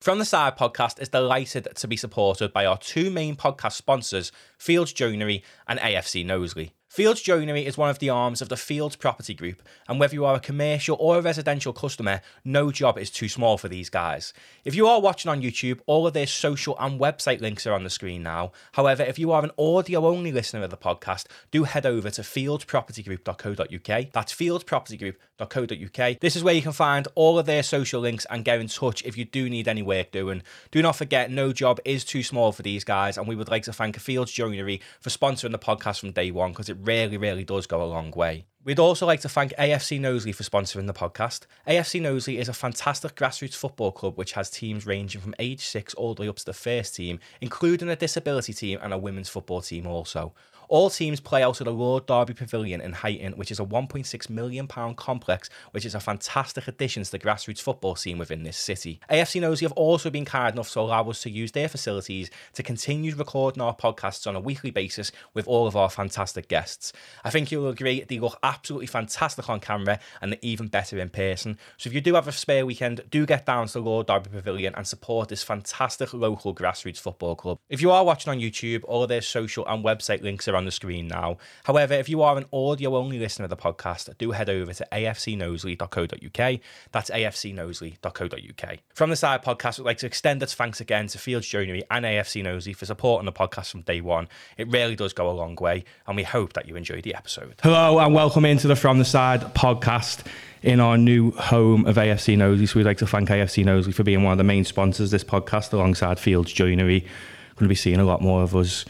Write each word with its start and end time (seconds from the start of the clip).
From 0.00 0.18
the 0.18 0.24
Side 0.24 0.56
podcast 0.56 0.98
is 0.98 1.10
delighted 1.10 1.68
to 1.76 1.86
be 1.86 1.94
supported 1.94 2.54
by 2.54 2.64
our 2.64 2.78
two 2.78 3.10
main 3.10 3.36
podcast 3.36 3.72
sponsors, 3.72 4.32
Fields 4.56 4.94
Joinery 4.94 5.42
and 5.68 5.78
AFC 5.78 6.24
Knowsley. 6.24 6.72
Fields 6.90 7.22
Joinery 7.22 7.66
is 7.66 7.78
one 7.78 7.88
of 7.88 8.00
the 8.00 8.10
arms 8.10 8.42
of 8.42 8.48
the 8.48 8.56
Fields 8.56 8.96
Property 8.96 9.32
Group, 9.32 9.62
and 9.88 10.00
whether 10.00 10.12
you 10.12 10.24
are 10.24 10.34
a 10.34 10.40
commercial 10.40 10.96
or 10.98 11.18
a 11.18 11.22
residential 11.22 11.72
customer, 11.72 12.20
no 12.44 12.72
job 12.72 12.98
is 12.98 13.10
too 13.12 13.28
small 13.28 13.56
for 13.56 13.68
these 13.68 13.88
guys. 13.88 14.32
If 14.64 14.74
you 14.74 14.88
are 14.88 15.00
watching 15.00 15.30
on 15.30 15.40
YouTube, 15.40 15.78
all 15.86 16.08
of 16.08 16.14
their 16.14 16.26
social 16.26 16.76
and 16.80 16.98
website 17.00 17.40
links 17.40 17.64
are 17.64 17.74
on 17.74 17.84
the 17.84 17.90
screen 17.90 18.24
now. 18.24 18.50
However, 18.72 19.04
if 19.04 19.20
you 19.20 19.30
are 19.30 19.44
an 19.44 19.52
audio 19.56 20.04
only 20.04 20.32
listener 20.32 20.64
of 20.64 20.70
the 20.70 20.76
podcast, 20.76 21.26
do 21.52 21.62
head 21.62 21.86
over 21.86 22.10
to 22.10 22.22
fieldspropertygroup.co.uk. 22.22 24.12
That's 24.12 24.34
fieldspropertygroup.co.uk. 24.34 26.18
This 26.18 26.34
is 26.34 26.42
where 26.42 26.54
you 26.54 26.62
can 26.62 26.72
find 26.72 27.06
all 27.14 27.38
of 27.38 27.46
their 27.46 27.62
social 27.62 28.00
links 28.00 28.26
and 28.30 28.44
get 28.44 28.60
in 28.60 28.66
touch 28.66 29.04
if 29.04 29.16
you 29.16 29.24
do 29.24 29.48
need 29.48 29.68
any 29.68 29.82
work 29.82 30.10
doing. 30.10 30.42
Do 30.72 30.82
not 30.82 30.96
forget, 30.96 31.30
no 31.30 31.52
job 31.52 31.78
is 31.84 32.04
too 32.04 32.24
small 32.24 32.50
for 32.50 32.62
these 32.62 32.82
guys, 32.82 33.16
and 33.16 33.28
we 33.28 33.36
would 33.36 33.48
like 33.48 33.62
to 33.62 33.72
thank 33.72 33.96
Fields 33.96 34.32
Joinery 34.32 34.80
for 34.98 35.10
sponsoring 35.10 35.52
the 35.52 35.58
podcast 35.60 36.00
from 36.00 36.10
day 36.10 36.32
one 36.32 36.50
because 36.50 36.68
it 36.68 36.79
really, 36.82 37.16
really 37.16 37.44
does 37.44 37.66
go 37.66 37.82
a 37.82 37.84
long 37.84 38.10
way. 38.12 38.46
We'd 38.62 38.78
also 38.78 39.06
like 39.06 39.22
to 39.22 39.28
thank 39.28 39.54
AFC 39.56 39.98
Knowsley 39.98 40.32
for 40.32 40.42
sponsoring 40.42 40.86
the 40.86 40.92
podcast. 40.92 41.46
AFC 41.66 42.00
Knowsley 42.02 42.36
is 42.36 42.48
a 42.48 42.52
fantastic 42.52 43.14
grassroots 43.14 43.54
football 43.54 43.90
club 43.90 44.18
which 44.18 44.32
has 44.32 44.50
teams 44.50 44.84
ranging 44.84 45.22
from 45.22 45.34
age 45.38 45.64
six 45.64 45.94
all 45.94 46.14
the 46.14 46.22
way 46.22 46.28
up 46.28 46.36
to 46.36 46.44
the 46.44 46.52
first 46.52 46.94
team, 46.94 47.20
including 47.40 47.88
a 47.88 47.96
disability 47.96 48.52
team 48.52 48.78
and 48.82 48.92
a 48.92 48.98
women's 48.98 49.30
football 49.30 49.62
team 49.62 49.86
also. 49.86 50.34
All 50.70 50.88
teams 50.88 51.18
play 51.18 51.42
out 51.42 51.60
at 51.60 51.64
the 51.64 51.72
Lord 51.72 52.06
Derby 52.06 52.32
Pavilion 52.32 52.80
in 52.80 52.92
Huyton, 52.92 53.36
which 53.36 53.50
is 53.50 53.58
a 53.58 53.64
£1.6 53.64 54.30
million 54.30 54.68
complex, 54.68 55.50
which 55.72 55.84
is 55.84 55.96
a 55.96 56.00
fantastic 56.00 56.68
addition 56.68 57.02
to 57.02 57.10
the 57.10 57.18
grassroots 57.18 57.60
football 57.60 57.96
scene 57.96 58.18
within 58.18 58.44
this 58.44 58.56
city. 58.56 59.00
AFC 59.10 59.40
Knowsley 59.40 59.64
have 59.64 59.72
also 59.72 60.10
been 60.10 60.24
kind 60.24 60.54
enough 60.54 60.70
to 60.70 60.78
allow 60.78 61.10
us 61.10 61.22
to 61.22 61.30
use 61.30 61.50
their 61.50 61.68
facilities 61.68 62.30
to 62.52 62.62
continue 62.62 63.16
recording 63.16 63.60
our 63.60 63.74
podcasts 63.74 64.28
on 64.28 64.36
a 64.36 64.40
weekly 64.40 64.70
basis 64.70 65.10
with 65.34 65.48
all 65.48 65.66
of 65.66 65.74
our 65.74 65.90
fantastic 65.90 66.46
guests. 66.46 66.92
I 67.24 67.30
think 67.30 67.50
you'll 67.50 67.66
agree 67.66 68.04
they 68.04 68.20
look 68.20 68.38
absolutely 68.44 68.86
fantastic 68.86 69.50
on 69.50 69.58
camera 69.58 69.98
and 70.22 70.30
they're 70.30 70.38
even 70.40 70.68
better 70.68 71.00
in 71.00 71.08
person. 71.08 71.58
So 71.78 71.88
if 71.88 71.94
you 71.94 72.00
do 72.00 72.14
have 72.14 72.28
a 72.28 72.32
spare 72.32 72.64
weekend, 72.64 73.00
do 73.10 73.26
get 73.26 73.44
down 73.44 73.66
to 73.66 73.72
the 73.72 73.80
Lord 73.80 74.06
Derby 74.06 74.30
Pavilion 74.30 74.76
and 74.76 74.86
support 74.86 75.30
this 75.30 75.42
fantastic 75.42 76.14
local 76.14 76.54
grassroots 76.54 77.00
football 77.00 77.34
club. 77.34 77.58
If 77.68 77.82
you 77.82 77.90
are 77.90 78.04
watching 78.04 78.30
on 78.30 78.38
YouTube, 78.38 78.84
all 78.84 79.02
of 79.02 79.08
their 79.08 79.20
social 79.20 79.66
and 79.66 79.84
website 79.84 80.22
links 80.22 80.46
are 80.46 80.59
on 80.60 80.66
the 80.66 80.70
screen 80.70 81.08
now. 81.08 81.38
However, 81.64 81.94
if 81.94 82.08
you 82.08 82.22
are 82.22 82.38
an 82.38 82.44
audio 82.52 82.94
only 82.96 83.18
listener 83.18 83.44
of 83.44 83.50
the 83.50 83.56
podcast, 83.56 84.16
do 84.18 84.30
head 84.30 84.48
over 84.48 84.72
to 84.72 84.86
afcknowsley.co.uk. 84.92 86.60
That's 86.92 87.10
afcknowsley.co.uk. 87.10 88.78
From 88.94 89.10
the 89.10 89.16
Side 89.16 89.42
podcast, 89.42 89.78
we'd 89.78 89.86
like 89.86 89.98
to 89.98 90.06
extend 90.06 90.42
its 90.42 90.54
thanks 90.54 90.80
again 90.80 91.08
to 91.08 91.18
Fields 91.18 91.46
Joinery 91.48 91.82
and 91.90 92.04
AFC 92.04 92.44
Knowsley 92.44 92.74
for 92.74 92.86
supporting 92.86 93.26
the 93.26 93.32
podcast 93.32 93.70
from 93.70 93.80
day 93.80 94.00
one. 94.00 94.28
It 94.56 94.68
really 94.68 94.94
does 94.94 95.12
go 95.12 95.28
a 95.28 95.32
long 95.32 95.56
way, 95.56 95.84
and 96.06 96.14
we 96.14 96.22
hope 96.22 96.52
that 96.52 96.68
you 96.68 96.76
enjoyed 96.76 97.04
the 97.04 97.14
episode. 97.14 97.54
Hello, 97.62 97.98
and 97.98 98.14
welcome 98.14 98.44
into 98.44 98.68
the 98.68 98.76
From 98.76 98.98
the 98.98 99.04
Side 99.04 99.40
podcast 99.54 100.26
in 100.62 100.78
our 100.78 100.98
new 100.98 101.30
home 101.32 101.86
of 101.86 101.96
AFC 101.96 102.36
Knowsley. 102.36 102.66
So 102.66 102.78
we'd 102.78 102.84
like 102.84 102.98
to 102.98 103.06
thank 103.06 103.30
AFC 103.30 103.64
Knowsley 103.64 103.92
for 103.92 104.04
being 104.04 104.22
one 104.22 104.32
of 104.32 104.38
the 104.38 104.44
main 104.44 104.64
sponsors 104.64 105.06
of 105.06 105.10
this 105.12 105.24
podcast 105.24 105.72
alongside 105.72 106.20
Fields 106.20 106.52
Joinery. 106.52 107.00
Going 107.00 107.66
to 107.66 107.68
be 107.68 107.74
seeing 107.74 107.98
a 107.98 108.04
lot 108.04 108.20
more 108.20 108.42
of 108.42 108.54
us 108.54 108.84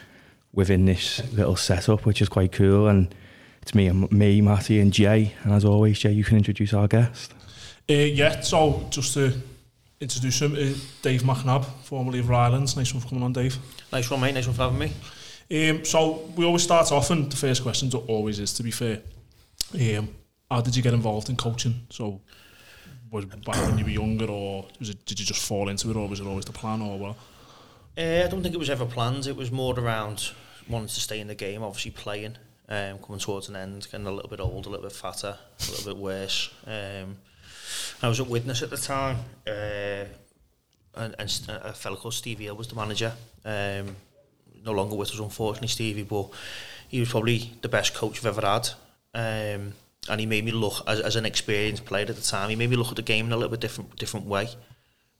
within 0.53 0.85
this 0.85 1.23
little 1.33 1.57
setup, 1.57 2.05
which 2.07 2.21
is 2.21 2.29
quite 2.29 2.53
cool. 2.53 2.89
And 2.89 3.15
it's 3.63 3.75
me 3.75 3.87
and 3.87 4.11
me, 4.11 4.41
Matty, 4.41 4.81
and 4.81 4.93
Jay. 4.93 5.35
And 5.45 5.53
as 5.53 5.65
always, 5.65 5.99
Jay, 5.99 6.13
you 6.13 6.25
can 6.25 6.37
introduce 6.37 6.73
our 6.75 6.89
guest. 6.89 7.33
Uh, 7.89 7.95
yeah, 7.95 8.41
so 8.41 8.87
just 8.91 9.15
to 9.15 9.33
introduce 10.01 10.41
him, 10.41 10.55
uh, 10.55 10.79
Dave 11.03 11.23
McNabb, 11.23 11.65
formerly 11.83 12.21
of 12.21 12.29
Rylands. 12.29 12.77
Nice 12.77 12.93
one 12.95 13.03
for 13.03 13.09
coming 13.09 13.25
on, 13.25 13.33
Dave. 13.33 13.59
Nice 13.93 14.11
one, 14.11 14.21
mate. 14.21 14.35
Nice 14.35 14.47
one 14.47 14.57
for 14.57 14.63
having 14.63 14.79
me. 14.79 14.93
Um, 15.53 15.85
so 15.85 16.31
we 16.37 16.45
always 16.45 16.63
start 16.63 16.93
off, 16.93 17.11
and 17.11 17.31
the 17.31 17.37
first 17.37 17.63
question 17.63 17.93
always 18.07 18.39
is, 18.39 18.53
to 18.55 18.63
be 18.63 18.71
fair, 18.71 19.01
um, 19.75 20.09
how 20.49 20.61
did 20.61 20.77
you 20.77 20.83
get 20.83 20.95
involved 20.95 21.29
in 21.29 21.37
coaching? 21.37 21.87
So 21.91 22.21
was 23.11 23.25
back 23.25 23.57
when 23.67 23.77
you 23.77 23.85
were 23.85 23.91
younger, 23.91 24.27
or 24.27 24.67
was 24.79 24.91
it, 24.91 25.05
did 25.05 25.19
you 25.19 25.27
just 25.27 25.45
fall 25.45 25.69
into 25.69 25.91
it, 25.91 25.97
or 25.97 26.09
was 26.09 26.21
it 26.21 26.27
always 26.27 26.45
the 26.45 26.53
plan, 26.53 26.81
or 26.81 26.99
what? 26.99 27.17
Uh, 27.99 28.25
I 28.25 28.29
don't 28.29 28.43
think 28.43 28.55
it 28.55 28.59
was 28.59 28.71
ever 28.71 28.87
planned. 28.87 29.27
It 29.27 29.37
was 29.37 29.51
more 29.51 29.79
around 29.79 30.31
wanting 30.69 30.89
to 30.89 31.01
stay 31.01 31.21
in 31.21 31.27
the 31.27 31.35
game, 31.35 31.63
obviously 31.63 31.91
playing, 31.91 32.37
um, 32.69 32.99
coming 32.99 33.19
towards 33.19 33.49
an 33.49 33.57
end, 33.57 33.87
getting 33.91 34.07
a 34.07 34.13
little 34.13 34.31
bit 34.31 34.41
old, 34.41 34.67
a 34.67 34.71
little 34.71 34.85
bit 34.85 34.93
fatter, 34.93 35.37
a 35.37 35.71
little 35.71 35.93
bit 35.93 36.01
worse. 36.01 36.51
Um, 36.67 37.17
I 38.03 38.09
was 38.09 38.21
at 38.21 38.29
Widnes 38.29 38.63
at 38.63 38.71
the 38.71 38.77
time, 38.77 39.19
uh, 39.47 40.05
and, 40.95 41.15
and 41.19 41.47
a 41.49 41.73
fellow 41.73 41.97
called 41.97 42.15
Stevie 42.15 42.45
Hill 42.45 42.57
was 42.57 42.69
the 42.69 42.77
manager. 42.77 43.13
Um, 43.45 43.97
no 44.65 44.73
longer 44.73 44.97
with 44.97 45.11
us, 45.11 45.19
unfortunately, 45.19 45.69
Stevie, 45.69 46.03
but 46.03 46.29
he 46.89 47.01
was 47.01 47.11
probably 47.11 47.53
the 47.63 47.69
best 47.69 47.95
coach 47.95 48.19
I've 48.19 48.39
ever 48.39 48.47
had. 48.47 48.69
Um, 49.15 49.73
and 50.09 50.19
he 50.19 50.27
made 50.27 50.45
me 50.45 50.53
look, 50.53 50.83
as, 50.87 51.01
as 51.01 51.17
an 51.17 51.27
experienced 51.27 51.85
player 51.85 52.07
at 52.09 52.17
the 52.17 52.23
time, 52.23 52.51
he 52.51 52.57
made 52.57 52.71
me 52.71 52.77
look 52.77 52.89
at 52.89 52.97
the 52.97 53.03
game 53.03 53.27
in 53.27 53.33
a 53.33 53.37
little 53.37 53.51
bit 53.51 53.61
different 53.61 53.97
different 53.97 54.27
way. 54.27 54.49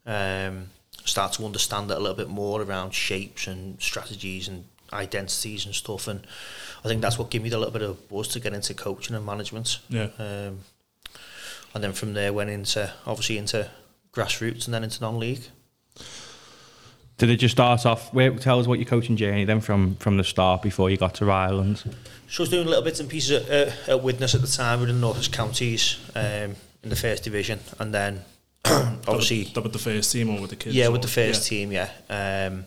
Um, 0.07 0.69
start 1.11 1.33
to 1.35 1.45
understand 1.45 1.91
it 1.91 1.97
a 1.97 2.01
little 2.01 2.17
bit 2.17 2.29
more 2.29 2.63
around 2.63 2.93
shapes 2.93 3.47
and 3.47 3.81
strategies 3.81 4.49
and 4.49 4.65
identities 4.93 5.67
and 5.67 5.75
stuff. 5.75 6.09
And 6.09 6.27
I 6.85 6.89
think 6.89 7.03
that's 7.03 7.19
what 7.19 7.31
gave 7.31 7.43
me 7.43 7.49
the 7.49 7.59
little 7.59 7.73
bit 7.73 7.83
of 7.83 8.09
buzz 8.09 8.29
to 8.29 8.41
get 8.41 8.53
into 8.53 8.75
coaching 8.75 9.17
and 9.17 9.25
management. 9.25 9.79
Yeah. 9.89 10.09
Um, 10.19 10.61
and 11.75 11.85
then 11.85 11.93
from 11.93 12.15
there 12.15 12.33
went 12.33 12.51
into 12.51 12.93
obviously 13.07 13.39
into 13.39 13.71
grassroots 14.13 14.65
and 14.65 14.75
then 14.75 14.85
into 14.85 15.01
non-league. 15.01 15.43
Did 17.19 17.31
it 17.31 17.37
just 17.37 17.53
start 17.53 17.85
off? 17.85 18.13
Where, 18.15 18.31
tell 18.31 18.59
us 18.59 18.67
what 18.67 18.79
your 18.79 18.89
coaching 18.89 19.17
journey 19.17 19.45
then 19.45 19.61
from 19.61 19.97
from 19.97 20.17
the 20.17 20.25
start 20.25 20.63
before 20.63 20.89
you 20.89 20.97
got 20.97 21.15
to 21.17 21.25
Rylands. 21.25 21.83
So 22.29 22.41
I 22.41 22.43
was 22.43 22.49
doing 22.49 22.67
little 22.67 22.83
bits 22.83 22.99
and 22.99 23.11
pieces 23.11 23.31
at, 23.31 23.51
uh, 23.51 23.93
at 23.93 24.03
Widnes 24.03 24.35
at 24.35 24.41
the 24.41 24.47
time 24.47 24.81
within 24.81 24.95
the 24.97 25.01
North 25.03 25.31
Counties 25.31 25.99
um, 26.15 26.57
in 26.83 26.89
the 26.89 26.97
first 26.97 27.23
division, 27.23 27.61
and 27.79 27.93
then 27.93 28.25
obviously 28.65 29.45
that 29.45 29.63
with 29.63 29.73
the 29.73 29.79
first 29.79 30.13
team 30.13 30.31
or 30.31 30.41
with 30.41 30.51
the 30.51 30.57
kids. 30.57 30.75
Yeah, 30.75 30.89
with 30.89 31.03
the 31.03 31.09
first 31.09 31.51
yeah. 31.51 31.59
team, 31.59 31.73
yeah. 31.73 31.91
Um, 32.09 32.65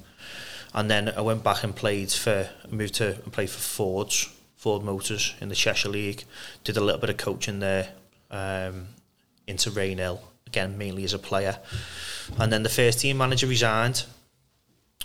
and 0.74 0.90
then 0.90 1.10
I 1.10 1.22
went 1.22 1.44
back 1.44 1.64
and 1.64 1.76
played 1.76 2.12
for 2.12 2.50
moved 2.70 2.96
to 2.96 3.16
and 3.24 3.32
played 3.32 3.50
for 3.50 3.60
Ford's 3.60 4.30
Ford 4.56 4.84
Motors 4.84 5.36
in 5.40 5.50
the 5.50 5.56
Cheshire 5.56 5.90
League. 5.90 6.24
Did 6.64 6.78
a 6.78 6.82
little 6.82 7.00
bit 7.00 7.10
of 7.10 7.18
coaching 7.18 7.60
there 7.60 7.90
um, 8.32 8.88
into 9.46 9.70
Rainhill 9.70 10.20
again, 10.48 10.78
mainly 10.78 11.04
as 11.04 11.14
a 11.14 11.20
player. 11.20 11.60
And 12.40 12.52
then 12.52 12.64
the 12.64 12.70
first 12.70 13.00
team 13.00 13.18
manager 13.18 13.48
resigned. 13.48 14.06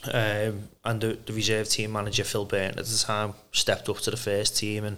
Um, 0.05 0.69
and 0.84 1.00
the, 1.00 1.19
the 1.26 1.32
reserve 1.32 1.69
team 1.69 1.91
manager 1.91 2.22
Phil 2.22 2.44
Burton 2.44 2.78
at 2.78 2.84
the 2.84 2.99
time 2.99 3.34
stepped 3.50 3.88
up 3.88 3.99
to 3.99 4.12
the 4.12 4.16
first 4.16 4.56
team 4.56 4.84
and 4.84 4.97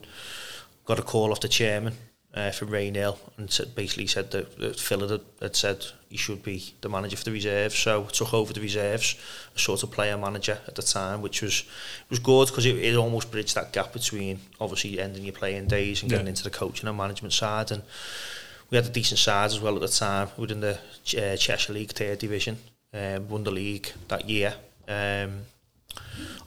got 0.84 0.98
a 0.98 1.02
call 1.02 1.32
off 1.32 1.40
the 1.40 1.48
chairman 1.48 1.94
uh, 2.34 2.50
from 2.52 2.68
Rainhill 2.68 3.18
and 3.36 3.50
said, 3.50 3.74
basically 3.74 4.06
said 4.06 4.30
that, 4.30 4.56
that 4.58 4.78
Phil 4.78 5.08
had, 5.08 5.20
had 5.42 5.56
said 5.56 5.84
he 6.08 6.16
should 6.16 6.42
be 6.42 6.74
the 6.80 6.88
manager 6.88 7.16
for 7.16 7.24
the 7.24 7.32
reserves. 7.32 7.76
So 7.76 8.04
took 8.04 8.32
over 8.32 8.52
the 8.52 8.60
reserves, 8.60 9.16
a 9.54 9.58
sort 9.58 9.82
of 9.82 9.90
player 9.90 10.16
manager 10.16 10.58
at 10.66 10.74
the 10.74 10.82
time, 10.82 11.22
which 11.22 11.42
was 11.42 11.64
was 12.08 12.18
good 12.18 12.48
because 12.48 12.66
it, 12.66 12.76
it 12.76 12.96
almost 12.96 13.30
bridged 13.30 13.56
that 13.56 13.72
gap 13.72 13.92
between 13.92 14.40
obviously 14.60 15.00
ending 15.00 15.24
your 15.24 15.32
playing 15.32 15.66
days 15.66 16.02
and 16.02 16.10
getting 16.10 16.28
into 16.28 16.44
the 16.44 16.50
coaching 16.50 16.88
and 16.88 16.96
management 16.96 17.32
side. 17.32 17.70
And 17.72 17.82
we 18.70 18.76
had 18.76 18.86
a 18.86 18.90
decent 18.90 19.18
side 19.18 19.46
as 19.46 19.60
well 19.60 19.74
at 19.74 19.80
the 19.80 19.88
time 19.88 20.28
within 20.36 20.60
the 20.60 20.78
uh, 21.18 21.36
Cheshire 21.36 21.72
League 21.72 21.92
third 21.92 22.18
division, 22.20 22.58
um, 22.94 23.28
won 23.28 23.42
the 23.42 23.50
league 23.50 23.90
that 24.08 24.28
year. 24.28 24.54
Um, 24.86 25.42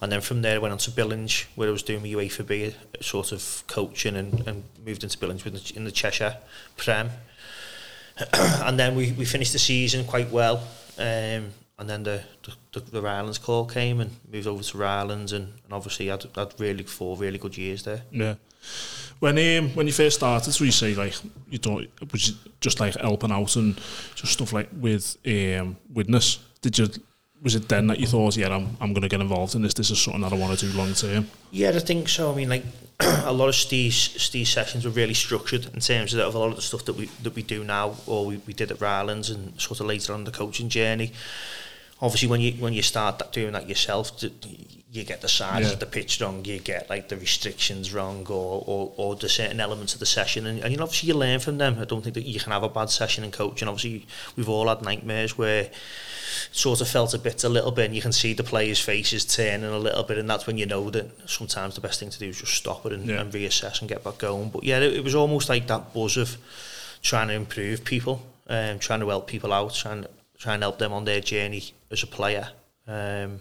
and 0.01 0.11
then 0.11 0.21
from 0.21 0.41
there 0.41 0.55
I 0.55 0.59
went 0.59 0.71
on 0.71 0.77
to 0.79 0.91
Billinge 0.91 1.45
where 1.55 1.69
I 1.69 1.71
was 1.71 1.83
doing 1.83 2.01
my 2.01 2.09
UEFA 2.09 2.45
B 2.45 2.75
sort 3.01 3.31
of 3.31 3.63
coaching 3.67 4.15
and, 4.15 4.47
and 4.47 4.63
moved 4.85 5.03
into 5.03 5.17
Billinge 5.17 5.43
with 5.43 5.53
the, 5.53 5.77
in 5.77 5.85
the 5.85 5.91
Cheshire 5.91 6.37
Prem. 6.77 7.09
And 8.63 8.79
then 8.79 8.95
we, 8.95 9.11
we 9.13 9.25
finished 9.25 9.53
the 9.53 9.59
season 9.59 10.05
quite 10.05 10.29
well 10.29 10.67
um, 10.99 11.51
and 11.79 11.89
then 11.89 12.03
the, 12.03 12.23
the, 12.71 12.79
the 12.79 13.01
Rylands 13.01 13.41
call 13.41 13.65
came 13.65 13.99
and 13.99 14.11
moved 14.31 14.47
over 14.47 14.61
to 14.61 14.77
Rylands 14.77 15.33
and, 15.33 15.53
and 15.63 15.73
obviously 15.73 16.07
had, 16.07 16.25
had 16.35 16.53
really 16.59 16.83
four 16.83 17.17
really 17.17 17.37
good 17.37 17.57
years 17.57 17.83
there. 17.83 18.03
Yeah. 18.11 18.35
When 19.19 19.37
um, 19.37 19.69
when 19.71 19.87
you 19.87 19.93
first 19.93 20.17
started 20.17 20.51
so 20.51 20.63
you 20.63 20.71
say 20.71 20.95
like 20.95 21.15
you 21.49 21.57
don't 21.57 21.89
was 22.11 22.29
you 22.29 22.35
just 22.59 22.79
like 22.79 22.95
helping 22.95 23.31
out 23.31 23.55
and 23.55 23.75
just 24.15 24.33
stuff 24.33 24.53
like 24.53 24.69
with 24.79 25.17
um, 25.25 25.77
Widnes 25.93 26.39
did 26.61 26.77
you 26.77 26.87
was 27.43 27.55
it 27.55 27.67
then 27.69 27.87
that 27.87 27.99
you 27.99 28.07
thought, 28.07 28.37
yeah, 28.37 28.55
I'm, 28.55 28.77
I'm 28.81 28.93
going 28.93 29.03
to 29.03 29.09
get 29.09 29.21
involved 29.21 29.53
in 29.53 29.61
this? 29.61 29.73
This 29.73 29.91
is 29.91 30.01
something 30.01 30.21
that 30.21 30.33
I 30.33 30.37
want 30.37 30.57
to 30.57 30.65
do 30.65 30.77
long 30.77 30.93
term. 30.93 31.27
Yeah, 31.51 31.69
I 31.69 31.79
think 31.79 32.09
so. 32.09 32.31
I 32.31 32.35
mean, 32.35 32.49
like 32.49 32.63
a 32.99 33.33
lot 33.33 33.49
of 33.49 33.55
Steve's, 33.55 34.21
Steve's 34.21 34.49
sessions 34.49 34.85
were 34.85 34.91
really 34.91 35.13
structured 35.13 35.65
in 35.73 35.79
terms 35.79 36.13
of, 36.13 36.21
of 36.21 36.35
a 36.35 36.39
lot 36.39 36.49
of 36.49 36.55
the 36.55 36.61
stuff 36.61 36.85
that 36.85 36.93
we 36.93 37.05
that 37.21 37.35
we 37.35 37.43
do 37.43 37.63
now, 37.63 37.95
or 38.07 38.25
we, 38.25 38.37
we 38.47 38.53
did 38.53 38.71
at 38.71 38.79
Rylands, 38.79 39.29
and 39.29 39.59
sort 39.59 39.79
of 39.79 39.85
later 39.85 40.13
on 40.13 40.23
the 40.23 40.31
coaching 40.31 40.69
journey 40.69 41.11
obviously 42.01 42.27
when 42.27 42.41
you 42.41 42.51
when 42.53 42.73
you 42.73 42.81
start 42.81 43.17
that, 43.19 43.31
doing 43.31 43.53
that 43.53 43.69
yourself, 43.69 44.11
you 44.93 45.03
get 45.03 45.21
the 45.21 45.27
size 45.27 45.65
Yeah. 45.67 45.73
of 45.73 45.79
the 45.79 45.85
pitch 45.87 46.21
wrong, 46.21 46.45
you 46.45 46.59
get 46.59 46.89
like 46.89 47.09
the 47.09 47.17
restrictions 47.17 47.91
wrong, 47.93 48.25
or 48.29 48.63
or, 48.65 48.93
or 48.95 49.15
the 49.15 49.27
certain 49.27 49.59
elements 49.59 49.93
of 49.95 49.99
the 49.99 50.05
session, 50.05 50.45
and, 50.45 50.59
and 50.61 50.71
you 50.71 50.77
know, 50.77 50.83
obviously 50.83 51.07
you 51.09 51.15
learn 51.15 51.39
from 51.39 51.57
them. 51.57 51.77
I 51.79 51.85
don't 51.85 52.01
think 52.03 52.13
that 52.15 52.25
you 52.25 52.39
can 52.39 52.51
have 52.51 52.63
a 52.63 52.69
bad 52.69 52.89
session 52.89 53.23
in 53.23 53.31
coaching. 53.31 53.67
Obviously, 53.67 54.05
we've 54.35 54.47
all 54.49 54.67
had 54.67 54.81
nightmares 54.81 55.37
where 55.37 55.69
sort 56.51 56.81
of 56.81 56.87
felt 56.87 57.13
a 57.13 57.17
bit 57.19 57.43
a 57.43 57.49
little 57.49 57.71
bit 57.71 57.85
and 57.85 57.95
you 57.95 58.01
can 58.01 58.11
see 58.11 58.33
the 58.33 58.43
players 58.43 58.79
faces 58.79 59.23
turning 59.25 59.69
a 59.69 59.77
little 59.77 60.03
bit 60.03 60.17
and 60.17 60.29
that's 60.29 60.45
when 60.47 60.57
you 60.57 60.65
know 60.65 60.89
that 60.89 61.07
sometimes 61.29 61.75
the 61.75 61.81
best 61.81 61.99
thing 61.99 62.09
to 62.09 62.19
do 62.19 62.27
is 62.29 62.39
just 62.39 62.53
stop 62.53 62.85
it 62.85 62.91
and, 62.91 63.05
Yeah. 63.07 63.21
and 63.21 63.31
reassess 63.31 63.79
and 63.81 63.89
get 63.89 64.03
back 64.03 64.17
going 64.17 64.49
but 64.49 64.63
yeah 64.63 64.79
it, 64.79 64.93
it 64.93 65.03
was 65.03 65.13
almost 65.15 65.47
like 65.49 65.67
that 65.67 65.93
buzz 65.93 66.17
of 66.17 66.37
trying 67.01 67.27
to 67.27 67.33
improve 67.35 67.83
people 67.85 68.21
um, 68.47 68.79
trying 68.79 68.99
to 69.01 69.07
help 69.09 69.27
people 69.27 69.53
out 69.53 69.73
trying, 69.75 70.05
trying 70.37 70.59
to 70.59 70.63
help 70.65 70.79
them 70.79 70.91
on 70.93 71.05
their 71.05 71.21
journey 71.21 71.63
as 71.91 72.01
a 72.03 72.07
player 72.07 72.49
um, 72.87 73.39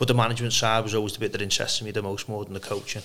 but 0.00 0.08
the 0.08 0.14
management 0.14 0.54
side 0.54 0.82
was 0.82 0.94
always 0.94 1.12
the 1.12 1.20
bit 1.20 1.30
that 1.32 1.42
interested 1.42 1.84
me 1.84 1.90
the 1.90 2.02
most 2.02 2.26
more 2.26 2.42
than 2.44 2.54
the 2.54 2.60
coaching 2.60 3.02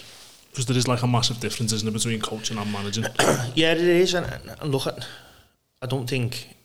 Because 0.50 0.66
there 0.66 0.78
is 0.78 0.88
like 0.88 1.04
a 1.04 1.08
massive 1.08 1.42
difference, 1.42 1.74
isn't 1.74 1.88
it, 1.88 1.92
between 1.92 2.22
coaching 2.22 2.58
and 2.58 2.72
managing? 2.72 3.04
yeah, 3.54 3.74
it 3.74 3.82
is, 3.82 4.14
and, 4.14 4.26
and 4.62 4.72
look, 4.72 4.88
at, 4.88 5.06
I 5.82 5.88
don't 5.88 6.10
think 6.10 6.56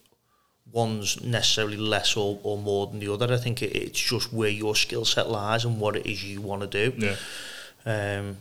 one's 0.71 1.21
necessarily 1.21 1.75
less 1.75 2.15
or, 2.15 2.39
or 2.43 2.57
more 2.57 2.87
than 2.87 2.99
the 2.99 3.11
other. 3.13 3.33
I 3.33 3.37
think 3.37 3.61
it, 3.61 3.75
it's 3.75 3.99
just 3.99 4.31
where 4.31 4.49
your 4.49 4.73
skill 4.73 5.03
set 5.03 5.29
lies 5.29 5.65
and 5.65 5.81
what 5.81 5.97
it 5.97 6.05
is 6.05 6.23
you 6.23 6.39
want 6.39 6.61
to 6.61 6.89
do. 6.89 6.95
yeah. 6.97 7.15
Um, 7.85 8.37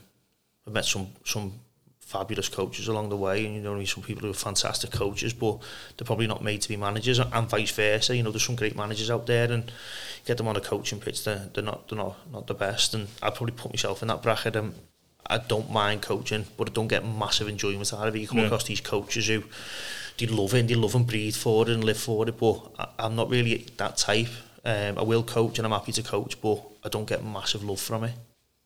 I've 0.67 0.73
met 0.73 0.85
some 0.85 1.09
some 1.25 1.55
fabulous 2.11 2.49
coaches 2.49 2.89
along 2.89 3.09
the 3.09 3.17
way, 3.17 3.47
and 3.47 3.55
you 3.55 3.61
know, 3.61 3.85
some 3.85 4.03
people 4.03 4.23
who 4.23 4.31
are 4.31 4.35
fantastic 4.35 4.91
coaches, 4.91 5.33
but 5.33 5.59
they're 5.97 6.05
probably 6.05 6.27
not 6.27 6.43
made 6.43 6.61
to 6.63 6.69
be 6.69 6.77
managers, 6.77 7.19
and 7.21 7.49
vice 7.49 7.71
versa. 7.71 8.17
You 8.17 8.23
know, 8.23 8.33
there's 8.33 8.45
some 8.45 8.57
great 8.57 8.77
managers 8.77 9.11
out 9.11 9.27
there, 9.27 9.51
and 9.51 9.71
get 10.27 10.37
them 10.37 10.49
on 10.49 10.57
a 10.57 10.61
coaching 10.61 11.01
pitch, 11.01 11.25
they're, 11.25 11.49
they're 11.55 11.65
not 11.65 11.89
they're 11.89 11.99
not 11.99 12.17
not 12.33 12.47
the 12.47 12.55
best, 12.55 12.95
and 12.95 13.09
I'd 13.23 13.35
probably 13.35 13.55
put 13.55 13.73
myself 13.73 14.03
in 14.03 14.09
that 14.09 14.23
bracket. 14.23 14.57
And 14.57 14.75
I 15.27 15.39
don't 15.39 15.71
mind 15.71 16.03
coaching, 16.03 16.47
but 16.57 16.69
I 16.69 16.73
don't 16.73 16.89
get 16.89 17.07
massive 17.07 17.49
enjoyment 17.49 17.93
out 17.95 18.09
of 18.09 18.17
it. 18.17 18.19
You 18.19 18.27
come 18.29 18.39
Yeah. 18.39 18.47
across 18.47 18.65
these 18.65 18.81
coaches 18.81 19.29
who 19.29 19.45
they 20.19 20.27
love 20.27 20.55
it, 20.55 20.61
and 20.61 20.69
they 20.69 20.75
love 20.75 20.97
and 20.97 21.07
breathe 21.07 21.37
for 21.37 21.63
it 21.69 21.73
and 21.73 21.85
live 21.85 21.99
for 21.99 22.29
it, 22.29 22.37
but 22.37 22.57
I, 22.79 22.89
I'm 23.05 23.15
not 23.15 23.31
really 23.31 23.67
that 23.77 23.97
type. 23.97 24.29
Um, 24.65 24.99
I 24.99 25.03
will 25.03 25.23
coach, 25.23 25.59
and 25.59 25.65
I'm 25.67 25.73
happy 25.73 25.93
to 25.93 26.03
coach, 26.03 26.41
but 26.43 26.61
I 26.85 26.89
don't 26.89 27.09
get 27.09 27.25
massive 27.25 27.63
love 27.65 27.81
from 27.81 28.05
it. 28.05 28.13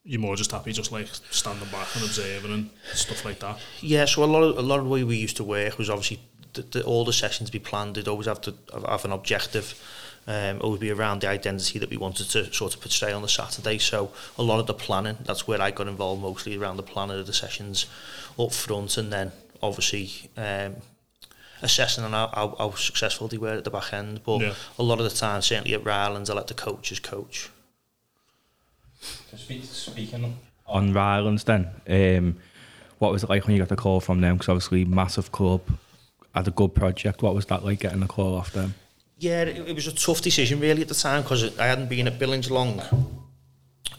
You're 0.05 0.21
more 0.21 0.37
just 0.37 0.53
happy 0.53 0.73
just 0.73 0.93
like 0.93 1.09
standing 1.31 1.69
back 1.71 1.89
and 1.95 2.05
observing 2.05 2.53
and 2.53 2.71
stuff 2.93 3.25
like 3.25 3.39
that. 3.41 3.59
Yeah, 3.81 4.05
so 4.05 4.23
a 4.23 4.27
lot 4.27 4.43
of 4.43 4.59
a 4.59 4.63
lot 4.63 4.79
of 4.79 4.85
the 4.85 4.91
way 4.91 5.03
we 5.03 5.17
used 5.17 5.37
to 5.39 5.45
work 5.45 5.79
was 5.79 5.89
obviously 5.89 6.21
the, 6.53 6.63
the, 6.63 6.85
all 6.85 7.05
the 7.07 7.13
sessions 7.13 7.51
be 7.51 7.59
planned. 7.59 7.95
They'd 7.95 8.09
always 8.09 8.27
have 8.27 8.41
to 8.43 8.55
have, 8.87 9.05
an 9.05 9.13
objective. 9.13 9.81
Um, 10.27 10.59
always 10.63 10.81
be 10.81 10.91
around 10.91 11.21
the 11.21 11.29
identity 11.29 11.79
that 11.79 11.91
we 11.91 11.99
wanted 11.99 12.31
to 12.31 12.51
sort 12.53 12.75
of 12.75 12.81
portray 12.81 13.13
on 13.13 13.21
the 13.21 13.29
Saturday. 13.29 13.77
So 13.79 14.11
a 14.39 14.43
lot 14.43 14.59
of 14.59 14.67
the 14.67 14.73
planning, 14.73 15.19
that's 15.25 15.47
where 15.47 15.61
I 15.61 15.71
got 15.71 15.87
involved 15.87 16.23
mostly 16.23 16.57
around 16.57 16.79
the 16.79 16.83
planning 16.83 17.19
of 17.19 17.27
the 17.27 17.35
sessions 17.35 17.85
up 18.39 18.53
front, 18.53 18.97
and 18.97 19.13
then 19.13 19.33
obviously 19.63 20.31
um, 20.39 20.77
assessing 21.61 22.05
on 22.05 22.13
how, 22.13 22.31
how, 22.33 22.57
how 22.59 22.71
successful 22.75 23.29
they 23.29 23.37
were 23.37 23.53
at 23.55 23.65
the 23.65 23.71
back 23.71 23.93
end. 23.93 24.23
But 24.25 24.41
Yeah. 24.41 24.55
a 24.79 24.83
lot 24.83 24.99
of 24.99 25.05
the 25.05 25.15
time, 25.15 25.43
certainly 25.43 25.75
at 25.75 25.85
Rylands, 25.85 26.31
I 26.31 26.35
let 26.35 26.47
the 26.47 26.55
coaches 26.55 27.01
coach. 27.01 27.51
Speak, 29.37 29.65
speaking 29.65 30.37
on 30.67 30.93
Rylands 30.93 31.45
then, 31.45 31.69
um, 31.89 32.37
what 32.99 33.13
was 33.13 33.25
it 33.25 33.31
like 33.31 33.47
when 33.47 33.55
you 33.55 33.61
got 33.61 33.69
the 33.69 33.77
call 33.77 34.01
from 34.01 34.21
them? 34.21 34.37
Because 34.37 34.49
obviously, 34.49 34.85
massive 34.85 35.33
club, 35.33 35.63
had 36.35 36.49
a 36.49 36.51
good 36.51 36.75
project. 36.75 37.23
What 37.23 37.35
was 37.35 37.47
that 37.47 37.65
like 37.65 37.81
getting 37.81 38.01
the 38.01 38.07
call 38.07 38.35
off 38.35 38.53
them? 38.53 38.75
Yeah, 39.19 39.43
it, 39.43 39.69
it 39.69 39.75
was 39.75 39.87
a 39.87 39.95
tough 39.95 40.21
decision 40.21 40.61
really 40.61 40.83
at 40.83 40.89
the 40.89 40.95
time 40.95 41.23
because 41.23 41.59
I 41.59 41.67
hadn't 41.67 41.89
been 41.89 42.07
at 42.07 42.19
Billinge 42.19 42.51
long, 42.51 42.81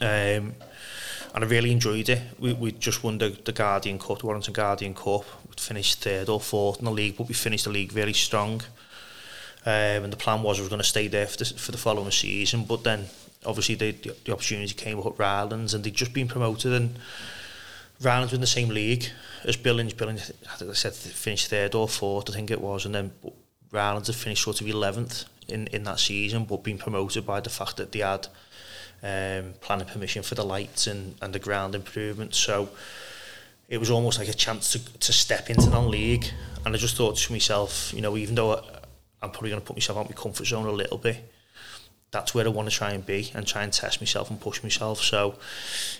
and 0.00 0.54
I 1.34 1.44
really 1.44 1.72
enjoyed 1.72 2.08
it. 2.08 2.20
We 2.38 2.52
we 2.52 2.72
just 2.72 3.02
won 3.02 3.18
the, 3.18 3.30
the 3.30 3.52
Guardian 3.52 3.98
Cup, 3.98 4.18
the 4.18 4.26
Warrington 4.26 4.52
Guardian 4.52 4.94
Cup. 4.94 5.24
We 5.48 5.54
finished 5.56 6.02
third 6.02 6.28
or 6.28 6.40
fourth 6.40 6.78
in 6.78 6.84
the 6.84 6.90
league, 6.90 7.16
but 7.16 7.28
we 7.28 7.34
finished 7.34 7.64
the 7.64 7.70
league 7.70 7.92
very 7.92 8.12
strong. 8.12 8.62
Um, 9.64 10.04
and 10.04 10.12
the 10.12 10.16
plan 10.16 10.42
was 10.42 10.58
we 10.58 10.64
were 10.64 10.70
going 10.70 10.80
to 10.80 10.86
stay 10.86 11.08
there 11.08 11.26
for 11.26 11.38
the, 11.38 11.44
for 11.44 11.72
the 11.72 11.78
following 11.78 12.12
season, 12.12 12.64
but 12.64 12.84
then 12.84 13.06
obviously 13.46 13.74
the, 13.74 13.92
the, 13.92 14.16
the 14.24 14.32
opportunity 14.32 14.74
came 14.74 14.98
up 14.98 15.06
at 15.06 15.16
Rylands, 15.16 15.74
and 15.74 15.84
they'd 15.84 15.94
just 15.94 16.12
been 16.12 16.28
promoted, 16.28 16.72
and 16.72 16.98
Rylands 18.00 18.32
were 18.32 18.36
in 18.36 18.40
the 18.40 18.46
same 18.46 18.68
league 18.68 19.06
as 19.44 19.56
Billinge. 19.56 19.94
Billinge, 19.94 20.30
I 20.52 20.56
think 20.56 20.70
I 20.70 20.74
said 20.74 20.92
finished 20.94 21.48
third 21.48 21.74
or 21.74 21.88
fourth, 21.88 22.30
I 22.30 22.34
think 22.34 22.50
it 22.50 22.60
was, 22.60 22.84
and 22.84 22.94
then 22.94 23.12
Rylands 23.70 24.08
had 24.08 24.16
finished 24.16 24.44
sort 24.44 24.60
of 24.60 24.66
11th 24.66 25.24
in, 25.48 25.66
in 25.68 25.84
that 25.84 26.00
season, 26.00 26.44
but 26.44 26.62
been 26.62 26.78
promoted 26.78 27.26
by 27.26 27.40
the 27.40 27.50
fact 27.50 27.76
that 27.76 27.92
they 27.92 28.00
had 28.00 28.28
um, 29.02 29.54
planning 29.60 29.86
permission 29.86 30.22
for 30.22 30.34
the 30.34 30.44
lights 30.44 30.86
and, 30.86 31.14
and 31.22 31.32
the 31.32 31.38
ground 31.38 31.74
improvements. 31.74 32.38
So 32.38 32.68
it 33.68 33.78
was 33.78 33.90
almost 33.90 34.18
like 34.18 34.28
a 34.28 34.34
chance 34.34 34.72
to, 34.72 34.98
to 35.00 35.12
step 35.12 35.50
into 35.50 35.68
non-league. 35.70 36.26
And 36.64 36.74
I 36.74 36.78
just 36.78 36.96
thought 36.96 37.16
to 37.16 37.32
myself, 37.32 37.92
you 37.94 38.00
know, 38.00 38.16
even 38.16 38.34
though 38.34 38.54
I, 38.54 38.62
I'm 39.22 39.30
probably 39.30 39.50
going 39.50 39.60
to 39.60 39.66
put 39.66 39.76
myself 39.76 39.98
out 39.98 40.04
of 40.06 40.10
my 40.10 40.20
comfort 40.20 40.46
zone 40.46 40.66
a 40.66 40.70
little 40.70 40.98
bit, 40.98 41.32
that's 42.10 42.34
where 42.34 42.46
I 42.46 42.48
want 42.48 42.70
to 42.70 42.74
try 42.74 42.92
and 42.92 43.04
be 43.04 43.30
and 43.34 43.46
try 43.46 43.62
and 43.62 43.72
test 43.72 44.00
myself 44.00 44.30
and 44.30 44.40
push 44.40 44.62
myself. 44.62 45.00
So 45.00 45.34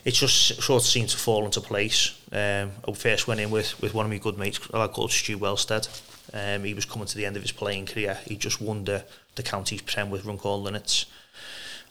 it 0.05 0.13
just 0.13 0.63
sort 0.63 0.83
of 0.83 0.87
seemed 0.87 1.11
to 1.11 1.17
fall 1.17 1.45
into 1.45 1.61
place. 1.61 2.19
Um, 2.33 2.73
I 2.89 2.93
first 2.93 3.27
went 3.27 3.41
in 3.41 3.51
with, 3.51 3.81
with 3.81 3.93
one 3.93 4.07
of 4.07 4.11
my 4.11 4.19
good 4.19 4.39
mates, 4.39 4.61
a 4.73 4.89
called 4.89 5.13
Stu 5.13 5.39
Wellstead. 5.39 5.89
Um, 6.33 6.65
he 6.65 6.75
was 6.75 6.85
coming 6.85 7.07
to 7.07 7.17
the 7.17 7.27
end 7.27 7.37
of 7.37 7.43
his 7.43 7.53
playing 7.53 7.87
career. 7.87 8.19
He 8.25 8.37
just 8.37 8.61
won 8.61 8.85
the, 8.85 9.05
the 9.35 9.43
county's 9.43 9.83
prem 9.83 10.11
with 10.11 10.25
Runcorn 10.25 10.65
Linnets. 10.65 11.07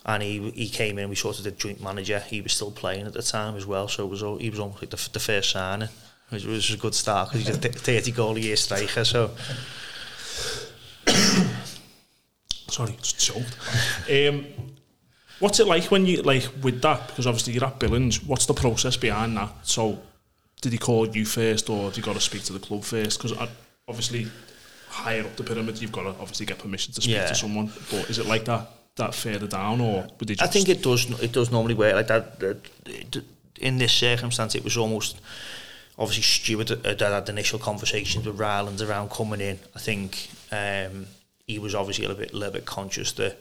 And 0.07 0.21
he 0.21 0.51
he 0.51 0.69
came 0.69 0.99
in, 0.99 1.09
we 1.09 1.15
sort 1.15 1.39
of 1.39 1.45
did 1.45 1.57
joint 1.57 1.81
manager. 1.81 2.19
He 2.19 2.39
was 2.39 2.53
still 2.53 2.71
playing 2.71 3.07
at 3.07 3.13
the 3.13 3.23
time 3.23 3.55
as 3.55 3.65
well, 3.65 3.87
so 3.87 4.05
it 4.05 4.09
was 4.09 4.21
all, 4.21 4.37
he 4.37 4.51
was 4.51 4.59
almost 4.59 4.83
like 4.83 4.91
the, 4.91 5.09
the 5.13 5.19
first 5.19 5.49
signing, 5.49 5.89
which 6.29 6.45
was 6.45 6.71
a 6.71 6.77
good 6.77 6.93
start 6.93 7.31
because 7.31 7.47
he's 7.47 7.57
a 7.57 7.59
30 7.59 8.11
goal 8.11 8.37
a 8.37 8.39
year 8.39 8.55
striker. 8.55 9.03
So 9.03 9.31
Sorry, 12.75 12.93
just 13.01 13.17
choked. 13.19 13.55
Um, 14.11 14.45
what's 15.39 15.61
it 15.61 15.67
like 15.67 15.85
when 15.91 16.05
you 16.05 16.21
like 16.23 16.45
with 16.61 16.81
that? 16.81 17.07
Because 17.07 17.25
obviously 17.25 17.53
you're 17.53 17.63
at 17.63 17.79
Billinge. 17.79 18.25
What's 18.27 18.45
the 18.47 18.53
process 18.53 18.97
behind 18.97 19.37
that? 19.37 19.49
So, 19.63 19.97
did 20.59 20.73
he 20.73 20.77
call 20.77 21.07
you 21.07 21.23
first, 21.23 21.69
or 21.69 21.85
have 21.85 21.95
you 21.95 22.03
got 22.03 22.15
to 22.15 22.19
speak 22.19 22.43
to 22.43 22.53
the 22.53 22.59
club 22.59 22.83
first? 22.83 23.17
Because 23.21 23.37
obviously, 23.87 24.27
higher 24.89 25.21
up 25.21 25.37
the 25.37 25.43
pyramid, 25.43 25.81
you've 25.81 25.93
got 25.93 26.03
to 26.03 26.09
obviously 26.19 26.45
get 26.45 26.57
permission 26.59 26.93
to 26.95 27.01
speak 27.01 27.15
Yeah. 27.15 27.27
to 27.27 27.35
someone. 27.35 27.71
But 27.89 28.09
is 28.09 28.19
it 28.19 28.25
like 28.25 28.43
that 28.45 28.69
that 28.97 29.15
further 29.15 29.47
down, 29.47 29.79
or 29.79 30.07
would 30.19 30.27
they 30.27 30.35
I 30.41 30.47
think 30.47 30.67
it 30.67 30.83
does. 30.83 31.09
It 31.21 31.31
does 31.31 31.51
normally 31.51 31.75
work 31.75 31.95
like 31.95 32.07
that. 32.07 32.57
In 33.61 33.77
this 33.77 33.93
circumstance, 33.93 34.53
it 34.53 34.65
was 34.65 34.75
almost 34.75 35.21
obviously 35.97 36.23
Stuart 36.23 36.69
had 36.69 36.85
had 36.85 37.01
had 37.01 37.29
initial 37.29 37.57
conversations 37.57 38.25
with 38.25 38.37
Rylands 38.37 38.81
around 38.81 39.11
coming 39.11 39.39
in. 39.39 39.59
I 39.73 39.79
think 39.79 40.27
um, 40.51 41.07
he 41.47 41.59
was 41.59 41.75
obviously 41.75 42.05
a 42.05 42.07
little 42.09 42.23
bit, 42.23 42.33
little 42.33 42.53
bit 42.53 42.65
conscious 42.65 43.11
that 43.13 43.37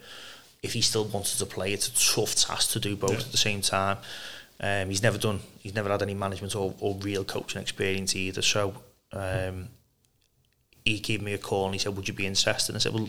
if 0.62 0.73
he 0.73 0.81
still 0.81 1.05
wanted 1.05 1.39
to 1.39 1.47
play, 1.47 1.73
it's 1.73 1.89
a 1.89 2.15
tough 2.17 2.35
task 2.35 2.70
to 2.73 2.81
do 2.81 2.96
both 2.96 3.11
Yeah. 3.13 3.19
at 3.19 3.31
the 3.32 3.37
same 3.37 3.61
time. 3.61 3.99
Um, 4.61 4.89
he's 4.89 5.03
never 5.03 5.19
done. 5.19 5.41
He's 5.61 5.75
never 5.75 5.91
had 5.91 6.03
any 6.03 6.15
management 6.15 6.55
or, 6.55 6.75
or 6.81 6.94
real 6.96 7.25
coaching 7.25 7.61
experience 7.63 8.15
either. 8.17 8.43
So. 8.43 8.75
Um, 9.13 9.69
he 10.84 10.99
gave 11.01 11.23
me 11.23 11.32
a 11.32 11.39
call 11.39 11.65
and 11.65 11.75
he 11.75 11.79
said, 11.79 11.96
would 11.96 12.06
you 12.06 12.13
be 12.13 12.27
interested? 12.27 12.69
And 12.73 12.77
I 12.77 12.79
said, 12.81 12.93
well, 12.93 13.08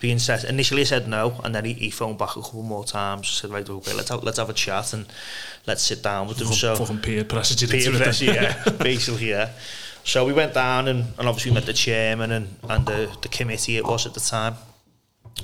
be 0.00 0.10
interested. 0.10 0.48
Initially 0.48 0.80
I 0.80 0.84
said 0.84 1.06
no, 1.06 1.38
and 1.44 1.54
then 1.54 1.66
he, 1.66 1.74
he 1.74 1.90
phoned 1.90 2.16
back 2.16 2.30
a 2.36 2.40
couple 2.40 2.62
more 2.62 2.82
times. 2.82 3.28
said, 3.28 3.50
right, 3.50 3.68
okay, 3.68 3.92
let's 3.92 4.08
have, 4.08 4.22
let's 4.24 4.38
have 4.38 4.48
a 4.48 4.54
chat 4.54 4.94
and 4.94 5.04
let's 5.66 5.82
sit 5.82 6.02
down 6.02 6.28
with 6.28 6.38
them. 6.38 6.46
fucking, 6.46 6.58
So 6.58 6.76
fucking 6.76 7.00
peer 7.00 7.24
pressured 7.24 7.60
you 7.60 7.68
peer 7.68 7.92
pressure, 7.92 8.24
yeah, 8.24 8.64
basically, 8.82 9.28
yeah. 9.28 9.50
So 10.04 10.24
we 10.24 10.32
went 10.32 10.54
down 10.54 10.88
and, 10.88 11.04
and 11.18 11.28
obviously 11.28 11.52
met 11.52 11.66
the 11.66 11.72
chairman 11.72 12.32
and, 12.32 12.56
and 12.68 12.86
the, 12.86 13.16
the 13.22 13.28
committee 13.28 13.76
it 13.76 13.84
was 13.84 14.06
at 14.06 14.14
the 14.14 14.20
time. 14.20 14.54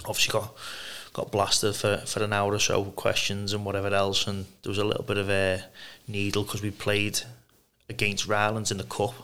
Obviously 0.05 0.33
got 0.33 0.55
got 1.17 1.33
blasted 1.33 1.75
for, 1.75 1.97
for 2.05 2.23
an 2.23 2.35
hour 2.35 2.53
or 2.53 2.59
so 2.59 2.85
questions 2.85 3.55
and 3.55 3.65
whatever 3.65 3.89
else, 3.89 4.27
and 4.27 4.45
there 4.63 4.69
was 4.69 4.77
a 4.77 4.85
little 4.85 5.03
bit 5.03 5.17
of 5.17 5.31
a 5.31 5.65
needle 6.07 6.43
because 6.43 6.61
we 6.61 6.71
played 6.71 7.19
against 7.89 8.29
Rylands 8.29 8.71
in 8.71 8.77
the 8.77 8.85
cup, 8.85 9.15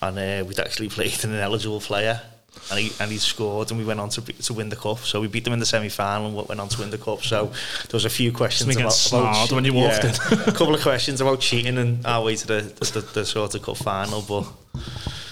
and 0.00 0.18
uh, 0.18 0.44
we'd 0.46 0.58
actually 0.58 0.88
played 0.96 1.22
an 1.22 1.34
ineligible 1.34 1.80
player. 1.80 2.22
And 2.70 2.80
he, 2.80 2.92
and 2.98 3.12
he 3.12 3.18
scored 3.18 3.70
and 3.70 3.78
we 3.78 3.84
went 3.86 4.00
on 4.00 4.08
to 4.10 4.20
to 4.20 4.52
win 4.52 4.68
the 4.70 4.76
cup 4.76 4.98
so 4.98 5.20
we 5.20 5.28
beat 5.28 5.44
them 5.44 5.52
in 5.52 5.60
the 5.60 5.66
semi-final 5.66 6.26
and 6.26 6.48
went 6.48 6.60
on 6.60 6.68
to 6.68 6.80
win 6.80 6.90
the 6.90 6.98
cup 6.98 7.22
so 7.22 7.46
there 7.46 7.92
was 7.92 8.04
a 8.04 8.10
few 8.10 8.32
questions 8.32 8.74
about, 8.76 9.06
about 9.08 9.52
when 9.52 9.64
you 9.64 9.72
walked 9.72 10.02
yeah, 10.02 10.10
a 10.46 10.52
couple 10.52 10.74
of 10.74 10.82
questions 10.82 11.20
about 11.20 11.38
cheating 11.40 11.78
and 11.78 12.04
our 12.04 12.24
way 12.24 12.34
to 12.34 12.46
the, 12.46 12.62
the, 12.92 13.00
the 13.14 13.24
sort 13.24 13.54
of 13.54 13.62
cup 13.62 13.76
final 13.76 14.20
but 14.22 14.44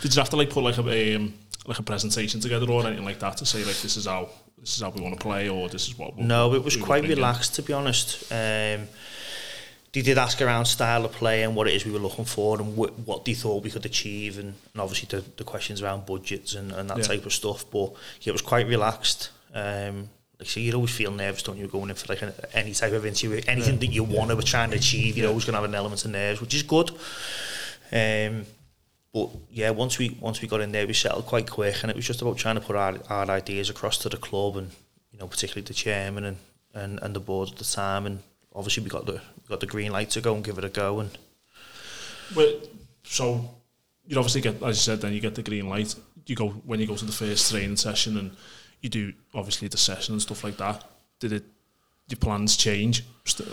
Did 0.02 0.14
you 0.14 0.20
have 0.20 0.30
to 0.30 0.36
like 0.36 0.50
put 0.50 0.62
like 0.62 0.78
a 0.78 1.16
um, 1.16 1.34
like 1.66 1.78
a 1.78 1.82
presentation 1.82 2.40
together 2.40 2.70
or 2.70 2.86
anything 2.86 3.04
like 3.04 3.18
that 3.18 3.36
to 3.38 3.46
say 3.46 3.64
like 3.64 3.80
this 3.80 3.96
is 3.96 4.06
how 4.06 4.28
this 4.58 4.76
is 4.76 4.82
how 4.82 4.90
we 4.90 5.00
want 5.00 5.14
to 5.14 5.20
play 5.20 5.48
or 5.48 5.68
this 5.68 5.88
is 5.88 5.98
what? 5.98 6.16
We'll, 6.16 6.26
No, 6.26 6.54
it 6.54 6.62
was 6.62 6.76
quite 6.76 7.00
bring 7.00 7.12
in? 7.12 7.16
relaxed 7.18 7.54
to 7.56 7.62
be 7.62 7.72
honest. 7.72 8.30
Um, 8.32 8.88
they 9.94 10.02
did 10.02 10.18
ask 10.18 10.42
around 10.42 10.64
style 10.66 11.04
of 11.04 11.12
play 11.12 11.44
and 11.44 11.54
what 11.54 11.68
it 11.68 11.72
is 11.74 11.84
we 11.86 11.92
were 11.92 12.00
looking 12.00 12.24
for 12.24 12.60
and 12.60 12.74
wh- 12.76 13.08
what 13.08 13.24
they 13.24 13.32
thought 13.32 13.62
we 13.62 13.70
could 13.70 13.86
achieve 13.86 14.38
and, 14.38 14.54
and 14.72 14.82
obviously 14.82 15.06
the, 15.08 15.24
the 15.36 15.44
questions 15.44 15.80
around 15.80 16.04
budgets 16.04 16.54
and, 16.54 16.72
and 16.72 16.90
that 16.90 16.98
Yeah. 16.98 17.04
type 17.04 17.24
of 17.24 17.32
stuff. 17.32 17.64
But 17.70 17.92
yeah, 18.20 18.30
it 18.30 18.32
was 18.32 18.42
quite 18.42 18.66
relaxed. 18.66 19.30
Um, 19.54 20.10
like 20.40 20.48
so 20.48 20.58
you 20.58 20.72
always 20.74 20.90
feel 20.90 21.12
nervous, 21.12 21.44
don't 21.44 21.56
you, 21.56 21.68
going 21.68 21.90
in 21.90 21.96
for 21.96 22.12
like 22.12 22.22
an, 22.22 22.32
any 22.52 22.74
type 22.74 22.92
of 22.92 23.06
interview, 23.06 23.40
anything 23.46 23.74
yeah. 23.74 23.80
that 23.80 23.86
you 23.86 24.02
want 24.02 24.30
to 24.30 24.42
try 24.42 24.64
and 24.64 24.74
achieve, 24.74 25.16
you're 25.16 25.24
yeah. 25.24 25.30
always 25.30 25.44
going 25.44 25.54
to 25.54 25.60
have 25.60 25.70
an 25.70 25.76
element 25.76 26.04
of 26.04 26.10
nerves, 26.10 26.40
which 26.40 26.54
is 26.54 26.64
good. 26.64 26.90
Um, 27.92 28.46
but 29.12 29.30
yeah, 29.48 29.70
once 29.70 29.96
we 29.96 30.16
once 30.20 30.42
we 30.42 30.48
got 30.48 30.60
in 30.60 30.72
there, 30.72 30.88
we 30.88 30.92
settled 30.92 31.26
quite 31.26 31.48
quick, 31.48 31.76
and 31.82 31.90
it 31.90 31.94
was 31.94 32.04
just 32.04 32.20
about 32.20 32.36
trying 32.36 32.56
to 32.56 32.60
put 32.60 32.74
our, 32.74 32.94
our 33.08 33.30
ideas 33.30 33.70
across 33.70 33.96
to 33.98 34.08
the 34.08 34.16
club, 34.16 34.56
and 34.56 34.72
you 35.12 35.20
know, 35.20 35.28
particularly 35.28 35.64
the 35.64 35.72
chairman 35.72 36.24
and, 36.24 36.36
and, 36.74 36.98
and 37.00 37.14
the 37.14 37.20
board 37.20 37.50
at 37.50 37.56
the 37.58 37.64
time, 37.64 38.06
and 38.06 38.18
obviously 38.54 38.82
we 38.82 38.90
got 38.90 39.06
the 39.06 39.14
we 39.14 39.48
got 39.48 39.60
the 39.60 39.66
green 39.66 39.92
light 39.92 40.10
to 40.10 40.20
go 40.20 40.34
and 40.34 40.44
give 40.44 40.58
it 40.58 40.64
a 40.64 40.68
go, 40.68 41.00
and. 41.00 41.10
Well, 42.34 42.54
so 43.02 43.50
you 44.06 44.16
obviously 44.16 44.40
get, 44.40 44.62
as 44.62 44.76
you 44.76 44.82
said, 44.92 45.00
then 45.00 45.12
you 45.12 45.20
get 45.20 45.34
the 45.34 45.42
green 45.42 45.68
light. 45.68 45.94
You 46.26 46.36
go 46.36 46.48
when 46.48 46.80
you 46.80 46.86
go 46.86 46.96
to 46.96 47.04
the 47.04 47.12
first 47.12 47.50
training 47.50 47.76
session, 47.76 48.16
and 48.16 48.30
you 48.80 48.88
do 48.88 49.12
obviously 49.34 49.68
the 49.68 49.76
session 49.76 50.14
and 50.14 50.22
stuff 50.22 50.44
like 50.44 50.56
that. 50.56 50.84
Did 51.20 51.32
it 51.32 51.44
your 52.08 52.18
plans 52.18 52.56
change 52.56 53.04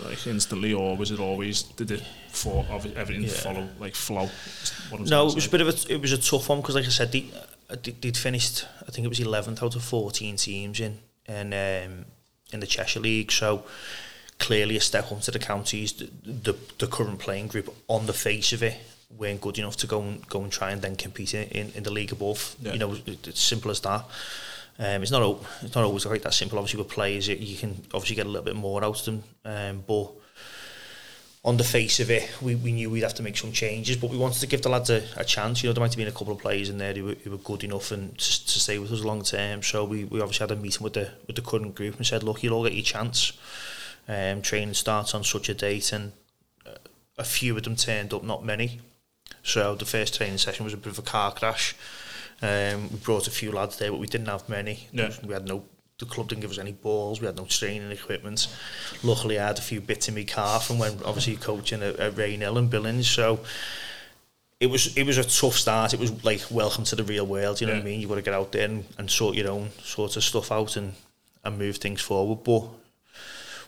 like 0.04 0.26
instantly, 0.26 0.74
or 0.74 0.96
was 0.96 1.10
it 1.10 1.18
always 1.18 1.62
did 1.62 1.90
it 1.90 2.02
for 2.28 2.66
everything 2.70 3.22
yeah. 3.22 3.30
follow 3.30 3.68
like 3.78 3.94
flow? 3.94 4.28
No, 4.98 5.28
it 5.28 5.34
was 5.34 5.46
a 5.46 5.50
bit 5.50 5.62
of 5.62 5.68
a 5.68 5.92
it 5.92 6.00
was 6.00 6.12
a 6.12 6.18
tough 6.18 6.48
one 6.48 6.60
because, 6.60 6.74
like 6.74 6.84
I 6.84 6.88
said, 6.88 7.12
they, 7.12 7.30
they'd 7.70 8.16
finished. 8.16 8.66
I 8.86 8.90
think 8.90 9.06
it 9.06 9.08
was 9.08 9.20
eleventh 9.20 9.62
out 9.62 9.74
of 9.74 9.82
fourteen 9.82 10.36
teams 10.36 10.80
in 10.80 10.98
and 11.26 11.54
um, 11.54 12.04
in 12.52 12.60
the 12.60 12.66
Cheshire 12.66 13.00
League. 13.00 13.32
So 13.32 13.64
clearly 14.42 14.76
a 14.76 14.80
step 14.80 15.10
up 15.12 15.20
to 15.22 15.30
the 15.30 15.38
counties. 15.38 15.92
The, 15.92 16.10
the, 16.24 16.54
the 16.78 16.86
current 16.86 17.18
playing 17.18 17.46
group 17.46 17.74
on 17.86 18.06
the 18.06 18.12
face 18.12 18.52
of 18.52 18.62
it 18.62 18.76
weren't 19.16 19.40
good 19.40 19.58
enough 19.58 19.76
to 19.76 19.86
go 19.86 20.02
and 20.02 20.28
go 20.28 20.42
and 20.42 20.52
try 20.52 20.72
and 20.72 20.82
then 20.82 20.96
compete 20.96 21.34
in, 21.34 21.70
in 21.74 21.82
the 21.82 21.92
league 21.92 22.12
above. 22.12 22.56
Yeah. 22.60 22.72
You 22.72 22.78
know, 22.78 22.96
it's 23.06 23.40
simple 23.40 23.70
as 23.70 23.80
that. 23.80 24.04
Um, 24.78 25.02
it's 25.02 25.10
not 25.10 25.38
it's 25.62 25.74
not 25.74 25.84
always 25.84 26.06
like 26.06 26.22
that 26.22 26.34
simple. 26.34 26.58
Obviously, 26.58 26.82
with 26.82 26.92
players, 26.92 27.28
you 27.28 27.56
can 27.56 27.70
obviously 27.94 28.16
get 28.16 28.26
a 28.26 28.28
little 28.28 28.44
bit 28.44 28.56
more 28.56 28.82
out 28.82 28.98
of 28.98 29.04
them. 29.04 29.22
Um, 29.44 29.84
but 29.86 30.10
on 31.44 31.56
the 31.56 31.64
face 31.64 32.00
of 32.00 32.10
it, 32.10 32.30
we, 32.40 32.54
we 32.54 32.72
knew 32.72 32.88
we'd 32.88 33.02
have 33.02 33.14
to 33.14 33.22
make 33.22 33.36
some 33.36 33.52
changes. 33.52 33.96
But 33.96 34.10
we 34.10 34.16
wanted 34.16 34.40
to 34.40 34.46
give 34.46 34.62
the 34.62 34.70
lads 34.70 34.90
a, 34.90 35.02
a 35.16 35.24
chance. 35.24 35.62
You 35.62 35.68
know, 35.68 35.74
there 35.74 35.82
might 35.82 35.90
have 35.90 35.98
been 35.98 36.08
a 36.08 36.12
couple 36.12 36.32
of 36.32 36.38
players 36.38 36.70
in 36.70 36.78
there 36.78 36.94
who 36.94 37.04
were, 37.04 37.16
who 37.22 37.30
were 37.30 37.36
good 37.38 37.64
enough 37.64 37.90
and 37.92 38.16
to, 38.18 38.46
to 38.46 38.60
stay 38.60 38.78
with 38.78 38.92
us 38.92 39.04
long 39.04 39.22
term. 39.22 39.62
So 39.62 39.84
we, 39.84 40.04
we 40.04 40.20
obviously 40.20 40.44
had 40.48 40.56
a 40.56 40.60
meeting 40.60 40.82
with 40.84 40.94
the 40.94 41.10
with 41.26 41.36
the 41.36 41.42
current 41.42 41.74
group 41.74 41.96
and 41.96 42.06
said, 42.06 42.22
look, 42.22 42.42
you'll 42.42 42.54
all 42.54 42.64
get 42.64 42.74
your 42.74 42.84
chance. 42.84 43.32
Um, 44.08 44.42
training 44.42 44.74
starts 44.74 45.14
on 45.14 45.24
such 45.24 45.48
a 45.48 45.54
date, 45.54 45.92
and 45.92 46.12
uh, 46.66 46.70
a 47.18 47.24
few 47.24 47.56
of 47.56 47.62
them 47.62 47.76
turned 47.76 48.12
up, 48.12 48.24
not 48.24 48.44
many. 48.44 48.80
So 49.42 49.74
the 49.74 49.84
first 49.84 50.14
training 50.14 50.38
session 50.38 50.64
was 50.64 50.74
a 50.74 50.76
bit 50.76 50.92
of 50.92 50.98
a 50.98 51.02
car 51.02 51.32
crash. 51.32 51.74
Um, 52.40 52.90
we 52.90 52.96
brought 52.98 53.28
a 53.28 53.30
few 53.30 53.52
lads 53.52 53.78
there, 53.78 53.90
but 53.90 54.00
we 54.00 54.06
didn't 54.06 54.26
have 54.26 54.48
many. 54.48 54.88
Yeah. 54.92 55.12
We 55.24 55.32
had 55.32 55.46
no. 55.46 55.64
The 55.98 56.06
club 56.06 56.28
didn't 56.28 56.42
give 56.42 56.50
us 56.50 56.58
any 56.58 56.72
balls. 56.72 57.20
We 57.20 57.26
had 57.26 57.36
no 57.36 57.44
training 57.44 57.92
equipment. 57.92 58.48
Luckily, 59.04 59.38
I 59.38 59.46
had 59.46 59.58
a 59.58 59.62
few 59.62 59.80
bits 59.80 60.08
in 60.08 60.16
my 60.16 60.24
car 60.24 60.58
from 60.58 60.80
when 60.80 60.98
obviously 61.04 61.36
coaching 61.36 61.82
at, 61.82 61.96
at 62.00 62.14
Rainhill 62.14 62.58
and 62.58 62.68
Billinge. 62.68 63.04
So 63.04 63.40
it 64.58 64.66
was 64.66 64.96
it 64.96 65.04
was 65.04 65.18
a 65.18 65.24
tough 65.24 65.54
start. 65.54 65.94
It 65.94 66.00
was 66.00 66.24
like 66.24 66.42
welcome 66.50 66.82
to 66.84 66.96
the 66.96 67.04
real 67.04 67.26
world. 67.26 67.60
You 67.60 67.68
know 67.68 67.74
yeah. 67.74 67.78
what 67.78 67.86
I 67.86 67.90
mean? 67.90 68.00
You 68.00 68.08
got 68.08 68.16
to 68.16 68.22
get 68.22 68.34
out 68.34 68.50
there 68.50 68.64
and, 68.64 68.84
and 68.98 69.08
sort 69.08 69.36
your 69.36 69.50
own 69.50 69.70
sort 69.82 70.16
of 70.16 70.24
stuff 70.24 70.50
out 70.50 70.76
and 70.76 70.94
and 71.44 71.58
move 71.58 71.76
things 71.76 72.00
forward. 72.00 72.42
But 72.42 72.68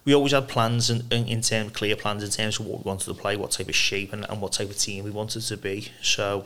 we 0.04 0.14
always 0.14 0.32
had 0.32 0.48
plans 0.48 0.90
in, 0.90 1.02
in, 1.10 1.26
in 1.26 1.40
terms 1.40 1.72
clear 1.72 1.96
plans 1.96 2.22
in 2.22 2.30
terms 2.30 2.60
of 2.60 2.66
what 2.66 2.84
we 2.84 2.88
wanted 2.88 3.06
to 3.06 3.14
play, 3.14 3.36
what 3.36 3.52
type 3.52 3.68
of 3.68 3.74
shape 3.74 4.12
and, 4.12 4.26
and 4.28 4.40
what 4.40 4.52
type 4.52 4.70
of 4.70 4.78
team 4.78 5.04
we 5.04 5.10
wanted 5.10 5.40
to 5.40 5.56
be. 5.56 5.88
So 6.02 6.44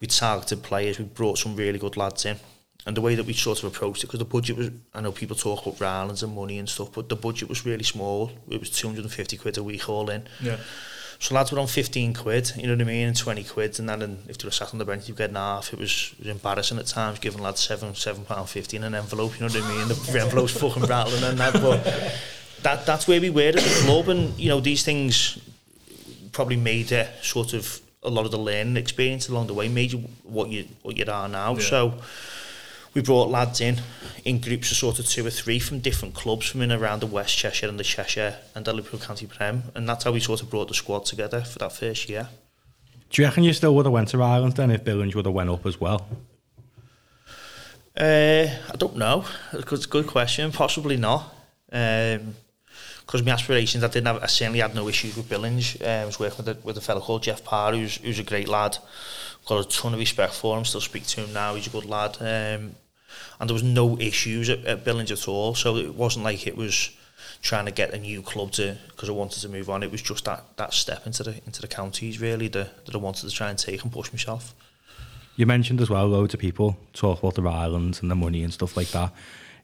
we 0.00 0.06
targeted 0.06 0.62
players, 0.62 0.98
we 0.98 1.04
brought 1.04 1.38
some 1.38 1.56
really 1.56 1.78
good 1.78 1.96
lads 1.96 2.24
in. 2.24 2.36
And 2.86 2.96
the 2.96 3.00
way 3.00 3.14
that 3.14 3.24
we 3.24 3.32
sort 3.32 3.62
of 3.62 3.74
approached 3.74 4.04
it, 4.04 4.08
because 4.08 4.18
the 4.18 4.26
budget 4.26 4.56
was, 4.56 4.70
I 4.92 5.00
know 5.00 5.12
people 5.12 5.36
talk 5.36 5.64
about 5.64 5.78
Rylands 5.78 6.22
and 6.22 6.34
money 6.34 6.58
and 6.58 6.68
stuff, 6.68 6.92
but 6.92 7.08
the 7.08 7.16
budget 7.16 7.48
was 7.48 7.64
really 7.64 7.84
small. 7.84 8.30
It 8.50 8.60
was 8.60 8.68
250 8.70 9.38
quid 9.38 9.56
a 9.56 9.62
week 9.62 9.88
all 9.88 10.10
in. 10.10 10.24
Yeah. 10.42 10.58
So 11.18 11.34
lads 11.34 11.50
were 11.52 11.60
on 11.60 11.68
15 11.68 12.12
quid, 12.12 12.52
you 12.56 12.64
know 12.66 12.74
what 12.74 12.82
I 12.82 12.84
mean, 12.84 13.06
and 13.06 13.16
20 13.16 13.44
quid, 13.44 13.78
and 13.78 13.88
then 13.88 14.02
and 14.02 14.18
if 14.28 14.36
they 14.36 14.46
were 14.46 14.52
sat 14.52 14.74
on 14.74 14.78
the 14.78 14.84
bench, 14.84 15.08
you 15.08 15.14
get 15.14 15.30
an 15.30 15.36
half. 15.36 15.72
It 15.72 15.78
was, 15.78 16.12
it 16.18 16.26
was 16.26 16.28
embarrassing 16.28 16.78
at 16.78 16.86
times, 16.86 17.18
giving 17.20 17.40
lads 17.40 17.60
seven, 17.60 17.94
seven 17.94 18.24
pound 18.24 18.50
fifty 18.50 18.76
in 18.76 18.84
an 18.84 18.94
envelope, 18.94 19.32
you 19.40 19.46
know 19.46 19.52
what 19.54 19.64
I 19.64 19.76
mean? 19.78 19.88
The 19.88 20.20
envelope's 20.22 20.60
fucking 20.60 20.82
rattling 20.82 21.22
and 21.22 21.38
that, 21.38 21.54
but 21.54 21.86
that 22.64 22.86
that's 22.86 23.06
where 23.06 23.20
we 23.20 23.30
were 23.30 23.48
at 23.48 23.54
the 23.54 23.82
club, 23.84 24.08
and 24.08 24.36
you 24.38 24.48
know 24.48 24.60
these 24.60 24.82
things 24.82 25.38
probably 26.32 26.56
made 26.56 26.90
it 26.90 27.08
sort 27.22 27.52
of 27.52 27.80
a 28.02 28.10
lot 28.10 28.24
of 28.24 28.32
the 28.32 28.38
learning 28.38 28.76
experience 28.76 29.28
along 29.28 29.46
the 29.46 29.54
way 29.54 29.68
made 29.68 29.92
you 29.92 29.98
what 30.24 30.48
you 30.48 30.66
what 30.82 30.96
you 30.96 31.04
are 31.06 31.28
now. 31.28 31.54
Yeah. 31.54 31.60
So 31.60 31.94
we 32.94 33.02
brought 33.02 33.28
lads 33.28 33.60
in 33.60 33.80
in 34.24 34.40
groups 34.40 34.70
of 34.70 34.76
sort 34.76 34.98
of 34.98 35.06
two 35.06 35.26
or 35.26 35.30
three 35.30 35.58
from 35.58 35.78
different 35.78 36.14
clubs 36.14 36.46
from 36.46 36.62
in 36.62 36.72
around 36.72 37.00
the 37.00 37.06
West 37.06 37.36
Cheshire 37.36 37.68
and 37.68 37.78
the 37.78 37.84
Cheshire 37.84 38.38
and 38.54 38.64
the 38.64 38.72
Liverpool 38.72 39.00
County 39.00 39.26
Prem, 39.26 39.64
and 39.74 39.88
that's 39.88 40.04
how 40.04 40.12
we 40.12 40.20
sort 40.20 40.42
of 40.42 40.50
brought 40.50 40.68
the 40.68 40.74
squad 40.74 41.04
together 41.04 41.42
for 41.42 41.58
that 41.58 41.72
first 41.72 42.08
year. 42.08 42.28
Do 43.10 43.22
you 43.22 43.28
reckon 43.28 43.44
you 43.44 43.52
still 43.52 43.74
would 43.76 43.86
have 43.86 43.92
went 43.92 44.08
to 44.08 44.16
Rylands 44.16 44.56
then 44.56 44.70
if 44.70 44.82
Billinge 44.84 45.14
would 45.14 45.26
have 45.26 45.34
went 45.34 45.50
up 45.50 45.64
as 45.66 45.80
well? 45.80 46.08
Uh, 47.96 48.48
I 48.72 48.76
don't 48.76 48.96
know. 48.96 49.24
It's 49.52 49.84
a 49.84 49.88
good 49.88 50.08
question. 50.08 50.50
Possibly 50.50 50.96
not. 50.96 51.32
Um, 51.70 52.34
because 53.06 53.22
my 53.22 53.32
aspirations, 53.32 53.84
I 53.84 53.88
didn't 53.88 54.06
have, 54.06 54.22
I 54.22 54.26
certainly 54.26 54.60
had 54.60 54.74
no 54.74 54.88
issues 54.88 55.16
with 55.16 55.28
Billinge. 55.28 55.80
Um, 55.82 55.88
I 55.88 56.04
was 56.06 56.18
working 56.18 56.44
with 56.44 56.56
a, 56.56 56.66
with 56.66 56.78
a 56.78 56.80
fellow 56.80 57.00
called 57.00 57.22
Jeff 57.22 57.44
Parr, 57.44 57.72
who's, 57.72 57.96
who's 57.96 58.18
a 58.18 58.24
great 58.24 58.48
lad. 58.48 58.78
Got 59.46 59.66
a 59.66 59.68
ton 59.68 59.92
of 59.92 59.98
respect 59.98 60.34
for 60.34 60.56
him, 60.56 60.64
still 60.64 60.80
speak 60.80 61.06
to 61.08 61.22
him 61.22 61.32
now, 61.32 61.54
he's 61.54 61.66
a 61.66 61.70
good 61.70 61.84
lad. 61.84 62.16
Um, 62.20 62.76
and 63.40 63.50
there 63.50 63.54
was 63.54 63.62
no 63.62 63.98
issues 63.98 64.48
at, 64.48 64.64
at 64.64 64.84
Billinge 64.84 65.10
at 65.10 65.28
all, 65.28 65.54
so 65.54 65.76
it 65.76 65.94
wasn't 65.94 66.24
like 66.24 66.46
it 66.46 66.56
was 66.56 66.90
trying 67.42 67.66
to 67.66 67.70
get 67.70 67.92
a 67.92 67.98
new 67.98 68.22
club 68.22 68.52
to 68.52 68.76
because 68.88 69.08
I 69.08 69.12
wanted 69.12 69.40
to 69.42 69.48
move 69.48 69.68
on. 69.68 69.82
It 69.82 69.90
was 69.90 70.02
just 70.02 70.24
that 70.24 70.56
that 70.56 70.72
step 70.72 71.06
into 71.06 71.22
the 71.22 71.40
into 71.46 71.60
the 71.60 71.68
counties 71.68 72.20
really 72.20 72.48
that, 72.48 72.86
that 72.86 72.94
I 72.94 72.98
wanted 72.98 73.28
to 73.28 73.34
try 73.34 73.50
and 73.50 73.58
take 73.58 73.82
and 73.82 73.92
push 73.92 74.10
myself. 74.12 74.54
You 75.36 75.46
mentioned 75.46 75.80
as 75.80 75.90
well 75.90 76.06
loads 76.08 76.32
of 76.32 76.40
people 76.40 76.76
talk 76.92 77.18
about 77.18 77.34
the 77.34 77.42
Rylands 77.42 78.00
and 78.00 78.10
the 78.10 78.14
money 78.14 78.42
and 78.42 78.52
stuff 78.52 78.76
like 78.76 78.88
that. 78.88 79.12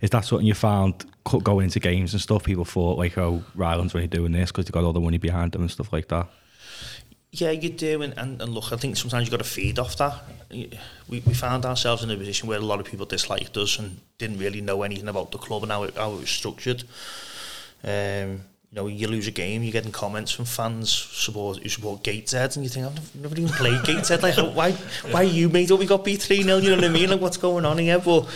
Is 0.01 0.11
that 0.11 0.25
something 0.25 0.47
you 0.47 0.55
found 0.55 1.05
going 1.25 1.65
into 1.65 1.81
games 1.81 2.13
and 2.13 2.23
stuff? 2.23 2.45
People 2.45 2.65
thought 2.65 2.99
like, 2.99 3.19
oh, 3.19 3.43
Rylands 3.55 3.95
really 3.95 4.07
doing 4.07 4.33
this 4.33 4.51
because 4.51 4.65
they 4.65 4.71
got 4.71 4.85
all 4.85 4.93
the 4.93 5.01
money 5.01 5.19
behind 5.19 5.53
them 5.53 5.63
and 5.63 5.71
stuff 5.71 5.93
like 5.93 6.09
that. 6.09 6.27
Yeah, 7.33 7.53
you 7.53 7.71
do, 7.71 8.03
and, 8.03 8.13
and, 8.17 8.43
and 8.43 8.53
look, 8.53 8.73
I 8.73 8.77
think 8.77 8.97
sometimes 8.97 9.27
you've 9.27 9.31
got 9.31 9.45
to 9.45 9.49
feed 9.49 9.79
off 9.79 9.97
that. 9.99 10.15
We, 10.51 11.23
we 11.25 11.33
found 11.33 11.65
ourselves 11.65 12.03
in 12.03 12.11
a 12.11 12.17
position 12.17 12.49
where 12.49 12.59
a 12.59 12.63
lot 12.63 12.81
of 12.81 12.87
people 12.87 13.07
disliked 13.07 13.57
us 13.57 13.79
and 13.79 14.01
didn't 14.19 14.39
really 14.39 14.61
know 14.61 14.83
anything 14.83 15.07
about 15.07 15.31
the 15.31 15.39
club 15.39 15.63
and 15.63 15.71
how 15.71 15.85
it, 15.85 15.95
how 15.97 16.13
it 16.15 16.21
was 16.21 16.31
structured. 16.31 16.83
Um, 17.85 18.43
you 18.73 18.77
know, 18.77 18.87
you 18.89 19.07
lose 19.07 19.29
a 19.29 19.33
game, 19.33 19.63
you're 19.63 19.73
getting 19.73 19.93
comments 19.93 20.33
from 20.33 20.45
fans 20.45 20.91
support 20.91 21.59
who 21.59 21.69
support 21.69 22.03
Gateshead, 22.03 22.57
and 22.57 22.65
you 22.65 22.69
think, 22.69 22.87
I've 22.87 23.15
never 23.15 23.37
even 23.37 23.49
played 23.49 23.85
Gateshead. 23.85 24.23
Like, 24.23 24.37
why, 24.37 24.73
why 25.11 25.23
you 25.23 25.49
made 25.49 25.71
up? 25.71 25.79
We 25.79 25.87
got 25.87 26.05
beat 26.05 26.23
3 26.23 26.43
0, 26.43 26.59
you 26.59 26.71
know 26.71 26.77
what 26.77 26.85
I 26.85 26.89
mean? 26.89 27.11
Like, 27.11 27.21
what's 27.21 27.37
going 27.37 27.65
on 27.65 27.79
here? 27.79 28.01
But 28.01 28.29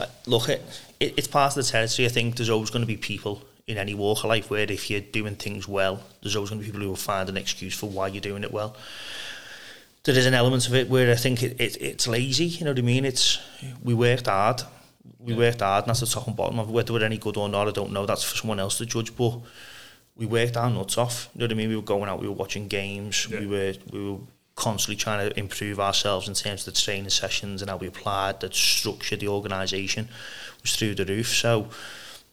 Uh, 0.00 0.06
look, 0.26 0.48
it, 0.48 0.62
it, 1.00 1.14
it's 1.16 1.28
part 1.28 1.56
of 1.56 1.64
the 1.64 1.70
territory. 1.70 2.06
I 2.06 2.08
think 2.08 2.36
there's 2.36 2.50
always 2.50 2.70
going 2.70 2.82
to 2.82 2.86
be 2.86 2.96
people 2.96 3.42
in 3.66 3.78
any 3.78 3.94
walk 3.94 4.18
of 4.18 4.24
life 4.26 4.50
where 4.50 4.70
if 4.70 4.90
you're 4.90 5.00
doing 5.00 5.36
things 5.36 5.68
well, 5.68 6.02
there's 6.20 6.36
always 6.36 6.50
going 6.50 6.60
to 6.60 6.66
be 6.66 6.70
people 6.70 6.82
who 6.82 6.88
will 6.88 6.96
find 6.96 7.28
an 7.28 7.36
excuse 7.36 7.74
for 7.74 7.88
why 7.88 8.08
you're 8.08 8.20
doing 8.20 8.42
it 8.42 8.52
well. 8.52 8.76
There 10.04 10.16
is 10.16 10.26
an 10.26 10.34
element 10.34 10.66
of 10.66 10.74
it 10.74 10.88
where 10.88 11.12
I 11.12 11.14
think 11.14 11.42
it, 11.42 11.60
it 11.60 11.76
it's 11.80 12.08
lazy. 12.08 12.46
You 12.46 12.64
know 12.64 12.72
what 12.72 12.78
I 12.78 12.82
mean? 12.82 13.04
It's 13.04 13.38
we 13.84 13.94
worked 13.94 14.26
hard, 14.26 14.62
we 15.20 15.32
yeah. 15.32 15.38
worked 15.38 15.60
hard, 15.60 15.84
and 15.84 15.90
that's 15.90 16.00
the 16.00 16.06
top 16.06 16.26
and 16.26 16.34
bottom 16.34 16.58
of 16.58 16.70
whether 16.70 16.92
we're 16.92 17.04
any 17.04 17.18
good 17.18 17.36
or 17.36 17.48
not. 17.48 17.68
I 17.68 17.70
don't 17.70 17.92
know. 17.92 18.04
That's 18.04 18.24
for 18.24 18.36
someone 18.36 18.58
else 18.58 18.78
to 18.78 18.86
judge. 18.86 19.14
But 19.14 19.38
we 20.16 20.26
worked 20.26 20.56
our 20.56 20.70
nuts 20.70 20.98
off. 20.98 21.28
You 21.34 21.40
know 21.40 21.44
what 21.44 21.52
I 21.52 21.54
mean? 21.54 21.68
We 21.68 21.76
were 21.76 21.82
going 21.82 22.08
out, 22.08 22.20
we 22.20 22.26
were 22.26 22.34
watching 22.34 22.66
games, 22.66 23.28
yeah. 23.30 23.40
we 23.40 23.46
were 23.46 23.74
we 23.92 24.10
were 24.10 24.18
constantly 24.54 24.96
trying 24.96 25.28
to 25.28 25.38
improve 25.38 25.80
ourselves 25.80 26.28
in 26.28 26.34
terms 26.34 26.66
of 26.66 26.74
the 26.74 26.80
training 26.80 27.10
sessions 27.10 27.62
and 27.62 27.70
how 27.70 27.76
we 27.76 27.86
applied 27.86 28.40
the 28.40 28.52
structure, 28.52 29.16
the 29.16 29.28
organisation 29.28 30.08
was 30.60 30.76
through 30.76 30.94
the 30.94 31.04
roof. 31.04 31.28
So, 31.28 31.68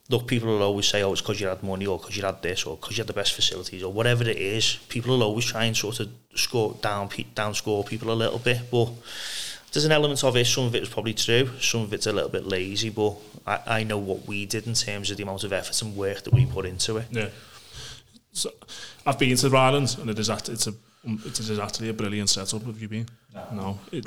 look, 0.09 0.27
people 0.27 0.49
will 0.49 0.63
always 0.63 0.87
say, 0.87 1.01
oh, 1.01 1.13
it's 1.13 1.21
because 1.21 1.39
you 1.39 1.47
had 1.47 1.63
money 1.63 1.85
or 1.85 1.97
because 1.97 2.17
you 2.17 2.23
had 2.23 2.41
this 2.41 2.65
or 2.65 2.75
because 2.75 2.97
you 2.97 3.01
had 3.01 3.07
the 3.07 3.13
best 3.13 3.33
facilities 3.33 3.83
or 3.83 3.93
whatever 3.93 4.23
it 4.23 4.37
is. 4.37 4.75
People 4.89 5.11
will 5.11 5.23
always 5.23 5.45
try 5.45 5.65
and 5.65 5.77
sort 5.77 5.99
of 5.99 6.09
score 6.35 6.75
down, 6.81 7.09
down 7.35 7.53
score 7.53 7.83
people 7.83 8.11
a 8.11 8.13
little 8.13 8.39
bit. 8.39 8.61
But 8.69 8.89
there's 9.71 9.85
an 9.85 9.91
element 9.91 10.23
of 10.23 10.35
it. 10.35 10.45
Some 10.45 10.65
of 10.65 10.75
it 10.75 10.83
is 10.83 10.89
probably 10.89 11.13
true. 11.13 11.49
Some 11.59 11.81
of 11.81 11.93
it's 11.93 12.07
a 12.07 12.11
little 12.11 12.29
bit 12.29 12.45
lazy. 12.45 12.89
But 12.89 13.15
I, 13.47 13.59
I 13.67 13.83
know 13.83 13.97
what 13.97 14.27
we 14.27 14.45
did 14.45 14.67
in 14.67 14.73
terms 14.73 15.09
of 15.09 15.17
the 15.17 15.23
amount 15.23 15.43
of 15.43 15.53
effort 15.53 15.81
and 15.81 15.95
work 15.95 16.23
that 16.23 16.33
we 16.33 16.45
put 16.45 16.65
into 16.65 16.97
it. 16.97 17.05
Yeah. 17.11 17.29
So 18.31 18.51
I've 19.05 19.17
been 19.17 19.35
to 19.35 19.49
the 19.49 19.55
Rylands 19.55 19.97
and 19.97 20.09
it 20.09 20.19
is 20.19 20.29
it's 20.29 20.67
a 20.67 20.73
Um, 21.05 21.21
it 21.25 21.39
is 21.39 21.59
actually 21.59 21.89
a 21.89 21.93
brilliant 21.93 22.29
setup. 22.29 22.63
Have 22.63 22.81
you 22.81 22.87
been? 22.87 23.07
No. 23.33 23.47
no. 23.53 23.79
It, 23.91 24.05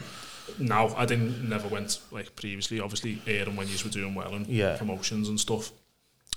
now 0.58 0.94
I 0.96 1.06
didn't 1.06 1.48
never 1.48 1.68
went 1.68 2.00
like 2.10 2.34
previously. 2.36 2.80
Obviously, 2.80 3.22
air 3.26 3.44
and 3.44 3.56
when 3.56 3.68
you 3.68 3.76
were 3.84 3.90
doing 3.90 4.14
well 4.14 4.34
and 4.34 4.46
yeah. 4.46 4.76
promotions 4.76 5.28
and 5.28 5.40
stuff. 5.40 5.72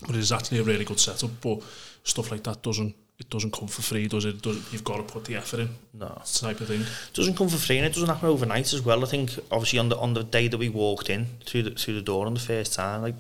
But 0.06 0.16
it's 0.16 0.32
actually 0.32 0.60
a 0.60 0.64
really 0.64 0.86
good 0.86 1.00
setup. 1.00 1.32
But 1.42 1.62
stuff 2.04 2.32
like 2.32 2.44
that 2.44 2.62
doesn't 2.62 2.96
it 3.18 3.30
doesn't 3.30 3.54
come 3.54 3.68
for 3.68 3.82
free, 3.82 4.08
does 4.08 4.26
it? 4.26 4.42
does 4.42 4.74
you've 4.74 4.84
got 4.84 4.98
to 4.98 5.04
put 5.04 5.24
the 5.26 5.36
effort 5.36 5.62
in. 5.62 5.70
No, 5.94 6.22
type 6.26 6.60
of 6.60 6.68
thing. 6.68 6.82
It 6.82 7.14
doesn't 7.14 7.38
come 7.38 7.48
for 7.48 7.58
free, 7.58 7.78
and 7.78 7.86
it 7.86 7.94
doesn't 7.94 8.10
happen 8.10 8.28
overnight 8.28 8.74
as 8.74 8.82
well. 8.82 9.04
I 9.04 9.08
think 9.08 9.38
obviously 9.52 9.80
on 9.80 9.90
the 9.90 9.98
on 9.98 10.14
the 10.14 10.24
day 10.24 10.48
that 10.48 10.58
we 10.58 10.70
walked 10.70 11.10
in 11.10 11.28
through 11.46 11.64
the 11.64 11.72
through 11.72 11.96
the 11.96 12.02
door 12.02 12.26
on 12.26 12.34
the 12.34 12.40
first 12.40 12.74
time, 12.74 13.02
like 13.02 13.16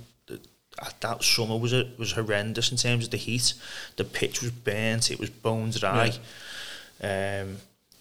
that 0.99 1.23
summer 1.23 1.57
was 1.57 1.71
a, 1.71 1.89
was 1.97 2.11
horrendous 2.11 2.71
in 2.71 2.77
terms 2.77 3.05
of 3.05 3.11
the 3.11 3.17
heat. 3.17 3.53
The 3.95 4.03
pitch 4.03 4.41
was 4.41 4.51
burnt, 4.51 5.11
it 5.11 5.19
was 5.19 5.29
bones 5.29 5.79
dry. 5.79 6.05
Yeah. 6.05 6.13
Um, 7.01 7.57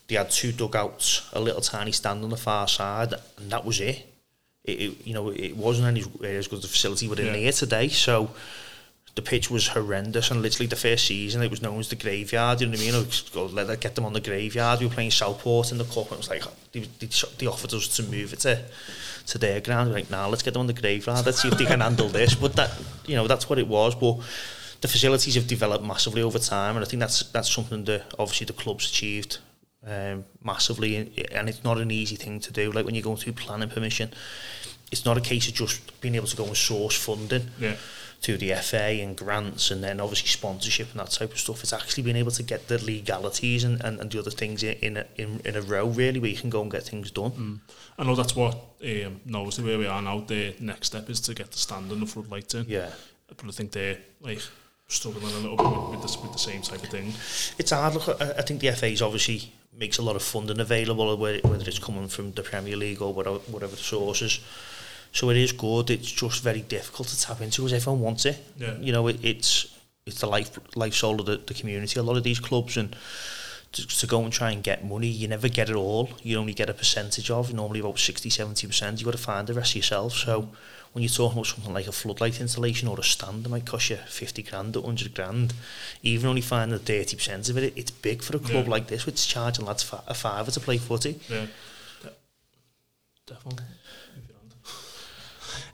they 0.07 0.17
had 0.17 0.31
two 0.31 0.53
dugouts, 0.53 1.29
a 1.33 1.41
little 1.41 1.61
tiny 1.61 1.93
stand 1.93 2.23
on 2.25 2.31
the 2.31 2.37
far 2.37 2.69
side, 2.69 3.15
and 3.39 3.51
that 3.51 3.65
was 3.65 3.81
it. 3.81 4.07
It, 4.65 4.81
it 4.81 5.07
you 5.07 5.15
know, 5.15 5.31
it 5.31 5.57
wasn't 5.57 5.89
any 5.89 6.01
as 6.01 6.49
good 6.49 6.57
as 6.57 6.63
the 6.63 6.69
facility 6.69 7.09
we're 7.09 7.21
in 7.21 7.27
yeah. 7.27 7.35
here 7.35 7.53
today. 7.53 7.89
So 7.89 8.31
the 9.15 9.23
pitch 9.23 9.51
was 9.51 9.69
horrendous, 9.69 10.31
and 10.31 10.43
literally 10.43 10.67
the 10.67 10.77
first 10.77 11.07
season 11.07 11.43
it 11.43 11.51
was 11.51 11.63
known 11.63 11.79
as 11.79 11.89
the 11.89 11.97
graveyard. 11.97 12.61
You 12.61 12.67
know 12.67 12.73
what 12.73 12.81
I 12.81 13.01
mean? 13.01 13.07
Go 13.33 13.47
let 13.47 13.81
get 13.81 13.95
them 13.95 14.05
on 14.05 14.13
the 14.13 14.21
graveyard. 14.21 14.81
We 14.81 14.87
were 14.87 14.93
playing 14.93 15.13
Southport 15.13 15.71
in 15.71 15.79
the 15.79 15.85
cup, 15.85 16.11
and 16.11 16.13
it 16.13 16.19
was 16.19 16.31
like 16.31 16.43
they, 16.73 16.81
they, 16.81 17.09
they 17.39 17.47
offered 17.47 17.73
us 17.75 17.89
to 17.97 18.03
move 18.03 18.33
it 18.33 18.41
to 18.41 18.63
to 19.29 19.39
their 19.39 19.61
ground. 19.61 19.91
We're 19.91 19.97
like, 19.97 20.11
now 20.11 20.23
nah, 20.23 20.29
let's 20.29 20.43
get 20.43 20.53
them 20.53 20.61
on 20.61 20.67
the 20.67 20.73
graveyard. 20.73 21.25
Let's 21.25 21.41
see 21.41 21.49
if 21.49 21.57
they 21.57 21.65
can 21.65 21.81
handle 21.81 22.09
this. 22.09 22.35
But 22.35 22.57
that 22.57 22.71
you 23.07 23.15
know 23.15 23.29
that's 23.29 23.49
what 23.49 23.59
it 23.59 23.69
was. 23.69 23.95
But 23.95 24.19
the 24.85 24.89
facilities 24.89 25.35
have 25.35 25.47
developed 25.47 25.83
massively 25.83 26.21
over 26.21 26.39
time, 26.39 26.77
and 26.77 26.85
I 26.85 26.87
think 26.87 27.01
that's 27.01 27.23
that's 27.31 27.51
something 27.51 27.85
that 27.85 28.03
obviously 28.19 28.45
the 28.45 28.53
club's 28.53 28.87
achieved 28.91 29.39
um, 29.87 30.27
massively, 30.43 31.11
and 31.33 31.49
it's 31.49 31.65
not 31.65 31.79
an 31.79 31.91
easy 31.91 32.17
thing 32.17 32.39
to 32.41 32.53
do. 32.53 32.71
Like 32.71 32.85
when 32.85 32.95
you're 32.95 33.03
going 33.11 33.17
through 33.17 33.33
planning 33.33 33.71
permission, 33.71 34.11
it's 34.93 35.07
not 35.07 35.17
a 35.17 35.23
case 35.23 35.49
of 35.49 35.55
just 35.55 35.99
being 36.03 36.17
able 36.17 36.27
to 36.27 36.37
go 36.37 36.45
and 36.45 36.57
source 36.57 36.99
funding. 36.99 37.49
Yeah 37.59 37.77
to 38.21 38.39
the 38.39 38.55
FA 38.55 39.03
and 39.03 39.19
grants 39.19 39.71
and 39.71 39.85
then 39.85 40.01
obviously 40.01 40.29
sponsorship 40.29 40.91
and 40.93 41.01
that 41.01 41.11
type 41.11 41.31
of 41.31 41.39
stuff. 41.39 41.63
It's 41.63 41.75
actually 41.75 42.05
being 42.05 42.17
able 42.17 42.31
to 42.31 42.43
get 42.43 42.69
the 42.69 42.83
legalities 42.83 43.65
and, 43.65 43.85
and, 43.85 44.01
and 44.01 44.11
the 44.11 44.19
other 44.19 44.31
things 44.31 44.63
in, 44.63 44.73
in, 44.79 44.97
a, 44.97 45.05
in, 45.17 45.43
in 45.45 45.57
a 45.57 45.61
row 45.61 45.87
really 45.89 46.21
where 46.21 46.31
you 46.31 46.37
can 46.39 46.49
go 46.49 46.63
and 46.63 46.71
get 46.71 46.85
things 46.85 47.11
done. 47.11 47.33
Mm. 47.33 47.59
I 47.99 48.05
know 48.05 48.15
that's 48.15 48.35
what 48.35 48.55
um, 48.83 49.21
Knowsley 49.27 49.65
where 49.65 49.79
we 49.79 49.87
are 49.87 50.01
now. 50.01 50.21
The 50.21 50.55
next 50.59 50.87
step 50.87 51.11
is 51.11 51.21
to 51.21 51.35
get 51.35 51.51
the 51.53 51.59
stand 51.59 51.93
and 51.93 52.01
the 52.01 52.07
floodlights 52.07 52.55
in. 52.55 52.65
Yeah. 52.67 52.93
But 53.27 53.45
I 53.47 53.51
think 53.51 53.73
they're 53.73 53.99
like 54.23 54.41
struggling 54.89 55.33
a 55.33 55.39
little 55.39 55.57
bit 55.57 55.67
with, 55.67 55.91
with, 55.91 56.03
this, 56.03 56.21
with 56.21 56.33
the 56.33 56.39
same 56.39 56.63
type 56.63 56.83
of 56.83 56.89
thing. 56.89 57.13
It's 57.59 57.71
hard. 57.71 57.95
Look, 57.95 58.09
I, 58.21 58.33
I 58.39 58.43
think 58.43 58.61
the 58.61 58.71
FA's 58.73 59.03
obviously 59.03 59.53
makes 59.77 59.99
a 59.99 60.03
lot 60.03 60.17
of 60.17 60.23
funding 60.23 60.61
available, 60.61 61.17
whether 61.17 61.69
it's 61.69 61.79
coming 61.79 62.09
from 62.09 62.33
the 62.33 62.43
Premier 62.43 62.77
League 62.77 63.03
or 63.03 63.13
whatever, 63.13 63.39
whatever 63.39 63.75
the 63.75 63.83
sources. 63.83 64.41
So 65.13 65.31
it 65.31 65.37
is 65.37 65.53
good. 65.53 65.91
It's 65.91 66.11
just 66.11 66.43
very 66.43 66.63
difficult 66.63 67.09
to 67.09 67.21
tap 67.21 67.41
into 67.41 67.63
because 67.63 67.73
everyone 67.73 68.01
wants 68.01 68.25
it. 68.27 68.45
Yeah. 68.57 68.77
You 68.79 68.93
know, 68.93 69.07
it, 69.07 69.25
it's 69.25 69.79
it's 70.07 70.21
the 70.21 70.27
life 70.27 70.59
life 70.77 70.95
soul 70.95 71.21
of 71.21 71.27
the, 71.27 71.37
the 71.37 71.55
community. 71.55 71.99
A 71.99 72.03
lot 72.03 72.17
of 72.17 72.25
these 72.25 72.41
clubs 72.41 72.77
and 72.77 72.95
to, 73.73 73.87
to 73.87 74.07
go 74.07 74.23
and 74.23 74.33
try 74.33 74.51
and 74.51 74.63
get 74.63 74.85
money, 74.85 75.07
you 75.09 75.29
never 75.29 75.49
get 75.49 75.71
it 75.71 75.77
all. 75.77 76.11
You 76.23 76.39
only 76.39 76.53
get 76.55 76.69
a 76.69 76.75
percentage 76.75 77.31
of 77.31 77.53
normally 77.55 77.81
about 77.81 77.99
60 77.99 78.29
70 78.29 78.67
percent. 78.67 79.01
You 79.01 79.05
got 79.05 79.13
to 79.13 79.19
find 79.19 79.47
the 79.47 79.55
rest 79.55 79.77
yourself. 79.77 80.15
So 80.15 80.51
when 80.95 81.03
you're 81.03 81.11
talking 81.11 81.39
about 81.39 81.47
something 81.47 81.75
like 81.75 81.89
a 81.89 81.93
floodlight 81.93 82.41
installation 82.41 82.87
or 82.87 83.01
a 83.01 83.03
stand 83.03 83.43
that 83.43 83.49
might 83.49 83.67
cost 83.67 83.91
you 83.91 83.97
50 83.97 84.45
grand, 84.45 84.77
100 84.77 85.13
grand, 85.13 85.53
even 86.05 86.29
only 86.29 86.41
finding 86.41 86.79
30 86.79 87.17
percent 87.17 87.49
of 87.49 87.59
it, 87.59 87.73
it's 87.77 87.91
big 87.91 88.23
for 88.23 88.37
a 88.37 88.39
club 88.39 88.67
yeah. 88.67 88.71
like 88.71 88.87
this, 88.87 89.05
which 89.05 89.17
is 89.17 89.27
charging 89.27 89.67
lads 89.67 89.93
a 90.07 90.15
fiver 90.15 90.53
to 90.53 90.61
play 90.61 90.79
footy. 90.79 91.19
Yeah, 91.29 91.47
definitely. 93.27 93.65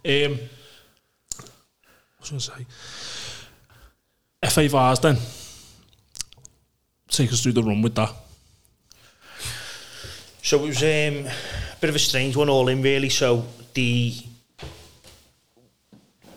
Um, 0.02 0.38
what 2.16 2.32
was 2.32 2.48
I 2.48 2.54
going 2.54 2.64
to 2.64 4.50
say? 4.50 4.50
FA 4.62 4.68
Vars 4.70 5.00
then. 5.00 5.18
Take 7.08 7.30
us 7.30 7.42
through 7.42 7.52
the 7.52 7.62
run 7.62 7.82
with 7.82 7.94
that. 7.96 8.10
So 10.42 10.64
it 10.64 10.68
was 10.68 10.82
um, 10.82 11.26
a 11.26 11.76
bit 11.78 11.90
of 11.90 11.96
a 11.96 11.98
strange 11.98 12.36
one 12.36 12.48
all 12.48 12.68
in 12.68 12.80
really. 12.80 13.10
So 13.10 13.44
the 13.74 14.14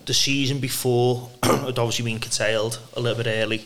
the 0.05 0.13
season 0.13 0.59
before 0.59 1.29
had 1.43 1.79
obviously 1.79 2.05
been 2.05 2.19
curtailed 2.19 2.79
a 2.95 2.99
little 2.99 3.23
bit 3.23 3.29
early. 3.29 3.65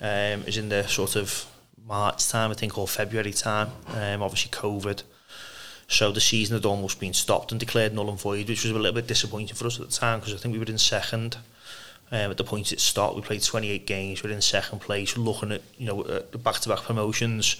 Um, 0.00 0.40
it 0.40 0.46
was 0.46 0.56
in 0.56 0.68
the 0.68 0.86
sort 0.86 1.16
of 1.16 1.46
March 1.86 2.28
time, 2.28 2.50
I 2.50 2.54
think, 2.54 2.78
or 2.78 2.86
February 2.86 3.32
time. 3.32 3.70
Um, 3.88 4.22
obviously 4.22 4.50
COVID. 4.50 5.02
So 5.88 6.12
the 6.12 6.20
season 6.20 6.54
had 6.54 6.66
almost 6.66 7.00
been 7.00 7.14
stopped 7.14 7.50
and 7.50 7.58
declared 7.58 7.94
null 7.94 8.10
and 8.10 8.20
void, 8.20 8.48
which 8.48 8.62
was 8.62 8.72
a 8.72 8.78
little 8.78 8.92
bit 8.92 9.06
disappointing 9.06 9.56
for 9.56 9.66
us 9.66 9.80
at 9.80 9.86
the 9.86 9.92
time 9.92 10.20
because 10.20 10.34
I 10.34 10.36
think 10.36 10.52
we 10.52 10.58
were 10.58 10.66
in 10.66 10.78
second. 10.78 11.38
Um, 12.10 12.30
at 12.30 12.36
the 12.36 12.44
point 12.44 12.72
it 12.72 12.80
stopped, 12.80 13.16
we 13.16 13.22
played 13.22 13.42
28 13.42 13.86
games, 13.86 14.22
we 14.22 14.30
were 14.30 14.34
in 14.34 14.40
second 14.40 14.80
place, 14.80 15.16
looking 15.18 15.52
at 15.52 15.60
you 15.76 15.86
know 15.86 16.02
the 16.02 16.38
back-to-back 16.38 16.80
promotions, 16.80 17.56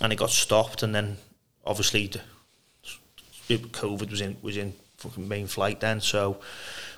and 0.00 0.12
it 0.12 0.16
got 0.16 0.30
stopped. 0.30 0.82
And 0.82 0.94
then 0.94 1.16
obviously 1.64 2.10
the, 3.48 3.58
COVID 3.58 4.10
was 4.10 4.20
in 4.20 4.36
was 4.42 4.56
in 4.56 4.74
fucking 4.98 5.28
main 5.28 5.46
flight 5.46 5.80
then, 5.80 6.00
so 6.00 6.38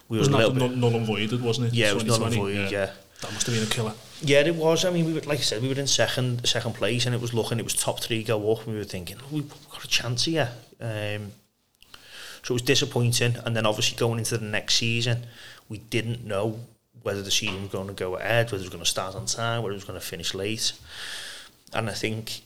we 0.08 0.18
little 0.18 0.52
bit 0.52 0.76
null 0.76 0.94
and 0.94 1.06
voided, 1.06 1.42
wasn't 1.42 1.68
it? 1.68 1.74
Yeah, 1.74 1.90
it 1.90 1.94
was 1.94 2.04
null 2.04 2.24
and 2.24 2.34
voided. 2.34 2.70
Yeah. 2.70 2.90
That 3.22 3.32
must 3.32 3.46
have 3.46 3.54
been 3.54 3.64
a 3.64 3.70
killer. 3.70 3.94
Yeah, 4.20 4.40
it 4.40 4.54
was. 4.54 4.84
I 4.84 4.90
mean, 4.90 5.06
we 5.06 5.12
were, 5.14 5.20
like 5.20 5.38
I 5.38 5.42
said, 5.42 5.62
we 5.62 5.68
were 5.68 5.74
in 5.74 5.86
second 5.86 6.46
second 6.46 6.74
place, 6.74 7.06
and 7.06 7.14
it 7.14 7.20
was 7.20 7.32
looking. 7.34 7.58
It 7.58 7.64
was 7.64 7.74
top 7.74 8.00
three 8.00 8.22
go 8.22 8.52
up, 8.52 8.64
and 8.64 8.74
we 8.74 8.78
were 8.78 8.84
thinking 8.84 9.16
we've 9.30 9.48
got 9.70 9.84
a 9.84 9.88
chance 9.88 10.24
here. 10.24 10.50
Um, 10.80 11.32
so 12.42 12.52
it 12.52 12.56
was 12.56 12.62
disappointing, 12.62 13.36
and 13.44 13.56
then 13.56 13.66
obviously 13.66 13.96
going 13.96 14.18
into 14.18 14.38
the 14.38 14.44
next 14.44 14.74
season, 14.76 15.26
we 15.68 15.78
didn't 15.78 16.24
know 16.24 16.60
whether 17.02 17.22
the 17.22 17.30
season 17.30 17.62
was 17.62 17.72
going 17.72 17.88
to 17.88 17.92
go 17.92 18.16
ahead, 18.16 18.46
whether 18.46 18.56
it 18.56 18.66
was 18.66 18.68
going 18.68 18.84
to 18.84 18.90
start 18.90 19.14
on 19.14 19.26
time, 19.26 19.62
whether 19.62 19.72
it 19.72 19.76
was 19.76 19.84
going 19.84 19.98
to 19.98 20.04
finish 20.04 20.34
late. 20.34 20.72
And 21.72 21.90
I 21.90 21.92
think 21.92 22.42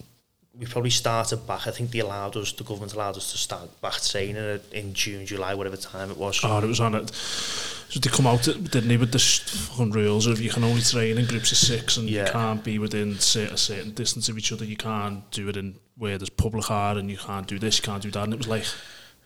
we 0.57 0.65
probably 0.65 0.89
started 0.89 1.47
back. 1.47 1.67
I 1.67 1.71
think 1.71 1.91
they 1.91 1.99
allowed 1.99 2.35
us, 2.35 2.51
the 2.51 2.63
government 2.63 2.93
allowed 2.93 3.17
us 3.17 3.31
to 3.31 3.37
start 3.37 3.81
back 3.81 4.01
training 4.01 4.59
in 4.71 4.93
June, 4.93 5.25
July, 5.25 5.53
whatever 5.53 5.77
time 5.77 6.11
it 6.11 6.17
was. 6.17 6.41
Oh, 6.43 6.57
it 6.57 6.67
was 6.67 6.81
on 6.81 6.95
it. 6.95 7.09
So 7.09 7.99
they 7.99 8.09
come 8.09 8.27
out, 8.27 8.43
didn't 8.43 8.87
they, 8.87 8.97
with 8.97 9.11
the 9.11 9.19
fucking 9.19 9.91
rules 9.91 10.25
of 10.25 10.41
you 10.41 10.49
can 10.49 10.63
only 10.63 10.81
train 10.81 11.17
in 11.17 11.25
groups 11.25 11.51
of 11.51 11.57
six 11.57 11.97
and 11.97 12.09
yeah. 12.09 12.25
you 12.25 12.31
can't 12.31 12.63
be 12.63 12.79
within 12.79 13.11
a 13.13 13.19
certain 13.21 13.91
distance 13.91 14.29
of 14.29 14.37
each 14.37 14.51
other. 14.51 14.65
You 14.65 14.77
can't 14.77 15.29
do 15.31 15.49
it 15.49 15.57
in 15.57 15.77
where 15.97 16.17
there's 16.17 16.29
public 16.29 16.69
art 16.69 16.97
and 16.97 17.09
you 17.09 17.17
can't 17.17 17.47
do 17.47 17.59
this, 17.59 17.77
you 17.77 17.83
can't 17.83 18.01
do 18.01 18.11
that. 18.11 18.23
And 18.23 18.33
it 18.33 18.37
was 18.37 18.47
like, 18.47 18.65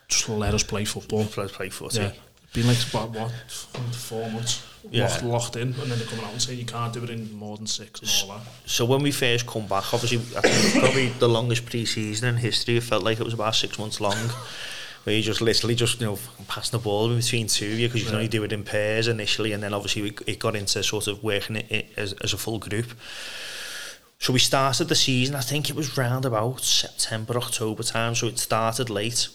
just 0.08 0.30
let 0.30 0.54
us 0.54 0.64
play 0.64 0.86
football. 0.86 1.20
Let 1.20 1.38
us 1.38 1.52
play 1.52 1.70
football. 1.70 2.02
Yeah. 2.02 2.12
Been 2.54 2.68
like, 2.68 2.78
what, 2.78 3.10
what, 3.10 3.32
four 3.32 4.30
months? 4.30 4.64
Yeah. 4.92 5.08
locked, 5.08 5.24
locked 5.24 5.56
in, 5.56 5.70
and 5.70 5.74
then 5.74 5.98
they're 5.98 6.08
coming 6.08 6.26
out 6.26 6.32
and 6.32 6.42
saying 6.42 6.60
you 6.60 6.66
can't 6.66 6.94
do 6.94 7.04
it 7.04 7.10
in 7.10 7.34
more 7.34 7.58
than 7.58 7.68
six 7.68 8.02
and 8.02 8.30
all 8.30 8.38
that. 8.38 8.48
So 8.66 8.86
when 8.86 9.02
we 9.02 9.12
first 9.12 9.46
come 9.48 9.68
back, 9.68 9.94
obviously, 9.94 10.20
I 10.38 10.42
think 10.42 10.84
probably 10.84 11.10
the 11.10 11.30
longest 11.30 11.66
pre-season 11.66 12.30
in 12.30 12.38
history. 12.38 12.78
It 12.78 12.84
felt 12.84 13.04
like 13.04 13.20
it 13.20 13.24
was 13.24 13.34
about 13.34 13.56
six 13.56 13.78
months 13.80 14.00
long. 14.02 14.18
where 15.06 15.16
you 15.16 15.22
just 15.22 15.40
literally 15.40 15.76
just 15.76 16.00
you 16.02 16.08
know 16.08 16.18
passing 16.48 16.78
the 16.78 16.84
ball 16.84 17.16
between 17.16 17.46
two 17.46 17.74
of 17.74 17.80
you 17.80 17.88
because 17.88 18.02
you 18.02 18.06
can 18.06 18.14
yeah. 18.14 18.18
only 18.18 18.28
do 18.28 18.44
it 18.44 18.52
in 18.52 18.64
pairs 18.64 19.08
initially, 19.08 19.54
and 19.54 19.62
then 19.62 19.74
obviously 19.74 20.14
it 20.26 20.40
got 20.40 20.56
into 20.56 20.84
sort 20.84 21.08
of 21.08 21.24
working 21.24 21.58
it 21.58 21.94
as, 21.96 22.14
as 22.14 22.34
a 22.34 22.38
full 22.38 22.58
group. 22.58 22.88
So 24.18 24.34
we 24.34 24.40
started 24.40 24.86
the 24.86 24.96
season. 24.96 25.36
I 25.36 25.42
think 25.42 25.70
it 25.70 25.76
was 25.76 25.98
round 25.98 26.26
about 26.26 26.62
September, 26.62 27.38
October 27.38 27.84
time. 27.84 28.16
So 28.16 28.28
it 28.28 28.40
started 28.40 28.90
late. 28.90 29.28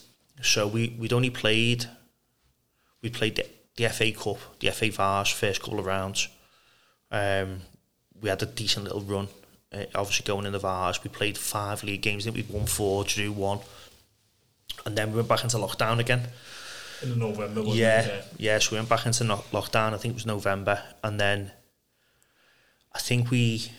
So 0.43 0.67
we 0.67 0.97
we'd 0.99 1.13
only 1.13 1.31
played. 1.31 1.87
We 3.03 3.09
played 3.09 3.41
the 3.77 3.89
FA 3.89 4.13
Cup, 4.13 4.39
the 4.61 4.71
FA 4.71 4.91
Vase, 4.91 5.31
first 5.31 5.63
couple 5.63 5.79
of 5.79 5.87
rounds. 5.87 6.29
Um, 7.11 7.61
we 8.21 8.29
had 8.29 8.43
a 8.43 8.47
decent 8.47 8.85
little 8.85 9.03
run. 9.03 9.29
Uh, 9.73 9.85
obviously, 9.95 10.27
going 10.27 10.47
in 10.47 10.53
the 10.53 10.59
Vase, 10.59 11.03
we 11.03 11.11
played 11.11 11.39
five 11.39 11.83
league 11.85 12.03
games. 12.03 12.27
I 12.27 12.31
think 12.31 12.49
we 12.49 12.55
won 12.57 12.67
four, 12.67 13.05
drew 13.05 13.33
one, 13.33 13.61
and 14.85 14.97
then 14.97 15.11
we 15.11 15.17
went 15.17 15.29
back 15.29 15.45
into 15.45 15.57
lockdown 15.57 15.99
again. 15.99 16.23
In 17.03 17.19
November, 17.19 17.63
yeah, 17.63 18.03
it? 18.03 18.25
yeah. 18.37 18.59
So 18.59 18.73
we 18.73 18.79
went 18.79 18.89
back 18.89 19.07
into 19.07 19.25
no- 19.25 19.45
lockdown. 19.53 19.95
I 19.95 19.97
think 19.97 20.13
it 20.13 20.17
was 20.17 20.27
November, 20.27 20.83
and 21.03 21.19
then 21.19 21.53
I 22.93 22.99
think 22.99 23.31
we 23.31 23.71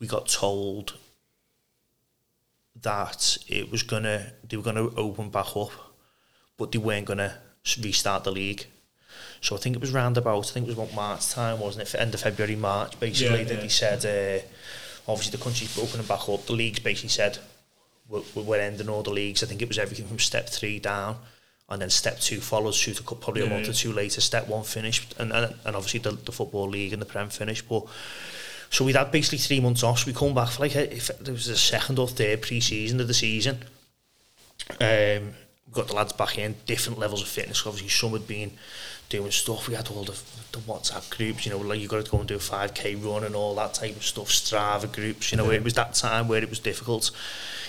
we 0.00 0.06
got 0.06 0.28
told 0.28 0.94
that 2.82 3.38
it 3.48 3.70
was 3.70 3.82
gonna 3.82 4.32
they 4.48 4.56
were 4.56 4.62
gonna 4.62 4.88
open 4.96 5.30
back 5.30 5.56
up, 5.56 5.70
but 6.56 6.72
they 6.72 6.78
weren't 6.78 7.06
gonna 7.06 7.38
restart 7.80 8.24
the 8.24 8.32
league. 8.32 8.66
So 9.40 9.56
I 9.56 9.58
think 9.58 9.76
it 9.76 9.80
was 9.80 9.92
roundabout, 9.92 10.50
I 10.50 10.52
think 10.52 10.66
it 10.66 10.76
was 10.76 10.78
about 10.78 10.94
March 10.94 11.28
time, 11.30 11.60
wasn't 11.60 11.82
it? 11.82 11.88
For 11.88 11.98
end 11.98 12.14
of 12.14 12.20
February, 12.20 12.56
March, 12.56 12.98
basically, 12.98 13.38
yeah, 13.38 13.44
that 13.44 13.54
yeah. 13.54 13.62
he 13.62 13.68
said, 13.68 14.04
uh, 14.04 15.10
obviously 15.10 15.36
the 15.36 15.42
country's 15.42 15.78
opening 15.78 16.06
back 16.06 16.28
up. 16.28 16.46
The 16.46 16.52
leagues 16.52 16.80
basically 16.80 17.10
said, 17.10 17.38
we're, 18.08 18.22
we're 18.34 18.60
ending 18.60 18.88
all 18.88 19.02
the 19.02 19.10
leagues. 19.10 19.42
I 19.42 19.46
think 19.46 19.62
it 19.62 19.68
was 19.68 19.78
everything 19.78 20.06
from 20.06 20.18
step 20.18 20.48
three 20.48 20.78
down. 20.78 21.16
And 21.70 21.82
then 21.82 21.90
step 21.90 22.18
two 22.18 22.40
followed 22.40 22.74
suit 22.74 22.98
a 22.98 23.02
couple, 23.02 23.18
probably 23.18 23.42
yeah, 23.42 23.48
a 23.48 23.50
month 23.50 23.68
or 23.68 23.74
two 23.74 23.92
later. 23.92 24.22
Step 24.22 24.48
one 24.48 24.64
finished, 24.64 25.14
and 25.18 25.30
and, 25.32 25.54
and 25.66 25.76
obviously 25.76 26.00
the, 26.00 26.12
the 26.12 26.32
football 26.32 26.66
league 26.66 26.94
and 26.94 27.02
the 27.02 27.06
prem 27.06 27.28
finished. 27.28 27.68
But 27.68 27.84
so 28.70 28.86
we 28.86 28.94
had 28.94 29.12
basically 29.12 29.36
three 29.36 29.60
months 29.60 29.82
off. 29.82 29.98
So 29.98 30.06
we 30.06 30.14
come 30.14 30.34
back 30.34 30.48
for 30.48 30.62
like 30.62 30.74
a, 30.74 30.96
if 30.96 31.10
there 31.18 31.34
was 31.34 31.46
a 31.48 31.58
second 31.58 31.98
or 31.98 32.08
third 32.08 32.40
pre-season 32.40 32.98
of 33.00 33.06
the 33.06 33.12
season. 33.12 33.58
Um, 34.80 35.34
we 35.66 35.72
got 35.74 35.88
the 35.88 35.94
lads 35.94 36.14
back 36.14 36.38
in, 36.38 36.56
different 36.64 36.98
levels 36.98 37.20
of 37.20 37.28
fitness. 37.28 37.66
Obviously, 37.66 37.90
some 37.90 38.12
had 38.12 38.26
been 38.26 38.52
doing 39.08 39.30
stuff. 39.30 39.68
We 39.68 39.74
had 39.74 39.88
all 39.88 40.04
the, 40.04 40.18
the 40.52 40.58
WhatsApp 40.58 41.08
groups, 41.16 41.46
you 41.46 41.52
know, 41.52 41.58
like 41.58 41.80
you 41.80 41.88
got 41.88 42.04
to 42.04 42.10
go 42.10 42.18
and 42.18 42.28
do 42.28 42.36
a 42.36 42.38
5k 42.38 43.04
run 43.04 43.24
and 43.24 43.34
all 43.34 43.54
that 43.56 43.74
type 43.74 43.96
of 43.96 44.04
stuff, 44.04 44.28
Strava 44.28 44.92
groups, 44.92 45.32
you 45.32 45.38
know, 45.38 45.50
yeah. 45.50 45.56
it 45.56 45.64
was 45.64 45.74
that 45.74 45.94
time 45.94 46.28
where 46.28 46.42
it 46.42 46.50
was 46.50 46.58
difficult. 46.58 47.10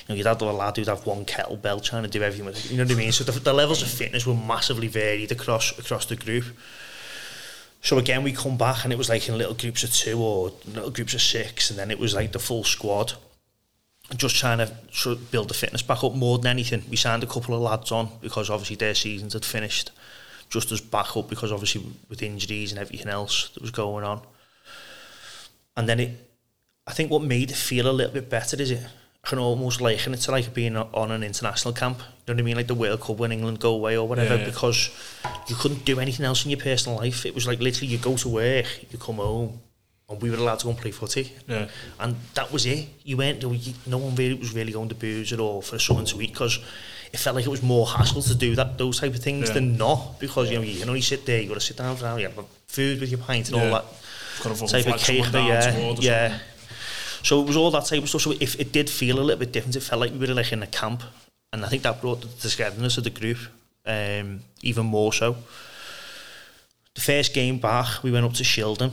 You 0.08 0.14
know, 0.14 0.18
you'd 0.18 0.26
have 0.26 0.42
a 0.42 0.46
lad 0.46 0.78
who'd 0.78 0.88
have 0.88 1.06
one 1.06 1.26
kettlebell 1.26 1.84
trying 1.84 2.04
to 2.04 2.10
do 2.10 2.24
everything 2.24 2.46
with 2.46 2.72
you 2.72 2.78
know 2.78 2.84
what 2.84 2.92
I 2.92 2.96
mean? 2.96 3.12
So 3.12 3.24
the, 3.24 3.40
the 3.40 3.54
levels 3.54 3.82
of 3.82 3.90
fitness 3.90 4.26
were 4.26 4.34
massively 4.34 4.88
varied 4.88 5.32
across 5.32 5.78
across 5.78 6.06
the 6.06 6.16
group. 6.16 6.46
So 7.82 7.98
again, 7.98 8.24
we 8.24 8.34
come 8.34 8.58
back 8.58 8.84
and 8.84 8.92
it 8.92 8.98
was 8.98 9.08
like 9.08 9.28
in 9.30 9.38
little 9.38 9.54
groups 9.54 9.84
of 9.84 9.94
two 9.94 10.20
or 10.20 10.52
little 10.68 10.92
groups 10.92 11.14
of 11.14 11.22
six, 11.22 11.70
and 11.70 11.80
then 11.80 11.92
it 11.92 12.00
was 12.00 12.14
like 12.14 12.32
the 12.32 12.40
full 12.40 12.64
squad. 12.64 13.14
Just 14.16 14.36
trying 14.38 14.58
to 14.58 14.76
sort 14.92 15.18
of 15.18 15.32
build 15.32 15.50
the 15.50 15.54
fitness 15.54 15.84
back 15.84 16.04
up 16.04 16.16
more 16.16 16.40
than 16.40 16.48
anything. 16.48 16.84
We 16.90 16.96
signed 16.96 17.24
a 17.24 17.28
couple 17.28 17.54
of 17.54 17.62
lads 17.62 17.92
on 17.92 18.10
because 18.22 18.50
obviously 18.50 18.76
their 18.76 18.96
seasons 18.96 19.34
had 19.34 19.46
finished. 19.46 19.92
Just 20.50 20.72
as 20.72 20.82
back 20.82 21.16
up 21.16 21.30
because 21.30 21.52
obviously 21.52 21.86
with 22.10 22.24
injuries 22.24 22.72
and 22.72 22.80
everything 22.80 23.08
else 23.08 23.50
that 23.54 23.62
was 23.62 23.72
going 23.72 24.04
on. 24.04 24.22
And 25.78 25.88
then 25.88 26.00
it, 26.00 26.12
I 26.88 26.92
think 26.92 27.12
what 27.12 27.22
made 27.22 27.52
it 27.52 27.58
feel 27.58 27.90
a 27.90 27.92
little 27.92 28.14
bit 28.14 28.30
better 28.30 28.60
is 28.60 28.72
it 28.72 28.86
I 29.24 29.30
can 29.30 29.40
almost 29.40 29.82
liken 29.82 30.14
it 30.14 30.18
to 30.22 30.32
like 30.32 30.54
being 30.54 30.78
on 30.78 31.12
an 31.12 31.24
international 31.24 31.74
camp. 31.74 32.00
You 32.00 32.04
know 32.04 32.34
what 32.36 32.40
I 32.40 32.44
mean? 32.44 32.56
Like 32.56 32.68
the 32.68 32.76
World 32.76 33.02
Cup 33.02 33.18
when 33.18 33.32
England 33.32 33.60
go 33.60 33.74
away 33.74 33.98
or 33.98 34.08
whatever, 34.08 34.36
yeah, 34.36 34.42
yeah. 34.42 34.46
because 34.46 34.90
you 35.48 35.56
couldn't 35.56 35.86
do 35.86 36.00
anything 36.00 36.26
else 36.26 36.46
in 36.46 36.52
your 36.52 36.60
personal 36.60 36.98
life. 36.98 37.26
It 37.26 37.36
was 37.36 37.46
like 37.46 37.60
literally 37.60 37.92
you 37.92 37.98
go 37.98 38.16
to 38.16 38.30
work, 38.30 38.66
you 38.92 38.98
come 38.98 39.18
home, 39.18 39.60
and 40.10 40.22
we 40.22 40.30
were 40.30 40.38
allowed 40.38 40.60
to 40.60 40.66
go 40.66 40.72
and 40.72 40.80
play 40.80 40.92
footy. 40.92 41.32
Yeah. 41.48 41.68
And 42.00 42.16
that 42.34 42.52
was 42.52 42.66
it. 42.66 42.88
You 43.04 43.18
went, 43.18 43.44
no 43.88 43.98
one 43.98 44.16
really 44.16 44.36
was 44.36 44.54
really 44.54 44.72
going 44.72 44.90
to 44.90 44.96
booze 44.96 45.32
at 45.32 45.40
all 45.40 45.62
for 45.62 45.78
something 45.78 46.06
to 46.08 46.22
eat 46.22 46.32
because 46.32 46.60
it 47.12 47.18
felt 47.18 47.36
like 47.36 47.46
it 47.46 47.50
was 47.50 47.64
more 47.64 47.88
hassle 47.88 48.22
to 48.22 48.36
do 48.36 48.56
that 48.56 48.78
those 48.78 49.00
type 49.00 49.14
of 49.14 49.22
things 49.22 49.48
yeah. 49.48 49.56
than 49.56 49.78
not 49.78 50.20
because 50.20 50.50
you 50.52 50.58
know 50.58 50.64
you 50.64 50.80
can 50.80 50.90
only 50.90 51.02
sit 51.02 51.26
there, 51.26 51.42
you 51.42 51.48
got 51.48 51.56
to 51.56 51.60
sit 51.60 51.78
down 51.78 51.96
for 51.96 52.20
you 52.20 52.28
have 52.28 52.46
food 52.68 53.00
with 53.00 53.10
your 53.10 53.20
pint 53.20 53.50
and 53.50 53.58
yeah. 53.58 53.64
all 53.64 53.72
that 53.72 53.86
got 54.44 54.70
type 54.70 54.88
of 54.88 55.00
cake. 55.00 55.26
Yeah, 55.34 55.96
yeah. 56.00 56.40
So 57.24 57.42
it 57.42 57.48
was 57.48 57.58
all 57.58 57.72
that 57.72 57.86
type 57.86 58.04
of 58.04 58.10
stuff. 58.10 58.22
So 58.22 58.34
if 58.40 58.60
it 58.60 58.72
did 58.72 58.90
feel 58.90 59.20
a 59.20 59.22
little 59.22 59.40
bit 59.40 59.52
different, 59.52 59.76
it 59.76 59.82
felt 59.82 60.02
like 60.02 60.12
we 60.12 60.20
were 60.20 60.34
like 60.34 60.52
in 60.52 60.64
a 60.64 60.68
camp, 60.68 61.04
and 61.52 61.66
I 61.66 61.68
think 61.68 61.84
that 61.84 62.02
brought 62.02 62.22
the 62.22 62.28
togetherness 62.28 62.98
of 62.98 63.04
the 63.04 63.10
group 63.10 63.38
um, 63.86 64.42
even 64.62 64.86
more 64.86 65.12
so. 65.14 65.36
The 66.96 67.02
first 67.02 67.34
game 67.34 67.60
back, 67.60 68.04
we 68.04 68.12
went 68.12 68.26
up 68.26 68.34
to 68.34 68.44
Shildon. 68.44 68.92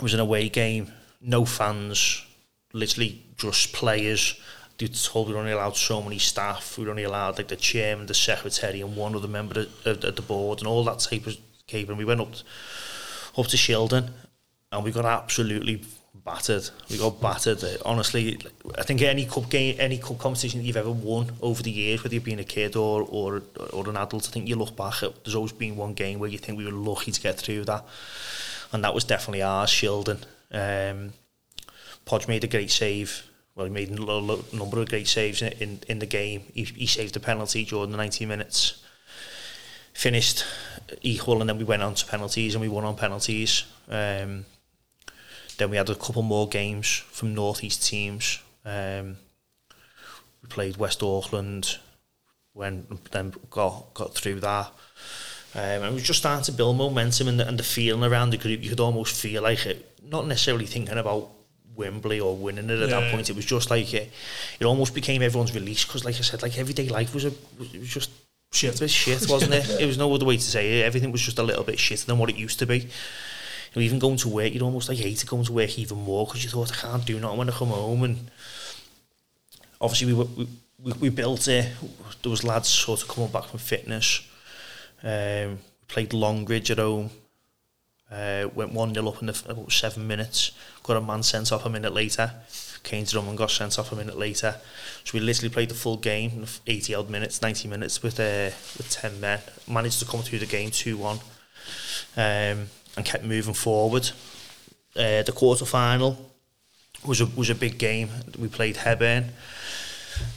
It 0.00 0.02
was 0.02 0.14
an 0.14 0.20
away 0.20 0.48
game, 0.48 0.90
no 1.20 1.44
fans, 1.44 2.24
literally 2.72 3.22
just 3.36 3.74
players. 3.74 4.40
They 4.78 4.86
told 4.86 5.28
we 5.28 5.34
were 5.34 5.40
only 5.40 5.52
allowed 5.52 5.76
so 5.76 6.00
many 6.00 6.18
staff. 6.18 6.78
We 6.78 6.84
were 6.84 6.90
only 6.90 7.04
allowed 7.04 7.36
like 7.36 7.48
the 7.48 7.56
chairman, 7.56 8.06
the 8.06 8.14
secretary, 8.14 8.80
and 8.80 8.96
one 8.96 9.14
other 9.14 9.28
member 9.28 9.66
of, 9.84 10.00
the 10.00 10.24
board, 10.26 10.60
and 10.60 10.66
all 10.66 10.84
that 10.84 11.00
type 11.00 11.26
of 11.26 11.36
cake. 11.66 11.86
And 11.90 11.98
we 11.98 12.06
went 12.06 12.22
up 12.22 12.32
up 13.36 13.46
to 13.48 13.58
Shildon, 13.58 14.08
and 14.72 14.84
we 14.84 14.90
got 14.90 15.04
absolutely 15.04 15.84
battered. 16.24 16.70
We 16.88 16.96
got 16.96 17.20
battered. 17.20 17.62
Honestly, 17.84 18.38
I 18.78 18.82
think 18.84 19.02
any 19.02 19.26
cup 19.26 19.50
game, 19.50 19.76
any 19.78 19.98
cup 19.98 20.16
competition 20.16 20.60
that 20.60 20.66
you've 20.66 20.78
ever 20.78 20.90
won 20.90 21.32
over 21.42 21.62
the 21.62 21.70
years, 21.70 22.02
whether 22.02 22.14
you've 22.14 22.24
been 22.24 22.38
a 22.38 22.44
kid 22.44 22.74
or 22.74 23.02
or 23.02 23.42
or 23.74 23.86
an 23.86 23.98
adult, 23.98 24.28
I 24.28 24.30
think 24.30 24.48
you 24.48 24.56
look 24.56 24.74
back 24.74 25.02
at 25.02 25.24
there's 25.24 25.34
always 25.34 25.52
been 25.52 25.76
one 25.76 25.92
game 25.92 26.20
where 26.20 26.30
you 26.30 26.38
think 26.38 26.56
we 26.56 26.64
were 26.64 26.72
lucky 26.72 27.12
to 27.12 27.20
get 27.20 27.38
through 27.38 27.66
that, 27.66 27.84
and 28.72 28.84
that 28.84 28.94
was 28.94 29.04
definitely 29.04 29.42
ours, 29.42 29.70
Shildon. 29.70 30.22
Um, 30.52 31.12
Podge 32.04 32.28
made 32.28 32.44
a 32.44 32.48
great 32.48 32.70
save. 32.70 33.24
Well, 33.54 33.66
he 33.66 33.72
made 33.72 33.90
a 33.90 33.94
number 34.56 34.80
of 34.80 34.88
great 34.88 35.08
saves 35.08 35.42
in 35.42 35.52
in, 35.54 35.80
in 35.88 35.98
the 35.98 36.06
game. 36.06 36.42
He, 36.54 36.64
he 36.64 36.86
saved 36.86 37.14
the 37.14 37.20
penalty 37.20 37.64
during 37.64 37.90
the 37.90 37.96
90 37.96 38.26
minutes. 38.26 38.82
Finished 39.92 40.44
equal, 41.02 41.40
and 41.40 41.48
then 41.48 41.58
we 41.58 41.64
went 41.64 41.82
on 41.82 41.94
to 41.94 42.06
penalties, 42.06 42.54
and 42.54 42.62
we 42.62 42.68
won 42.68 42.84
on 42.84 42.96
penalties. 42.96 43.64
Um, 43.88 44.46
then 45.58 45.70
we 45.70 45.76
had 45.76 45.90
a 45.90 45.94
couple 45.94 46.22
more 46.22 46.48
games 46.48 46.88
from 46.88 47.34
northeast 47.34 47.86
teams. 47.86 48.40
Um, 48.64 49.16
we 50.42 50.48
played 50.48 50.78
West 50.78 51.02
Auckland, 51.02 51.76
when 52.54 52.86
then 53.10 53.34
got 53.50 53.92
got 53.94 54.14
through 54.14 54.40
that. 54.40 54.72
Um, 55.54 55.60
and 55.60 55.84
it 55.86 55.92
was 55.94 56.02
just 56.02 56.20
starting 56.20 56.44
to 56.44 56.52
build 56.52 56.76
momentum 56.76 57.28
and 57.28 57.40
the, 57.40 57.48
and 57.48 57.58
the 57.58 57.64
feeling 57.64 58.04
around 58.04 58.30
the 58.30 58.36
group. 58.36 58.62
You 58.62 58.70
could 58.70 58.80
almost 58.80 59.20
feel 59.20 59.42
like 59.42 59.66
it, 59.66 60.00
not 60.08 60.26
necessarily 60.26 60.66
thinking 60.66 60.96
about 60.96 61.28
Wembley 61.74 62.20
or 62.20 62.36
winning 62.36 62.70
it 62.70 62.80
at 62.80 62.88
yeah. 62.88 63.00
that 63.00 63.12
point. 63.12 63.30
It 63.30 63.36
was 63.36 63.44
just 63.44 63.70
like 63.70 63.92
it, 63.92 64.10
it 64.60 64.64
almost 64.64 64.94
became 64.94 65.22
everyone's 65.22 65.54
release 65.54 65.84
because, 65.84 66.04
like 66.04 66.16
I 66.16 66.20
said, 66.20 66.42
like 66.42 66.58
everyday 66.58 66.88
life 66.88 67.14
was 67.14 67.24
a 67.24 67.28
it 67.60 67.80
was 67.80 67.88
just 67.88 68.10
shit, 68.52 68.76
a 68.76 68.78
bit 68.78 68.90
shit, 68.90 69.28
wasn't 69.28 69.54
it? 69.54 69.68
it 69.80 69.86
was 69.86 69.98
no 69.98 70.12
other 70.14 70.24
way 70.24 70.36
to 70.36 70.42
say 70.42 70.80
it. 70.80 70.84
Everything 70.84 71.10
was 71.10 71.22
just 71.22 71.38
a 71.38 71.42
little 71.42 71.64
bit 71.64 71.78
shit 71.78 72.00
than 72.00 72.18
what 72.18 72.30
it 72.30 72.36
used 72.36 72.58
to 72.60 72.66
be 72.66 72.88
know, 73.74 73.82
even 73.82 73.98
going 73.98 74.16
to 74.18 74.28
work, 74.28 74.52
you'd 74.52 74.62
almost 74.62 74.88
like 74.88 74.98
hate 74.98 75.24
going 75.26 75.44
to 75.44 75.52
work 75.52 75.78
even 75.78 75.98
more 75.98 76.26
because 76.26 76.42
you 76.42 76.50
thought 76.50 76.72
I 76.72 76.74
can't 76.74 77.04
do 77.04 77.20
nothing 77.20 77.38
when 77.38 77.48
I 77.48 77.52
come 77.52 77.68
home. 77.68 78.02
And 78.04 78.30
obviously 79.80 80.12
we 80.12 80.24
we, 80.24 80.48
we, 80.82 80.92
we 80.92 81.08
built 81.10 81.46
it. 81.48 81.70
There 82.22 82.30
was 82.30 82.44
lads 82.44 82.68
sort 82.68 83.02
of 83.02 83.08
coming 83.08 83.30
back 83.30 83.44
from 83.44 83.58
fitness. 83.58 84.26
Um, 85.02 85.50
we 85.50 85.86
played 85.88 86.12
Longridge 86.12 86.70
at 86.70 86.78
home. 86.78 87.10
Uh, 88.10 88.48
went 88.54 88.72
1 88.72 88.94
0 88.94 89.08
up 89.08 89.20
in 89.20 89.26
the, 89.26 89.42
about 89.48 89.70
seven 89.70 90.06
minutes. 90.06 90.52
Got 90.82 90.96
a 90.96 91.00
man 91.00 91.22
sent 91.22 91.52
off 91.52 91.64
a 91.64 91.70
minute 91.70 91.92
later. 91.92 92.32
To 92.82 93.04
them 93.04 93.28
and 93.28 93.36
got 93.36 93.50
sent 93.50 93.78
off 93.78 93.92
a 93.92 93.96
minute 93.96 94.16
later. 94.16 94.56
So 95.04 95.10
we 95.12 95.20
literally 95.20 95.50
played 95.50 95.68
the 95.68 95.74
full 95.74 95.98
game, 95.98 96.46
80 96.66 96.94
odd 96.94 97.10
minutes, 97.10 97.42
90 97.42 97.68
minutes 97.68 98.02
with 98.02 98.18
uh, 98.18 98.50
with 98.78 98.88
10 98.90 99.20
men. 99.20 99.38
Managed 99.68 99.98
to 100.00 100.06
come 100.06 100.22
through 100.22 100.38
the 100.38 100.46
game 100.46 100.70
2 100.70 100.96
1. 100.96 101.18
Um, 102.16 102.68
and 102.96 103.04
kept 103.04 103.22
moving 103.22 103.54
forward. 103.54 104.10
Uh, 104.96 105.22
the 105.22 105.32
quarter 105.34 105.64
final 105.64 106.32
was 107.06 107.20
a 107.20 107.26
was 107.26 107.50
a 107.50 107.54
big 107.54 107.78
game. 107.78 108.08
We 108.38 108.48
played 108.48 108.76
Hebburn, 108.76 109.28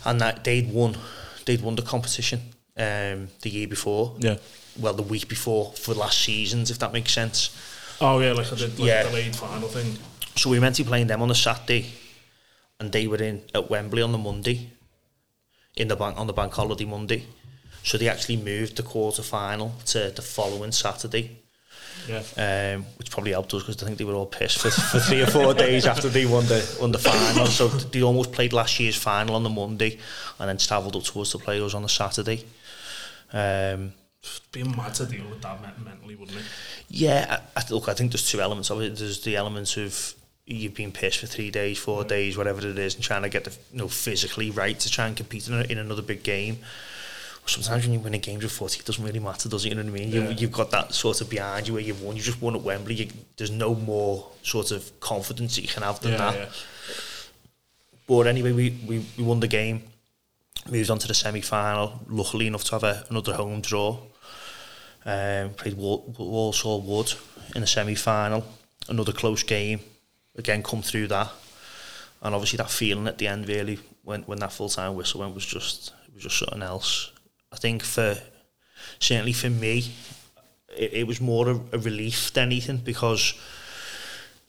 and 0.06 0.22
that 0.22 0.44
they'd 0.44 0.72
won 0.72 0.98
they'd 1.46 1.62
won 1.62 1.76
the 1.76 1.82
competition 1.82 2.42
um, 2.78 3.28
the 3.42 3.50
year 3.50 3.68
before. 3.68 4.16
Yeah. 4.20 4.38
Well, 4.80 4.94
the 4.94 5.04
week 5.04 5.28
before 5.28 5.72
for 5.74 5.94
last 5.94 6.20
seasons, 6.22 6.72
if 6.72 6.80
that 6.80 6.94
makes 6.94 7.14
sense. 7.14 7.56
Oh 8.02 8.20
yeah, 8.20 8.34
like 8.34 8.52
I 8.52 8.56
did 8.56 8.80
like 8.80 8.88
yeah. 8.88 9.04
the 9.04 9.10
delayed 9.10 9.36
final 9.36 9.70
thing. 9.70 9.98
So 10.36 10.50
we 10.50 10.60
meant 10.60 10.76
to 10.76 10.84
be 10.84 10.88
playing 10.88 11.08
them 11.08 11.22
on 11.22 11.30
a 11.30 11.36
Saturday, 11.36 11.92
and 12.80 12.92
they 12.92 13.08
were 13.08 13.22
in 13.22 13.44
at 13.54 13.70
Wembley 13.70 14.02
on 14.02 14.12
the 14.12 14.18
Monday, 14.18 14.72
in 15.76 15.88
the 15.88 15.96
bank 15.96 16.18
on 16.18 16.28
the 16.28 16.34
bank 16.34 16.54
holiday 16.54 16.86
Monday. 16.86 17.26
So 17.84 17.98
they 17.98 18.08
actually 18.08 18.38
moved 18.38 18.78
the 18.78 18.84
quarter 18.84 19.22
final 19.22 19.74
to 19.88 20.10
the 20.10 20.22
following 20.22 20.72
Saturday 20.72 21.44
yeah. 22.08 22.74
Um, 22.76 22.86
which 22.98 23.10
probably 23.10 23.32
helped 23.32 23.54
us 23.54 23.64
because 23.64 23.82
I 23.82 23.86
think 23.86 23.98
they 23.98 24.04
were 24.04 24.14
all 24.14 24.26
pissed 24.26 24.60
for, 24.60 24.70
for 24.70 25.00
three 25.00 25.22
or 25.22 25.28
four 25.28 25.54
days 25.54 25.86
after 25.86 26.10
they 26.10 26.26
won 26.26 26.46
the 26.46 26.78
won 26.80 26.92
the 26.92 27.00
final. 27.00 27.46
So 27.46 27.68
they 27.68 28.02
almost 28.02 28.32
played 28.32 28.54
last 28.54 28.80
year's 28.80 28.96
final 28.96 29.36
on 29.36 29.44
the 29.44 29.50
Monday, 29.50 29.98
and 30.40 30.50
then 30.50 30.58
travelled 30.58 30.96
up 30.96 31.04
to 31.04 31.22
us 31.22 31.32
to 31.32 31.38
play 31.38 31.62
us 31.62 31.74
on 31.74 31.84
the 31.84 31.90
Saturday. 31.90 32.46
Um, 33.34 33.94
be 34.52 34.64
mad 34.64 34.94
to 34.96 35.06
deal 35.06 35.28
with 35.30 35.42
that 35.42 35.60
mentally, 35.84 36.16
wouldn't 36.16 36.38
it? 36.38 36.46
Yeah, 36.88 37.40
I, 37.56 37.60
I, 37.60 37.64
look, 37.72 37.90
I 37.90 37.94
think 37.94 38.12
there's 38.12 38.30
two 38.30 38.40
elements 38.40 38.70
of 38.70 38.80
it. 38.82 38.96
There's 38.96 39.22
the 39.22 39.36
elements 39.36 39.76
of 39.76 40.14
you've 40.46 40.76
been 40.76 40.92
pissed 40.92 41.20
for 41.20 41.28
three 41.28 41.52
days, 41.52 41.78
four 41.78 42.04
days, 42.04 42.38
whatever 42.38 42.66
it 42.66 42.78
is, 42.78 42.96
and 42.96 43.04
trying 43.04 43.24
to 43.24 43.30
get 43.30 43.44
the 43.44 43.52
you 43.72 43.80
know 43.80 43.88
physically 43.88 44.50
right 44.52 44.80
to 44.80 44.90
try 44.90 45.08
and 45.08 45.18
compete 45.18 45.48
in, 45.48 45.54
a, 45.54 45.64
in 45.64 45.78
another 45.78 46.02
big 46.02 46.24
game 46.24 46.60
sometimes 47.46 47.84
when 47.84 47.94
you 47.94 48.00
win 48.00 48.14
a 48.14 48.18
game 48.18 48.40
with 48.40 48.52
40, 48.52 48.80
it 48.80 48.86
doesn't 48.86 49.04
really 49.04 49.20
matter, 49.20 49.50
does 49.50 49.66
it? 49.66 49.70
You 49.70 49.76
know 49.76 49.84
what 49.84 49.90
I 49.90 50.00
mean? 50.00 50.10
Yeah. 50.10 50.30
You, 50.30 50.36
you've 50.36 50.52
got 50.52 50.72
that 50.72 50.94
sort 50.94 51.22
of 51.22 51.30
behind 51.30 51.68
you 51.68 51.74
where 51.74 51.84
you've 51.84 52.02
won. 52.02 52.16
You 52.16 52.22
just 52.22 52.42
won 52.42 52.56
at 52.56 52.62
Wembley. 52.62 52.96
You, 52.96 53.08
there's 53.38 53.52
no 53.52 53.76
more 53.76 54.30
sort 54.44 54.72
of 54.72 55.00
confidence 55.00 55.56
that 55.56 55.62
you 55.62 55.68
can 55.68 55.84
have 55.84 56.00
than 56.00 56.12
yeah, 56.14 56.18
that. 56.18 56.36
Yeah. 56.36 56.50
But 58.08 58.28
anyway, 58.28 58.52
we, 58.52 58.70
we, 58.86 59.06
we 59.18 59.24
won 59.24 59.40
the 59.40 59.48
game, 59.48 59.84
moved 60.70 60.90
on 60.90 61.00
to 61.00 61.08
the 61.08 61.14
semi-final. 61.14 62.02
Luckily 62.08 62.48
enough 62.48 62.64
to 62.66 62.72
have 62.72 62.84
a, 62.84 63.06
another 63.10 63.34
home 63.34 63.62
draw. 63.62 64.00
Um, 65.06 65.52
played 65.52 65.76
Wal- 65.76 66.14
Walsall 66.18 66.82
Wood 66.82 67.14
in 67.56 67.62
the 67.62 67.68
semi-final. 67.68 68.46
Another 68.88 69.12
close 69.12 69.44
game. 69.44 69.82
Again, 70.38 70.64
come 70.64 70.82
through 70.82 71.08
that. 71.08 71.30
And 72.22 72.34
obviously 72.34 72.58
that 72.58 72.70
feeling 72.70 73.08
at 73.08 73.18
the 73.18 73.28
end 73.28 73.48
really, 73.48 73.80
when, 74.04 74.24
when 74.24 74.40
that 74.40 74.54
full-time 74.54 74.96
whistle 74.96 75.20
went, 75.20 75.36
was 75.36 75.46
just, 75.46 75.94
it 76.08 76.14
was 76.14 76.24
just 76.24 76.40
something 76.40 76.62
else. 76.62 77.12
I 77.52 77.58
think 77.58 77.84
for 77.84 78.18
certainly 79.00 79.34
for 79.34 79.50
me, 79.50 79.92
it, 80.76 80.94
it 80.94 81.08
was 81.08 81.22
more 81.22 81.50
a, 81.50 81.60
a 81.74 81.78
relief 81.78 82.34
than 82.34 82.46
anything 82.46 82.78
because, 82.78 83.34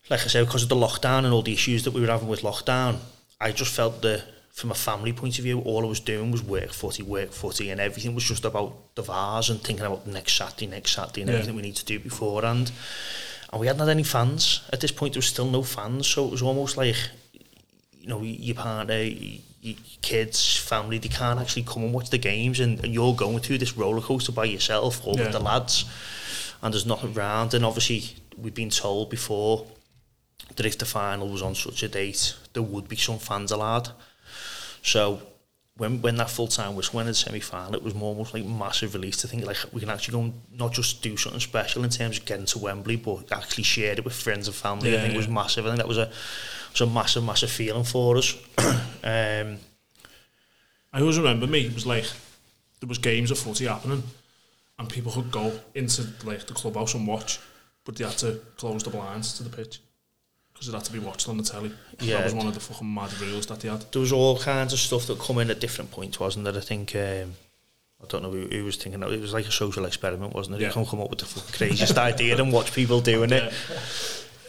like 0.08 0.20
I 0.20 0.26
said, 0.26 0.46
because 0.46 0.62
of 0.62 0.68
the 0.68 0.76
lockdown 0.76 1.24
and 1.24 1.32
all 1.32 1.42
the 1.42 1.52
issues 1.52 1.84
that 1.84 1.92
we 1.92 2.00
were 2.00 2.06
having 2.06 2.28
with 2.28 2.42
lockdown, 2.42 2.98
I 3.40 3.52
just 3.52 3.74
felt 3.74 4.02
that 4.02 4.24
from 4.54 4.70
a 4.70 4.74
family 4.74 5.12
point 5.12 5.36
of 5.36 5.42
view, 5.42 5.58
all 5.62 5.84
I 5.84 5.88
was 5.88 5.98
doing 5.98 6.30
was 6.30 6.40
work 6.40 6.70
footy, 6.70 7.02
work 7.02 7.32
footy, 7.32 7.70
and 7.70 7.80
everything 7.80 8.14
was 8.14 8.22
just 8.22 8.44
about 8.44 8.94
the 8.94 9.02
Vase 9.02 9.48
and 9.48 9.60
thinking 9.60 9.84
about 9.84 10.04
the 10.04 10.12
next 10.12 10.36
Saturday, 10.36 10.68
next 10.68 10.92
Saturday, 10.92 11.22
and 11.22 11.28
yeah. 11.28 11.38
everything 11.38 11.56
we 11.56 11.62
need 11.62 11.74
to 11.74 11.84
do 11.84 11.98
beforehand. 11.98 12.70
And 13.52 13.60
we 13.60 13.66
hadn't 13.66 13.80
had 13.80 13.88
any 13.88 14.04
fans. 14.04 14.62
At 14.72 14.80
this 14.80 14.92
point, 14.92 15.14
there 15.14 15.18
was 15.18 15.26
still 15.26 15.50
no 15.50 15.64
fans, 15.64 16.06
so 16.06 16.26
it 16.26 16.30
was 16.30 16.40
almost 16.40 16.76
like, 16.76 16.94
you 17.98 18.06
know, 18.06 18.22
your 18.22 18.54
partner, 18.54 19.02
your 19.02 19.76
kids, 20.02 20.56
family, 20.56 20.98
they 20.98 21.08
can't 21.08 21.40
actually 21.40 21.64
come 21.64 21.82
and 21.82 21.92
watch 21.92 22.10
the 22.10 22.18
games, 22.18 22.60
and, 22.60 22.78
and 22.84 22.94
you're 22.94 23.12
going 23.12 23.40
through 23.40 23.58
this 23.58 23.76
roller 23.76 24.00
coaster 24.00 24.30
by 24.30 24.44
yourself 24.44 25.04
or 25.04 25.14
yeah. 25.16 25.24
with 25.24 25.32
the 25.32 25.40
lads, 25.40 25.84
and 26.62 26.72
there's 26.72 26.86
nothing 26.86 27.12
around. 27.16 27.54
And 27.54 27.64
obviously, 27.64 28.04
we've 28.38 28.54
been 28.54 28.70
told 28.70 29.10
before 29.10 29.66
that 30.54 30.64
if 30.64 30.78
the 30.78 30.84
final 30.84 31.28
was 31.28 31.42
on 31.42 31.56
such 31.56 31.82
a 31.82 31.88
date, 31.88 32.36
there 32.52 32.62
would 32.62 32.86
be 32.86 32.94
some 32.94 33.18
fans 33.18 33.50
allowed. 33.50 33.90
So 34.84 35.20
when 35.76 36.00
when 36.02 36.16
that 36.16 36.30
full 36.30 36.46
time 36.46 36.76
was 36.76 36.94
in 36.94 37.06
the 37.06 37.14
semi 37.14 37.40
final, 37.40 37.74
it 37.74 37.82
was 37.82 37.94
almost 37.94 38.32
like 38.32 38.44
massive 38.44 38.94
relief 38.94 39.16
to 39.16 39.26
think 39.26 39.44
like 39.44 39.58
we 39.72 39.80
can 39.80 39.90
actually 39.90 40.12
go 40.12 40.20
and 40.20 40.34
not 40.52 40.72
just 40.72 41.02
do 41.02 41.16
something 41.16 41.40
special 41.40 41.82
in 41.82 41.90
terms 41.90 42.18
of 42.18 42.24
getting 42.24 42.46
to 42.46 42.58
Wembley, 42.60 42.96
but 42.96 43.32
actually 43.32 43.64
share 43.64 43.94
it 43.94 44.04
with 44.04 44.14
friends 44.14 44.46
and 44.46 44.54
family. 44.54 44.92
Yeah, 44.92 44.98
I 44.98 45.00
think 45.00 45.12
yeah. 45.14 45.18
was 45.18 45.28
massive. 45.28 45.66
I 45.66 45.70
think 45.70 45.78
that 45.78 45.88
was 45.88 45.98
a 45.98 46.12
was 46.70 46.88
a 46.88 46.92
massive, 46.92 47.24
massive 47.24 47.50
feeling 47.50 47.84
for 47.84 48.16
us. 48.16 48.34
um, 48.58 49.58
I 50.92 51.00
always 51.00 51.18
remember 51.18 51.46
me, 51.46 51.66
it 51.66 51.74
was 51.74 51.86
like, 51.86 52.04
there 52.80 52.88
was 52.88 52.98
games 52.98 53.30
of 53.30 53.38
footy 53.38 53.66
happening, 53.66 54.02
and 54.78 54.88
people 54.88 55.12
could 55.12 55.30
go 55.30 55.58
into 55.74 56.06
like 56.24 56.46
the 56.46 56.54
clubhouse 56.54 56.94
and 56.94 57.06
watch, 57.06 57.40
but 57.84 57.96
they 57.96 58.04
had 58.04 58.18
to 58.18 58.40
close 58.56 58.82
the 58.82 58.90
blinds 58.90 59.36
to 59.38 59.42
the 59.42 59.50
pitch, 59.50 59.80
because 60.64 60.74
it 60.74 60.76
had 60.76 60.84
to 60.86 60.92
be 60.92 60.98
watched 60.98 61.28
on 61.28 61.36
the 61.36 61.42
telly. 61.44 61.72
Yeah. 62.00 62.18
That 62.18 62.24
was 62.24 62.34
one 62.34 62.46
of 62.46 62.54
the 62.54 62.60
fucking 62.60 62.94
mad 62.94 63.18
rules 63.20 63.46
that 63.46 63.60
they 63.60 63.68
had. 63.68 63.84
there 63.92 64.00
was 64.00 64.12
all 64.12 64.38
kinds 64.38 64.72
of 64.72 64.78
stuff 64.78 65.06
that 65.06 65.18
come 65.18 65.38
in 65.38 65.50
at 65.50 65.60
different 65.60 65.90
points, 65.90 66.18
wasn't 66.18 66.44
there? 66.44 66.56
I 66.56 66.60
think 66.60 66.94
um, 66.96 67.34
I 68.02 68.06
don't 68.08 68.22
know 68.22 68.30
who, 68.30 68.46
who 68.46 68.64
was 68.64 68.76
thinking 68.76 69.00
that 69.00 69.10
it 69.12 69.20
was 69.20 69.32
like 69.32 69.46
a 69.46 69.52
social 69.52 69.84
experiment, 69.84 70.34
wasn't 70.34 70.56
it? 70.56 70.62
Yeah. 70.62 70.68
You 70.68 70.72
can 70.72 70.86
come 70.86 71.00
up 71.00 71.10
with 71.10 71.18
the 71.20 71.26
fucking 71.26 71.52
craziest 71.52 71.98
idea 71.98 72.36
and 72.36 72.52
watch 72.52 72.72
people 72.74 73.00
doing 73.00 73.32
it. 73.32 73.52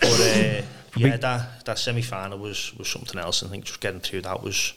But 0.02 0.20
uh, 0.20 0.62
yeah, 0.98 1.18
that 1.18 1.66
that 1.66 1.80
semi 1.80 2.02
final 2.02 2.38
was 2.38 2.74
was 2.78 2.88
something 2.88 3.20
else. 3.20 3.44
I 3.44 3.48
think 3.48 3.66
just 3.66 3.82
getting 3.82 4.00
through 4.02 4.22
that 4.22 4.44
was. 4.44 4.74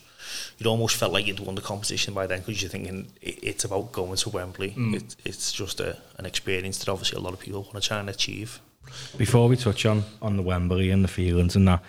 You'd 0.59 0.67
almost 0.67 0.97
felt 0.97 1.13
like 1.13 1.27
you'd 1.27 1.41
won 1.41 1.55
the 1.55 1.63
competition 1.63 2.13
by 2.13 2.27
then 2.27 2.41
because 2.41 2.61
you're 2.61 2.69
thinking 2.71 3.09
it, 3.23 3.39
it's 3.43 3.65
about 3.65 3.93
going 3.93 4.15
to 4.17 4.29
Wembley. 4.29 4.75
It, 4.77 5.17
it's 5.25 5.53
just 5.53 5.81
a, 5.81 5.97
an 6.19 6.27
experience 6.27 6.79
that 6.79 6.91
obviously 6.91 7.17
a 7.17 7.21
lot 7.23 7.33
of 7.33 7.41
people 7.41 7.63
want 7.63 7.77
to 7.77 7.81
try 7.81 7.99
and 7.99 8.11
achieve. 8.11 8.61
Before 9.17 9.49
we 9.49 9.57
touch 9.57 9.87
on 9.87 10.05
on 10.23 10.37
the 10.37 10.43
Wembley 10.43 10.91
and 10.91 11.05
the 11.05 11.09
feelings 11.09 11.57
and 11.57 11.67
that, 11.69 11.83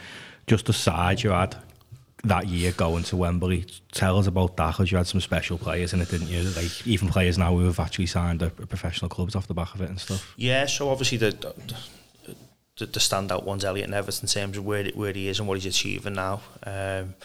just 0.48 0.70
aside 0.70 1.24
you 1.24 1.32
had 1.32 1.56
that 2.24 2.48
year 2.48 2.72
going 2.74 3.04
to 3.04 3.16
Wembley. 3.16 3.66
Tell 3.92 4.18
us 4.18 4.28
about 4.28 4.58
that 4.58 4.72
because 4.72 4.92
you 4.92 4.98
had 4.98 5.08
some 5.08 5.22
special 5.22 5.58
players 5.58 5.94
in 5.94 6.02
it, 6.02 6.10
didn't 6.10 6.28
you? 6.28 6.42
Like 6.42 6.86
even 6.86 7.08
players 7.08 7.38
now 7.38 7.56
who 7.56 7.66
have 7.66 7.80
actually 7.80 8.08
signed 8.08 8.42
a, 8.42 8.50
professional 8.50 9.10
clubs 9.10 9.36
off 9.36 9.48
the 9.48 9.54
back 9.54 9.74
of 9.74 9.82
it 9.82 9.90
and 9.90 10.00
stuff. 10.00 10.34
Yeah, 10.36 10.66
so 10.66 10.90
obviously 10.90 11.18
the 11.18 11.32
the, 12.78 12.86
the 12.86 13.00
standout 13.00 13.44
one's 13.44 13.66
Elliot 13.66 13.90
Nevitt 13.90 14.22
in 14.22 14.28
terms 14.28 14.58
of 14.58 14.66
where 14.66 14.86
where 14.90 15.14
he 15.14 15.28
is 15.28 15.40
and 15.40 15.48
what 15.48 15.58
he's 15.58 15.66
achieving 15.66 16.14
now. 16.14 16.42
Um, 16.66 17.16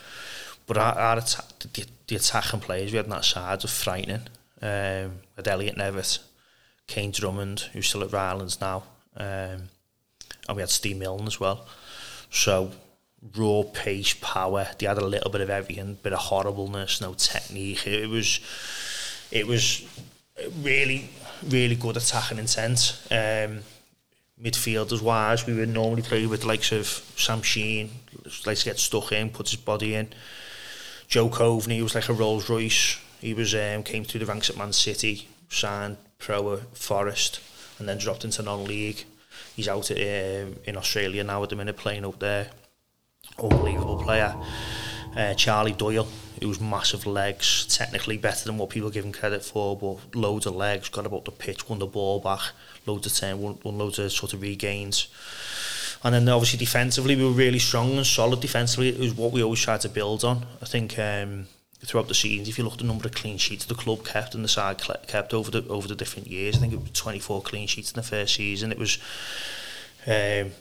but 0.67 0.79
our, 0.79 0.99
our 0.99 1.19
attack, 1.19 1.45
the, 1.73 1.87
the 2.07 2.17
attacking 2.17 2.61
players 2.61 2.91
we 2.91 2.97
had 2.97 3.11
that 3.11 3.25
side 3.25 3.63
was 3.63 3.83
frightening. 3.83 4.29
Um, 4.63 5.19
with 5.37 5.47
Elliot 5.47 5.77
Nevitt, 5.77 6.21
Kane 6.87 7.11
Drummond, 7.11 7.61
who's 7.73 7.89
still 7.89 8.03
at 8.03 8.11
Rylands 8.11 8.61
now, 8.61 8.85
um, 9.17 9.69
and 10.49 10.57
we 10.57 10.63
had 10.63 10.71
Steve 10.71 10.97
Milne 10.97 11.27
as 11.27 11.41
well. 11.41 11.67
So 12.31 12.71
raw 13.37 13.63
pace, 13.73 14.15
power. 14.21 14.69
They 14.79 14.87
had 14.87 14.99
a 14.99 15.05
little 15.05 15.31
bit 15.31 15.41
of 15.41 15.51
everything, 15.51 15.99
bit 16.03 16.13
of 16.13 16.19
horribleness, 16.19 17.01
no 17.01 17.15
technique. 17.15 17.87
It 17.87 18.09
was, 18.09 18.41
it 19.31 19.47
was 19.47 19.87
really, 20.61 21.09
really 21.49 21.77
good 21.77 21.97
attacking 21.97 22.39
intent. 22.39 23.01
Um, 23.11 23.61
midfielders 24.43 25.01
wise, 25.01 25.47
we 25.47 25.55
would 25.55 25.69
normally 25.69 26.03
play 26.03 26.27
with 26.27 26.43
the 26.43 26.49
likes 26.49 26.73
of 26.73 26.87
Sam 27.17 27.43
Sheen, 27.43 27.91
likes 28.47 28.61
to 28.61 28.71
get 28.71 28.79
stuck 28.79 29.13
in, 29.13 29.31
puts 29.31 29.53
his 29.53 29.61
body 29.61 29.95
in. 29.95 30.09
Joe 31.09 31.29
Coveney 31.29 31.83
was 31.83 31.95
like 31.95 32.09
a 32.09 32.13
Rolls 32.13 32.49
Royce. 32.49 32.99
He 33.21 33.35
was 33.35 33.55
um, 33.55 33.83
came 33.83 34.05
through 34.05 34.21
the 34.21 34.27
ranks 34.27 34.51
at 34.51 34.57
Man 34.57 34.73
City, 34.73 35.29
signed 35.49 35.97
pro 36.19 36.57
Forest, 36.75 37.41
and 37.79 37.89
then 37.89 37.99
dropped 37.99 38.25
into 38.25 38.43
non-league. 38.43 39.05
He's 39.57 39.69
out 39.69 39.91
um, 39.91 40.57
in 40.65 40.77
Australia 40.77 41.25
now 41.25 41.43
at 41.43 41.51
the 41.51 41.57
minute 41.57 41.77
playing 41.77 42.05
up 42.05 42.19
there. 42.19 42.51
Unbelievable 43.39 44.03
player. 44.03 44.35
Uh, 45.17 45.35
Charlie 45.35 45.73
Doyle, 45.73 46.09
who's 46.43 46.61
massive 46.61 47.07
legs, 47.07 47.67
technically 47.67 48.17
better 48.17 48.45
than 48.45 48.59
what 48.59 48.71
people 48.71 48.91
give 48.91 49.05
him 49.05 49.13
credit 49.13 49.45
for, 49.45 49.77
but 49.77 50.17
loads 50.17 50.47
of 50.47 50.57
legs, 50.57 50.89
got 50.89 51.07
about 51.07 51.25
the 51.25 51.31
pitch, 51.31 51.69
won 51.69 51.79
the 51.79 51.87
ball 51.87 52.19
back, 52.19 52.41
loads 52.85 53.07
of 53.07 53.15
time, 53.15 53.41
won, 53.41 53.59
won 53.63 53.79
loads 53.79 53.99
of 54.01 54.11
sort 54.11 54.33
of 54.33 54.43
regains. 54.43 55.09
And 56.03 56.15
then 56.15 56.29
obviously 56.29 56.59
defensively, 56.59 57.17
we 57.17 57.25
were 57.25 57.31
really 57.31 57.61
strong 57.61 57.97
and 57.97 58.07
solid 58.07 58.41
defensively. 58.41 58.89
It 58.89 58.99
was 58.99 59.15
what 59.15 59.33
we 59.33 59.43
always 59.43 59.61
tried 59.61 59.81
to 59.83 59.89
build 59.89 60.25
on. 60.25 60.45
I 60.61 60.67
think 60.67 60.99
um, 60.99 61.47
throughout 61.85 62.09
the 62.09 62.15
seasons, 62.15 62.49
if 62.49 62.57
you 62.59 62.65
look 62.65 62.75
at 62.75 62.79
the 62.81 62.85
number 62.85 63.07
of 63.07 63.15
clean 63.15 63.37
sheets 63.39 63.65
the 63.65 63.75
club 63.75 64.05
kept 64.05 64.35
and 64.35 64.45
the 64.45 64.49
side 64.49 64.81
kept 65.07 65.35
over 65.35 65.51
the 65.51 65.67
over 65.69 65.87
the 65.89 65.95
different 65.95 66.29
years, 66.29 66.57
I 66.57 66.59
think 66.61 66.73
it 66.73 66.81
was 66.81 66.91
24 66.93 67.43
clean 67.43 67.67
sheets 67.67 67.91
in 67.93 67.97
the 67.97 68.03
first 68.03 68.35
season. 68.35 68.73
It 68.73 68.79
was 68.79 68.99
um, 70.07 70.13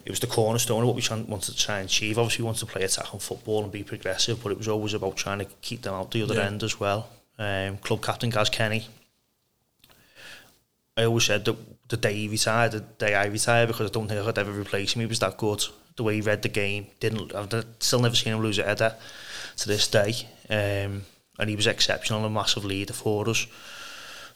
it 0.06 0.10
was 0.10 0.20
the 0.22 0.28
cornerstone 0.28 0.82
of 0.84 0.88
what 0.88 0.96
we 0.96 1.04
wanted 1.30 1.52
to 1.52 1.58
try 1.58 1.80
and 1.80 1.90
achieve. 1.90 2.18
Obviously, 2.18 2.44
we 2.44 2.48
wanted 2.48 2.60
to 2.60 2.66
play 2.66 2.84
attacking 2.84 3.20
football 3.20 3.64
and 3.64 3.72
be 3.72 3.84
progressive, 3.84 4.42
but 4.42 4.52
it 4.52 4.58
was 4.58 4.68
always 4.70 4.94
about 4.94 5.18
trying 5.18 5.40
to 5.40 5.46
keep 5.62 5.82
them 5.82 5.94
out 5.94 6.12
the 6.12 6.24
other 6.24 6.36
Yeah. 6.36 6.46
end 6.46 6.64
as 6.64 6.80
well. 6.80 7.10
Um, 7.38 7.78
club 7.78 8.02
captain 8.02 8.30
Gaz 8.30 8.50
Kenny. 8.50 8.88
I 10.96 11.06
always 11.06 11.24
said 11.26 11.44
that 11.46 11.58
the 11.90 11.98
day 11.98 12.14
he 12.14 12.28
retired, 12.28 12.72
the 12.74 12.80
day 12.82 13.16
I 13.16 13.26
retired, 13.26 13.68
because 13.68 13.90
I 13.90 13.94
don't 13.94 14.08
think 14.08 14.22
I 14.22 14.24
could 14.26 14.38
ever 14.38 14.52
replace 14.52 14.94
him. 14.94 15.02
He 15.02 15.08
was 15.08 15.20
that 15.20 15.38
good. 15.38 15.64
The 15.96 16.04
way 16.04 16.16
he 16.16 16.22
read 16.22 16.42
the 16.44 16.50
game, 16.50 16.88
didn't. 17.00 17.34
I've 17.36 17.66
still 17.80 18.00
never 18.00 18.16
seen 18.16 18.34
him 18.34 18.42
lose 18.42 18.60
a 18.60 18.64
header 18.64 18.96
to 19.58 19.68
this 19.68 19.88
day. 19.88 20.14
Um, 20.50 21.04
and 21.40 21.50
he 21.50 21.56
was 21.56 21.68
exceptional, 21.68 22.26
a 22.26 22.30
massive 22.30 22.66
leader 22.66 22.94
for 22.94 23.30
us. 23.30 23.48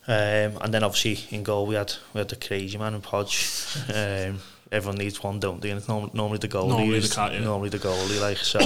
Um, 0.10 0.58
and 0.62 0.74
then 0.74 0.84
obviously 0.84 1.36
in 1.36 1.44
goal 1.44 1.66
we 1.68 1.76
had 1.76 1.94
we 2.14 2.20
had 2.20 2.30
the 2.30 2.38
crazy 2.38 2.78
man 2.78 2.94
in 2.96 3.02
Podge. 3.02 3.46
Um, 3.94 4.40
everyone 4.72 4.98
needs 4.98 5.22
one, 5.22 5.40
don't 5.40 5.62
they? 5.62 5.70
And 5.70 5.80
it's 5.80 5.88
normally, 5.88 6.12
normally 6.14 6.38
the 6.40 6.48
goalie. 6.48 6.70
Normally 6.70 7.00
the 7.00 7.14
cat, 7.14 7.34
yeah. 7.34 7.40
Normally 7.42 7.70
the 7.70 7.78
goalie, 7.80 8.22
like 8.22 8.38
so. 8.38 8.60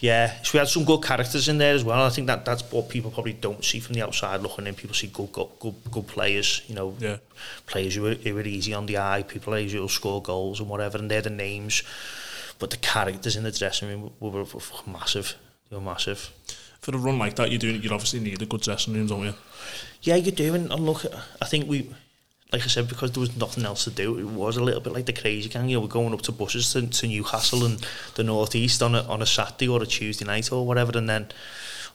yeah, 0.00 0.42
so 0.42 0.50
we 0.54 0.58
had 0.58 0.68
some 0.68 0.84
good 0.84 1.02
characters 1.02 1.48
in 1.48 1.58
there 1.58 1.74
as 1.74 1.84
well. 1.84 2.02
I 2.04 2.10
think 2.10 2.26
that 2.26 2.44
that's 2.44 2.62
what 2.70 2.88
people 2.90 3.10
probably 3.10 3.32
don't 3.32 3.64
see 3.64 3.80
from 3.80 3.94
the 3.94 4.02
outside 4.02 4.40
looking 4.40 4.66
in. 4.66 4.74
People 4.74 4.94
see 4.94 5.06
good 5.08 5.32
good 5.32 5.48
good, 5.58 5.74
good 5.90 6.06
players, 6.06 6.62
you 6.66 6.74
know, 6.74 6.94
Yeah. 6.98 7.16
players 7.66 7.94
who 7.94 8.06
are, 8.06 8.14
who 8.14 8.36
are 8.36 8.42
easy 8.42 8.74
on 8.74 8.86
the 8.86 8.98
eye, 8.98 9.22
people 9.26 9.54
who 9.54 9.80
will 9.80 9.88
score 9.88 10.20
goals 10.22 10.60
and 10.60 10.68
whatever, 10.68 10.98
and 10.98 11.10
they're 11.10 11.22
the 11.22 11.30
names. 11.30 11.82
But 12.58 12.70
the 12.70 12.76
characters 12.76 13.36
in 13.36 13.42
the 13.44 13.50
dressing 13.52 13.88
room 13.88 14.12
were, 14.20 14.30
were, 14.30 14.44
were 14.44 14.60
massive. 14.86 15.34
They 15.70 15.76
were 15.76 15.82
massive. 15.82 16.30
For 16.82 16.96
a 16.96 16.98
run 16.98 17.16
like 17.16 17.36
that, 17.36 17.52
you 17.52 17.58
do 17.58 17.68
you 17.68 17.90
obviously 17.90 18.18
need 18.18 18.42
a 18.42 18.46
good 18.46 18.60
dressing 18.60 18.94
room, 18.94 19.06
don't 19.06 19.22
you? 19.22 19.34
Yeah, 20.02 20.16
you 20.16 20.32
do, 20.32 20.52
and, 20.54 20.72
and 20.72 20.84
look, 20.84 21.06
I 21.40 21.44
think 21.44 21.68
we, 21.68 21.88
like 22.52 22.64
I 22.64 22.66
said, 22.66 22.88
because 22.88 23.12
there 23.12 23.20
was 23.20 23.36
nothing 23.36 23.64
else 23.64 23.84
to 23.84 23.90
do, 23.90 24.18
it 24.18 24.24
was 24.24 24.56
a 24.56 24.64
little 24.64 24.80
bit 24.80 24.92
like 24.92 25.06
the 25.06 25.12
crazy 25.12 25.48
gang. 25.48 25.68
You 25.68 25.76
know, 25.76 25.82
we're 25.82 25.86
going 25.86 26.12
up 26.12 26.22
to 26.22 26.32
buses 26.32 26.72
to, 26.72 26.84
to 26.84 27.06
Newcastle 27.06 27.64
and 27.64 27.86
the 28.16 28.24
northeast 28.24 28.82
on 28.82 28.96
a 28.96 29.02
on 29.02 29.22
a 29.22 29.26
Saturday 29.26 29.68
or 29.68 29.80
a 29.80 29.86
Tuesday 29.86 30.24
night 30.24 30.50
or 30.50 30.66
whatever, 30.66 30.98
and 30.98 31.08
then 31.08 31.28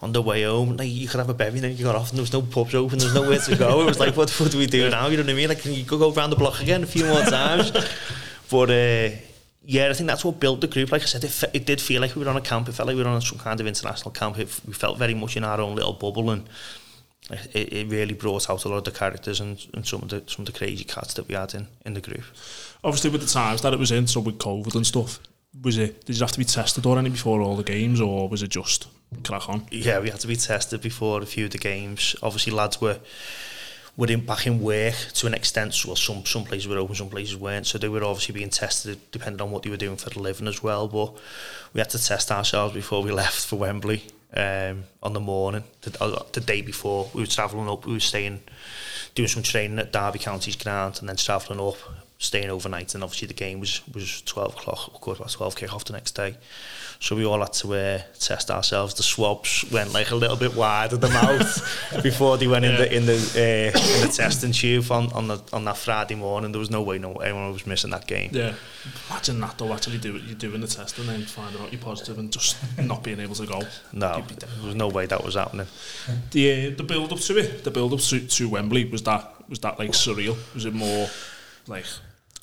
on 0.02 0.14
the 0.14 0.22
way 0.22 0.44
home, 0.44 0.78
like 0.78 0.88
you 0.90 1.10
could 1.10 1.20
have 1.20 1.30
a 1.30 1.34
bevy, 1.34 1.60
then 1.60 1.76
you 1.76 1.84
got 1.84 1.96
off, 1.96 2.12
and 2.12 2.18
there 2.18 2.24
was 2.24 2.32
no 2.32 2.42
pubs 2.42 2.74
open, 2.74 2.98
there 2.98 3.08
was 3.08 3.16
nowhere 3.16 3.40
to 3.40 3.56
go. 3.58 3.82
It 3.82 3.86
was 3.88 4.00
like, 4.00 4.16
what, 4.16 4.30
what 4.40 4.52
do 4.52 4.58
we 4.58 4.68
do 4.68 4.90
now? 4.90 5.08
You 5.08 5.18
know 5.18 5.24
what 5.24 5.32
I 5.32 5.36
mean? 5.36 5.50
Like, 5.50 5.60
can 5.60 5.74
you 5.74 5.84
go 5.84 5.98
go 5.98 6.14
around 6.14 6.30
the 6.30 6.38
block 6.38 6.62
again 6.62 6.84
a 6.84 6.88
few 6.88 7.04
more 7.04 7.24
times? 7.24 7.72
but 8.50 8.70
uh, 8.70 9.10
yeah, 9.70 9.90
I 9.90 9.94
think 9.94 10.08
that's 10.08 10.24
what 10.24 10.40
built 10.40 10.62
the 10.62 10.68
group. 10.68 10.94
Like 10.94 11.02
I 11.02 11.06
said, 11.06 11.26
it, 11.26 11.44
it 11.54 11.66
did 11.66 11.82
feel 11.82 12.00
like 12.00 12.16
we 12.16 12.24
were 12.24 12.30
on 12.30 12.38
a 12.38 12.42
camp. 12.42 12.70
It 12.70 12.72
felt 12.72 12.88
like 12.88 12.96
we 12.96 13.04
were 13.04 13.10
on 13.10 13.20
some 13.20 13.38
kind 13.38 13.60
of 13.60 13.68
international 13.68 14.12
camp. 14.12 14.40
It, 14.40 14.48
we 14.66 14.72
felt 14.72 14.98
very 14.98 15.14
much 15.14 15.36
in 15.36 15.44
our 15.44 15.60
own 15.60 15.76
little 15.76 15.92
bubble, 15.92 16.30
and 16.30 16.48
it, 17.30 17.74
it 17.74 17.90
really 17.90 18.14
brought 18.14 18.50
out 18.50 18.64
a 18.64 18.70
lot 18.70 18.78
of 18.78 18.84
the 18.86 18.92
characters 18.92 19.42
and, 19.42 19.68
and 19.74 19.86
some 19.86 20.04
of 20.04 20.08
the 20.08 20.24
some 20.26 20.44
of 20.44 20.54
the 20.54 20.58
crazy 20.58 20.86
cats 20.86 21.16
that 21.16 21.28
we 21.28 21.36
had 21.36 21.54
in, 21.54 21.68
in 21.86 21.96
the 21.96 22.00
group. 22.00 22.24
Obviously, 22.82 23.10
with 23.10 23.20
the 23.20 23.28
times 23.28 23.62
that 23.62 23.74
it 23.74 23.80
was 23.80 23.92
in, 23.92 24.08
so 24.08 24.22
with 24.22 24.38
COVID 24.38 24.74
and 24.74 24.88
stuff, 24.88 25.20
was 25.62 25.78
it? 25.78 26.06
Did 26.06 26.16
you 26.16 26.22
have 26.22 26.32
to 26.32 26.40
be 26.40 26.46
tested 26.46 26.86
or 26.86 26.98
any 26.98 27.10
before 27.10 27.42
all 27.42 27.58
the 27.58 27.64
games, 27.64 28.00
or 28.00 28.30
was 28.30 28.44
it 28.44 28.52
just 28.52 28.88
crack 29.26 29.50
on? 29.50 29.68
Yeah, 29.70 30.00
we 30.00 30.10
had 30.10 30.22
to 30.22 30.28
be 30.28 30.38
tested 30.38 30.80
before 30.80 31.22
a 31.22 31.26
few 31.26 31.44
of 31.44 31.52
the 31.52 31.58
games. 31.58 32.16
Obviously, 32.24 32.54
lads 32.54 32.80
were 32.80 33.00
were 33.98 34.08
in, 34.08 34.24
back 34.24 34.46
in 34.46 34.62
work 34.62 34.94
to 35.16 35.28
an 35.28 35.34
extent. 35.34 35.74
So, 35.74 35.90
well, 35.90 35.96
some 35.96 36.24
some 36.26 36.46
places 36.46 36.68
were 36.68 36.78
open, 36.78 36.96
some 36.96 37.10
places 37.10 37.36
weren't. 37.36 37.66
So 37.66 37.78
they 37.78 37.90
were 37.90 38.04
obviously 38.04 38.34
being 38.34 38.52
tested 38.52 39.00
depending 39.12 39.42
on 39.42 39.52
what 39.52 39.64
they 39.64 39.70
were 39.70 39.78
doing 39.78 39.98
for 39.98 40.10
a 40.18 40.22
living 40.22 40.48
as 40.48 40.62
well. 40.64 40.88
But 40.88 41.14
we 41.74 41.80
had 41.80 41.90
to 41.90 42.04
test 42.04 42.32
ourselves 42.32 42.74
before 42.74 43.02
we 43.04 43.12
left 43.24 43.46
for 43.48 43.58
Wembley 43.58 44.04
um, 44.36 44.84
on 45.02 45.14
the 45.14 45.20
morning, 45.20 45.64
the, 45.82 46.02
uh, 46.02 46.24
the 46.32 46.40
day 46.40 46.62
before. 46.62 47.10
We 47.14 47.22
were 47.22 47.28
travelling 47.28 47.68
up. 47.68 47.86
We 47.86 47.94
were 47.94 48.00
staying, 48.00 48.42
doing 49.16 49.28
some 49.28 49.44
training 49.44 49.80
at 49.80 49.92
Derby 49.92 50.20
County's 50.20 50.56
ground, 50.56 50.98
and 51.00 51.10
then 51.10 51.16
travelling 51.16 51.60
up, 51.60 51.78
staying 52.20 52.52
overnight. 52.52 52.94
And 52.94 53.04
obviously 53.04 53.28
the 53.28 53.34
game 53.34 53.60
was 53.60 53.82
was 53.94 54.22
twelve 54.22 54.56
o'clock, 54.56 54.94
of 54.94 55.02
course, 55.02 55.18
about 55.18 55.32
twelve 55.32 55.56
kick 55.56 55.74
off 55.74 55.86
the 55.86 55.94
next 55.94 56.12
day. 56.12 56.36
So 57.00 57.16
we 57.16 57.26
all 57.26 57.40
had 57.40 57.54
to 57.54 57.74
uh, 57.74 58.02
test 58.20 58.50
ourselves. 58.50 58.96
The 58.96 59.04
swabs 59.04 59.66
went 59.72 59.94
like 59.94 60.12
a 60.12 60.16
little 60.16 60.36
bit 60.36 60.56
wide 60.56 60.94
at 60.94 61.02
the 61.02 61.10
mouth 61.10 62.02
before 62.04 62.38
they 62.38 62.48
went 62.48 62.66
in 62.66 62.76
the 62.76 62.96
in 62.96 63.06
the 63.06 63.14
uh, 63.16 63.78
in 63.78 64.08
the 64.08 64.14
testing 64.14 64.52
tube 64.52 64.92
on, 64.92 65.12
on 65.14 65.28
the 65.28 65.42
on 65.54 65.66
that 65.66 65.78
Friday 65.78 66.16
morning. 66.16 66.52
There 66.52 66.60
was 66.60 66.72
no 66.72 66.82
way 66.82 66.98
no 66.98 67.14
anyone 67.14 67.52
was 67.54 67.68
missing 67.68 67.92
that 67.92 68.08
game. 68.08 68.32
Yeah. 68.34 68.54
Imagine 69.10 69.40
that 69.42 69.58
though. 69.58 69.74
Actually, 69.74 70.00
do. 70.00 70.18
You're 70.18 70.36
doing 70.36 70.62
the 70.62 70.68
test 70.68 70.98
and 70.98 71.08
then 71.08 71.22
finding 71.24 71.62
out 71.62 71.72
you're 71.72 71.82
positive 71.82 72.18
and 72.18 72.32
just 72.32 72.58
not 72.78 73.04
being 73.04 73.20
able 73.20 73.36
to 73.36 73.46
go. 73.46 73.62
No, 73.94 74.24
there 74.40 74.66
was 74.66 74.76
no 74.76 74.88
way 74.88 75.06
that 75.06 75.24
was 75.24 75.36
happening. 75.36 75.68
The 76.32 76.68
uh, 76.68 76.76
the 76.76 76.84
build 76.84 77.14
up 77.14 77.20
to 77.20 77.38
it, 77.38 77.64
the 77.64 77.72
build 77.72 77.94
up 77.94 78.00
to, 78.00 78.20
to 78.20 78.50
Wembley 78.50 78.86
was 78.86 79.04
that 79.04 79.50
was 79.50 79.60
that 79.60 79.78
like 79.80 79.92
surreal? 79.92 80.38
Was 80.54 80.66
it 80.66 80.74
more 80.74 81.10
like 81.68 81.86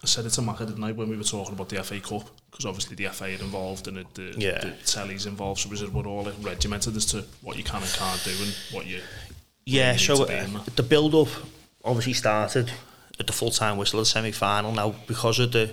I 0.03 0.07
said 0.07 0.27
it 0.27 0.31
to 0.31 0.43
Macca, 0.43 0.67
didn't 0.67 0.85
I, 0.85 0.93
when 0.93 1.09
we 1.09 1.17
were 1.17 1.25
talking 1.25 1.55
about 1.55 1.71
the 1.71 1.83
FA 1.83 1.99
Cup, 1.99 2.29
because 2.55 2.67
obviously 2.67 2.95
the 2.95 3.07
FA 3.13 3.25
are 3.25 3.29
involved 3.31 3.89
and 3.89 3.99
it, 3.99 4.15
the, 4.15 4.33
Yeah. 4.39 4.61
the 4.61 4.71
telly's 4.87 5.27
involved, 5.27 5.61
so 5.63 5.89
we're 5.93 6.07
all 6.07 6.31
regimented 6.41 6.97
as 6.97 7.05
to 7.07 7.25
what 7.43 7.57
you 7.57 7.65
can 7.65 7.83
and 7.83 7.93
can't 7.93 8.23
do 8.23 8.31
and 8.31 8.55
what 8.71 8.87
you... 8.87 9.01
Yeah, 9.67 9.97
so 9.97 10.23
uh, 10.23 10.47
the 10.77 10.85
build-up 10.85 11.27
obviously 11.85 12.13
started 12.13 12.71
at 13.19 13.27
the 13.27 13.33
full-time 13.33 13.77
whistle 13.77 13.99
of 13.99 14.05
the 14.07 14.11
semi-final. 14.11 14.71
Now, 14.71 14.95
because 15.09 15.41
of 15.41 15.51
the 15.51 15.71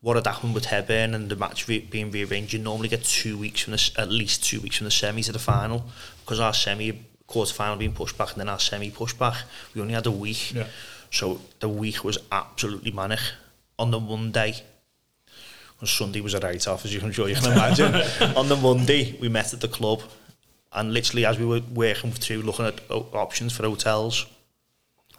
what 0.00 0.16
had 0.16 0.26
happened 0.26 0.54
with 0.54 0.64
Hebburn 0.64 1.14
and 1.14 1.28
the 1.28 1.36
match 1.36 1.68
re- 1.68 1.80
being 1.80 2.10
rearranged, 2.10 2.54
you 2.54 2.58
normally 2.60 2.88
get 2.88 3.04
two 3.04 3.36
weeks 3.36 3.60
from 3.60 3.72
the 3.72 3.90
at 3.98 4.08
least 4.08 4.42
two 4.42 4.60
weeks 4.60 4.78
from 4.78 4.86
the 4.86 4.90
semi 4.90 5.22
to 5.24 5.32
the 5.32 5.38
final. 5.38 5.84
Because 6.24 6.40
our 6.40 6.54
semi 6.54 7.04
quarter 7.26 7.52
final 7.52 7.76
being 7.76 7.92
pushed 7.92 8.16
back 8.16 8.30
and 8.32 8.40
then 8.40 8.48
our 8.48 8.58
semi 8.58 8.90
pushed 8.90 9.18
back, 9.18 9.36
we 9.74 9.82
only 9.82 9.92
had 9.92 10.06
a 10.06 10.10
week. 10.10 10.54
Yeah. 10.54 10.68
So 11.10 11.40
the 11.58 11.68
week 11.68 12.02
was 12.02 12.16
absolutely 12.32 12.92
manic. 12.92 13.20
On 13.78 13.90
the 13.90 14.00
Monday, 14.00 14.54
Sunday 15.86 16.20
was 16.20 16.34
a 16.34 16.40
write 16.40 16.66
off, 16.68 16.84
as 16.84 16.92
you 16.92 17.00
can 17.00 17.12
sure 17.12 17.28
you 17.28 17.34
can 17.34 17.52
imagine. 17.52 17.94
on 18.36 18.48
the 18.48 18.56
Monday, 18.56 19.16
we 19.20 19.28
met 19.28 19.52
at 19.52 19.60
the 19.60 19.68
club, 19.68 20.02
and 20.72 20.92
literally 20.92 21.24
as 21.24 21.38
we 21.38 21.46
were 21.46 21.60
working 21.72 22.12
through 22.12 22.42
looking 22.42 22.66
at 22.66 22.80
options 22.90 23.52
for 23.52 23.64
hotels, 23.64 24.26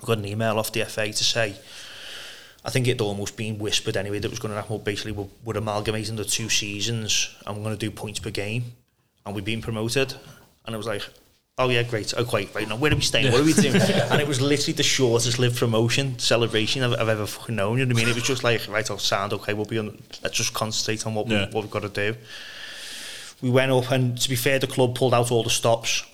we 0.02 0.06
got 0.06 0.18
an 0.18 0.26
email 0.26 0.58
off 0.58 0.72
the 0.72 0.84
FA 0.86 1.12
to 1.12 1.24
say, 1.24 1.56
I 2.64 2.70
think 2.70 2.88
it'd 2.88 3.02
almost 3.02 3.38
been 3.38 3.58
whispered 3.58 3.98
anyway 3.98 4.20
that 4.20 4.28
it 4.28 4.32
was 4.32 4.40
going 4.40 4.52
to 4.52 4.56
happen. 4.56 4.76
Well, 4.76 4.80
basically, 4.80 5.14
we're, 5.14 5.28
we're 5.44 5.58
amalgamating 5.58 6.16
the 6.16 6.26
two 6.26 6.50
seasons, 6.50 7.36
and 7.46 7.58
we're 7.58 7.64
going 7.64 7.78
to 7.78 7.80
do 7.80 7.92
points 7.92 8.20
per 8.20 8.30
game, 8.30 8.66
and 9.26 9.34
we've 9.34 9.46
been 9.46 9.62
promoted. 9.62 10.14
And 10.66 10.76
it 10.76 10.78
was 10.78 10.88
like, 10.88 11.02
oh 11.62 11.70
yeah, 11.70 11.84
great. 11.84 12.14
Oh, 12.18 12.24
great. 12.24 12.54
Right 12.54 12.68
now, 12.68 12.76
where 12.76 12.92
are 12.92 12.96
we 12.96 13.02
staying? 13.02 13.32
What 13.32 13.42
are 13.42 13.46
we 13.46 13.54
doing? 13.54 13.76
and 13.76 14.22
it 14.22 14.28
was 14.28 14.42
literally 14.42 14.74
the 14.74 14.84
shortest 14.84 15.40
lived 15.40 15.58
promotion 15.58 16.18
celebration 16.20 16.84
I've, 16.84 16.94
I've 16.94 17.10
ever 17.10 17.26
fucking 17.26 17.56
known. 17.56 17.78
You 17.78 17.86
know 17.86 17.94
what 17.94 18.02
I 18.02 18.06
mean? 18.06 18.10
It 18.10 18.16
was 18.16 18.24
just 18.24 18.44
like, 18.44 18.68
right, 18.68 18.90
I'll 18.90 18.98
sound 18.98 19.34
okay. 19.34 19.54
We'll 19.54 19.66
be 19.66 19.80
on. 19.80 20.02
Let's 20.24 20.38
just 20.38 20.54
concentrate 20.54 21.06
on 21.06 21.16
what 21.16 21.28
we, 21.28 21.36
what 21.36 21.64
we've 21.64 21.72
got 21.72 21.84
to 21.84 21.90
do. 21.90 22.16
We 23.42 23.50
went 23.50 23.72
up, 23.72 23.92
and 23.92 24.20
to 24.20 24.30
be 24.30 24.36
fair, 24.36 24.60
the 24.60 24.68
club 24.68 24.96
pulled 24.96 25.14
out 25.14 25.32
all 25.32 25.44
the 25.44 25.50
stops. 25.50 26.06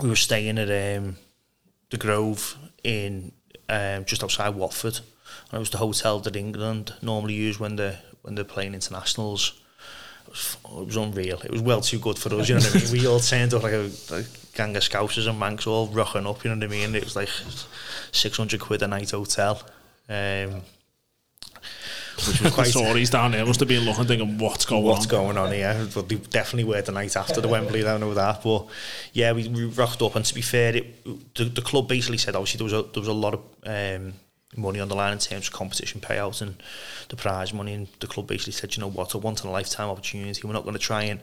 We 0.00 0.08
were 0.08 0.16
staying 0.16 0.58
at 0.58 0.98
um, 0.98 1.16
the 1.90 1.96
Grove 1.96 2.56
in 2.82 3.32
um, 3.68 4.04
just 4.04 4.22
outside 4.22 4.54
Watford, 4.54 4.96
and 4.96 5.54
it 5.54 5.58
was 5.58 5.70
the 5.70 5.78
hotel 5.78 6.20
that 6.20 6.36
England 6.36 6.94
normally 7.00 7.34
use 7.34 7.58
when 7.58 7.76
they 7.76 7.98
when 8.22 8.34
they're 8.34 8.44
playing 8.44 8.74
internationals. 8.74 9.60
It 10.26 10.30
was, 10.30 10.56
it 10.64 10.86
was 10.86 10.96
unreal. 10.96 11.40
It 11.42 11.50
was 11.50 11.62
well 11.62 11.80
too 11.80 11.98
good 11.98 12.18
for 12.18 12.34
us. 12.34 12.48
You 12.48 12.56
know 12.56 12.60
what 12.62 12.76
I 12.76 12.78
mean? 12.80 12.92
We 12.92 13.06
all 13.06 13.20
turned 13.20 13.54
up 13.54 13.62
like 13.62 13.72
a, 13.72 13.90
like 14.10 14.26
gang 14.54 14.76
of 14.76 14.82
scousers 14.82 15.28
and 15.28 15.40
Mancs 15.40 15.66
all 15.66 15.88
rocking 15.88 16.26
up. 16.26 16.44
You 16.44 16.50
know 16.50 16.56
what 16.56 16.64
I 16.64 16.68
mean? 16.68 16.94
It 16.94 17.04
was 17.04 17.16
like 17.16 17.30
six 18.12 18.36
hundred 18.36 18.60
quid 18.60 18.82
a 18.82 18.88
night 18.88 19.10
hotel. 19.10 19.62
Um, 20.08 20.62
which 22.16 22.40
was 22.40 22.52
quite 22.54 22.68
stories 22.68 23.10
down 23.10 23.32
there 23.32 23.44
must 23.44 23.60
have 23.60 23.68
been 23.68 23.84
looking 23.84 24.04
thinking, 24.04 24.38
what's 24.38 24.64
going 24.64 24.84
what's 24.84 25.06
on? 25.06 25.10
going 25.10 25.36
on 25.36 25.52
here. 25.52 25.86
But 25.92 26.08
they 26.08 26.16
definitely 26.16 26.64
were 26.64 26.80
the 26.80 26.92
night 26.92 27.16
after 27.16 27.40
the 27.40 27.48
Wembley, 27.48 27.80
I 27.80 27.84
don't 27.84 28.00
know 28.00 28.14
that. 28.14 28.42
But 28.42 28.66
yeah, 29.12 29.32
we, 29.32 29.48
we 29.48 29.64
rocked 29.64 30.02
up, 30.02 30.14
and 30.16 30.24
to 30.24 30.34
be 30.34 30.42
fair, 30.42 30.76
it, 30.76 31.04
the, 31.34 31.44
the 31.44 31.62
club 31.62 31.88
basically 31.88 32.18
said 32.18 32.36
obviously 32.36 32.58
there 32.58 32.64
was 32.64 32.86
a, 32.86 32.90
there 32.92 33.00
was 33.00 33.08
a 33.08 33.12
lot 33.12 33.34
of 33.34 33.40
um, 33.64 34.14
money 34.56 34.80
on 34.80 34.88
the 34.88 34.94
line 34.94 35.12
in 35.12 35.18
terms 35.18 35.48
of 35.48 35.52
competition 35.52 36.00
payouts 36.00 36.42
and 36.42 36.56
the 37.08 37.16
prize 37.16 37.52
money, 37.52 37.74
and 37.74 37.88
the 38.00 38.06
club 38.06 38.26
basically 38.26 38.52
said, 38.52 38.76
you 38.76 38.80
know 38.80 38.88
what, 38.88 39.14
a 39.14 39.18
once 39.18 39.42
in 39.42 39.48
a 39.48 39.52
lifetime 39.52 39.88
opportunity. 39.88 40.46
We're 40.46 40.52
not 40.52 40.64
going 40.64 40.74
to 40.74 40.80
try 40.80 41.04
and 41.04 41.20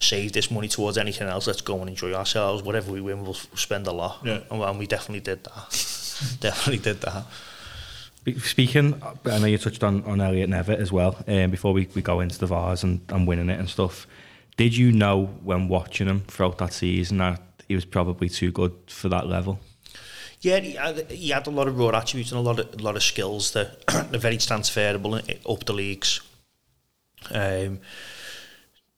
save 0.00 0.32
this 0.32 0.50
money 0.50 0.68
towards 0.68 0.98
anything 0.98 1.28
else. 1.28 1.46
Let's 1.46 1.60
go 1.60 1.80
and 1.80 1.88
enjoy 1.88 2.12
ourselves. 2.12 2.62
Whatever 2.62 2.92
we 2.92 3.00
win, 3.00 3.22
we'll, 3.22 3.36
we'll 3.50 3.56
spend 3.56 3.86
a 3.86 3.92
lot. 3.92 4.20
Yeah. 4.24 4.40
And, 4.50 4.62
and 4.62 4.78
we 4.78 4.86
definitely 4.86 5.20
did 5.20 5.44
that. 5.44 6.36
definitely 6.40 6.78
did 6.78 7.00
that. 7.02 7.24
Speaking, 8.38 9.00
I 9.24 9.38
know 9.38 9.46
you 9.46 9.58
touched 9.58 9.82
on, 9.82 10.04
on 10.04 10.20
Elliot 10.20 10.50
Nevitt 10.50 10.78
as 10.78 10.92
well. 10.92 11.16
Um, 11.26 11.50
before 11.50 11.72
we, 11.72 11.88
we 11.94 12.02
go 12.02 12.20
into 12.20 12.38
the 12.38 12.46
Vase 12.46 12.82
and, 12.82 13.00
and 13.08 13.26
winning 13.26 13.48
it 13.48 13.58
and 13.58 13.68
stuff, 13.68 14.06
did 14.56 14.76
you 14.76 14.92
know 14.92 15.26
when 15.42 15.68
watching 15.68 16.08
him 16.08 16.20
throughout 16.26 16.58
that 16.58 16.72
season 16.72 17.18
that 17.18 17.40
he 17.68 17.74
was 17.74 17.84
probably 17.84 18.28
too 18.28 18.50
good 18.50 18.74
for 18.88 19.08
that 19.08 19.26
level? 19.26 19.60
Yeah, 20.40 20.60
he 20.60 21.30
had, 21.30 21.46
a 21.46 21.50
lot 21.50 21.66
of 21.66 21.78
raw 21.78 21.88
attributes 21.88 22.30
and 22.30 22.38
a 22.38 22.42
lot 22.42 22.60
of 22.60 22.74
a 22.78 22.82
lot 22.82 22.94
of 22.94 23.02
skills 23.02 23.52
that 23.52 23.82
are 23.88 24.18
very 24.18 24.36
transferable 24.36 25.16
up 25.16 25.64
the 25.64 25.72
leagues. 25.72 26.20
Um, 27.30 27.80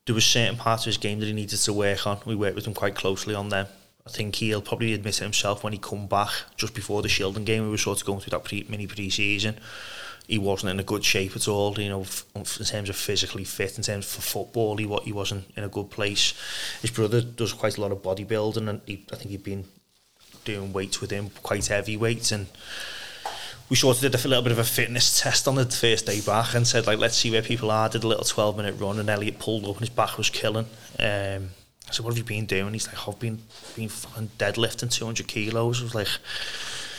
there 0.04 0.14
was 0.14 0.26
certain 0.26 0.56
parts 0.56 0.82
of 0.82 0.86
his 0.86 0.98
game 0.98 1.20
that 1.20 1.26
he 1.26 1.32
needed 1.32 1.58
to 1.58 1.72
work 1.72 2.06
on. 2.06 2.18
We 2.26 2.34
worked 2.34 2.56
with 2.56 2.66
him 2.66 2.74
quite 2.74 2.94
closely 2.94 3.34
on 3.34 3.48
them. 3.48 3.66
I 4.06 4.10
think 4.10 4.34
he'll 4.34 4.62
probably 4.62 4.92
admit 4.92 5.20
it 5.20 5.24
himself 5.24 5.62
when 5.62 5.72
he 5.72 5.78
come 5.78 6.06
back 6.06 6.30
just 6.56 6.74
before 6.74 7.02
the 7.02 7.08
Shielding 7.08 7.44
game. 7.44 7.64
We 7.64 7.70
were 7.70 7.78
sort 7.78 8.00
of 8.00 8.06
going 8.06 8.20
through 8.20 8.30
that 8.30 8.44
pre, 8.44 8.66
mini 8.68 8.86
pre-season. 8.86 9.56
He 10.26 10.38
wasn't 10.38 10.70
in 10.70 10.80
a 10.80 10.84
good 10.84 11.04
shape 11.04 11.36
at 11.36 11.48
all. 11.48 11.78
You 11.78 11.88
know, 11.88 12.02
f- 12.02 12.26
in 12.34 12.44
terms 12.44 12.88
of 12.88 12.96
physically 12.96 13.44
fit, 13.44 13.76
in 13.76 13.82
terms 13.82 14.12
for 14.12 14.20
football, 14.20 14.76
he 14.76 14.86
he 15.04 15.12
wasn't 15.12 15.50
in 15.56 15.64
a 15.64 15.68
good 15.68 15.90
place. 15.90 16.34
His 16.82 16.90
brother 16.90 17.20
does 17.20 17.52
quite 17.52 17.78
a 17.78 17.80
lot 17.80 17.92
of 17.92 18.02
bodybuilding, 18.02 18.68
and 18.68 18.80
he, 18.86 19.06
I 19.12 19.16
think 19.16 19.30
he'd 19.30 19.44
been 19.44 19.64
doing 20.54 20.72
weights 20.72 21.00
with 21.00 21.10
him, 21.10 21.30
quite 21.42 21.66
heavy 21.66 21.96
weights, 21.96 22.32
and 22.32 22.46
we 23.68 23.76
sort 23.76 23.96
of 23.96 24.02
did 24.02 24.14
a 24.24 24.28
little 24.28 24.42
bit 24.42 24.52
of 24.52 24.58
a 24.58 24.64
fitness 24.64 25.20
test 25.20 25.46
on 25.46 25.54
the 25.54 25.64
first 25.64 26.06
day 26.06 26.20
back 26.20 26.54
and 26.54 26.66
said 26.66 26.86
like, 26.86 26.98
let's 26.98 27.16
see 27.16 27.30
where 27.30 27.42
people 27.42 27.70
are. 27.70 27.88
Did 27.88 28.04
a 28.04 28.08
little 28.08 28.24
twelve 28.24 28.56
minute 28.56 28.74
run, 28.78 28.98
and 28.98 29.08
Elliot 29.08 29.38
pulled 29.38 29.64
up 29.64 29.70
and 29.76 29.80
his 29.80 29.90
back 29.90 30.16
was 30.18 30.30
killing. 30.30 30.66
Um, 30.98 31.50
I 31.88 31.92
said, 31.92 32.04
what 32.04 32.10
have 32.12 32.18
you 32.18 32.24
been 32.24 32.46
doing? 32.46 32.72
He's 32.72 32.86
like, 32.86 33.08
I've 33.08 33.18
been 33.18 33.38
been 33.76 33.88
fucking 33.88 34.30
deadlifting 34.38 34.90
two 34.90 35.04
hundred 35.04 35.28
kilos. 35.28 35.80
I 35.80 35.84
was 35.84 35.94
like, 35.94 36.08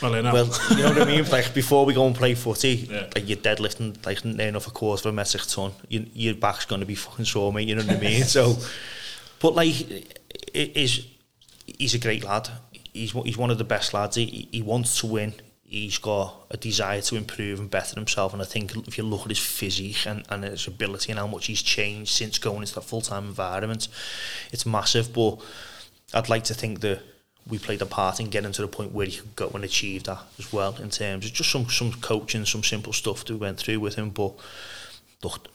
Well, 0.01 0.15
you 0.15 0.21
know, 0.21 0.33
well, 0.33 0.49
you 0.71 0.77
know 0.83 0.89
what 0.89 1.01
I 1.01 1.05
mean? 1.05 1.25
Like 1.29 1.53
before 1.53 1.85
we 1.85 1.93
go 1.93 2.05
and 2.07 2.15
play 2.15 2.35
footy, 2.35 2.87
Yeah. 2.89 3.07
like 3.15 3.27
you're 3.27 3.37
deadlifting 3.37 4.03
like 4.05 4.23
near 4.25 4.47
enough 4.47 4.67
a 4.67 4.71
quarter 4.71 5.07
of 5.09 5.13
a 5.13 5.15
metric 5.15 5.43
ton. 5.47 5.71
You, 5.89 6.05
your 6.13 6.35
back's 6.35 6.65
going 6.65 6.81
to 6.81 6.87
be 6.87 6.95
fucking 6.95 7.25
sore, 7.25 7.51
mate. 7.53 7.67
You 7.67 7.75
know 7.75 7.83
what 7.83 7.97
I 7.97 7.99
mean? 7.99 8.23
So, 8.37 8.55
but 9.39 9.55
like, 9.55 9.75
it 10.53 10.77
is 10.77 11.05
he's 11.65 11.93
a 11.93 11.99
great 11.99 12.23
lad. 12.23 12.49
He's 12.93 13.11
he's 13.11 13.37
one 13.37 13.51
of 13.51 13.57
the 13.57 13.63
best 13.63 13.93
lads. 13.93 14.15
He, 14.15 14.49
he 14.51 14.61
wants 14.61 14.99
to 14.99 15.07
win. 15.07 15.33
He's 15.63 15.97
got 15.97 16.47
a 16.49 16.57
desire 16.57 17.01
to 17.01 17.15
improve 17.15 17.59
and 17.59 17.69
better 17.69 17.95
himself. 17.95 18.33
And 18.33 18.41
I 18.41 18.45
think 18.45 18.75
if 18.87 18.97
you 18.97 19.05
look 19.05 19.21
at 19.21 19.29
his 19.29 19.39
physique 19.39 20.05
and, 20.05 20.25
and 20.29 20.43
his 20.43 20.67
ability 20.67 21.11
and 21.11 21.19
how 21.19 21.27
much 21.27 21.45
he's 21.45 21.61
changed 21.61 22.11
since 22.11 22.37
going 22.37 22.59
into 22.59 22.75
that 22.75 22.81
full 22.81 22.99
time 23.01 23.27
environment, 23.27 23.87
it's 24.51 24.65
massive. 24.65 25.13
But 25.13 25.37
I'd 26.13 26.27
like 26.27 26.43
to 26.45 26.53
think 26.53 26.81
that 26.81 27.01
we 27.47 27.57
played 27.57 27.81
a 27.81 27.85
part 27.85 28.19
in 28.19 28.29
getting 28.29 28.51
to 28.51 28.61
the 28.61 28.67
point 28.67 28.91
where 28.91 29.05
he 29.05 29.17
could 29.17 29.35
go 29.35 29.49
and 29.53 29.63
achieve 29.63 30.03
that 30.03 30.19
as 30.37 30.51
well 30.51 30.75
in 30.75 30.89
terms 30.89 31.25
of 31.25 31.33
just 31.33 31.51
some 31.51 31.69
some 31.69 31.93
coaching, 31.93 32.45
some 32.45 32.63
simple 32.63 32.93
stuff 32.93 33.25
that 33.25 33.33
we 33.33 33.39
went 33.39 33.57
through 33.57 33.79
with 33.79 33.95
him. 33.95 34.09
But 34.09 34.33
look, 35.23 35.47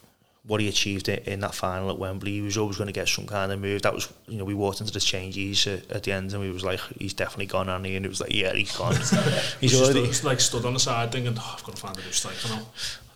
what 0.46 0.60
he 0.60 0.68
achieved 0.68 1.08
in 1.08 1.40
that 1.40 1.54
final 1.54 1.90
at 1.90 1.98
Wembley, 1.98 2.32
he 2.32 2.40
was 2.40 2.56
always 2.56 2.76
going 2.76 2.86
to 2.86 2.92
get 2.92 3.08
some 3.08 3.26
kind 3.26 3.50
of 3.50 3.60
move. 3.60 3.82
That 3.82 3.94
was, 3.94 4.12
you 4.28 4.38
know, 4.38 4.44
we 4.44 4.54
walked 4.54 4.80
into 4.80 4.92
the 4.92 5.00
changes 5.00 5.66
at, 5.66 5.90
at 5.90 6.04
the 6.04 6.12
end 6.12 6.32
and 6.32 6.40
we 6.40 6.50
was 6.50 6.64
like, 6.64 6.78
he's 6.98 7.14
definitely 7.14 7.46
gone, 7.46 7.68
and 7.68 7.84
And 7.84 8.04
it 8.04 8.08
was 8.08 8.20
like, 8.20 8.32
yeah, 8.32 8.52
he's 8.54 8.76
gone. 8.76 8.94
he's 9.60 9.72
just 9.72 9.82
already. 9.82 10.12
stood, 10.12 10.26
like 10.26 10.40
stood 10.40 10.64
on 10.64 10.74
the 10.74 10.80
side 10.80 11.10
thinking, 11.10 11.34
oh, 11.36 11.54
I've 11.56 11.64
got 11.64 11.74
to 11.74 11.82
find 11.82 11.98
a 11.98 12.00
new 12.00 12.12
striker 12.12 12.48
now. 12.48 12.66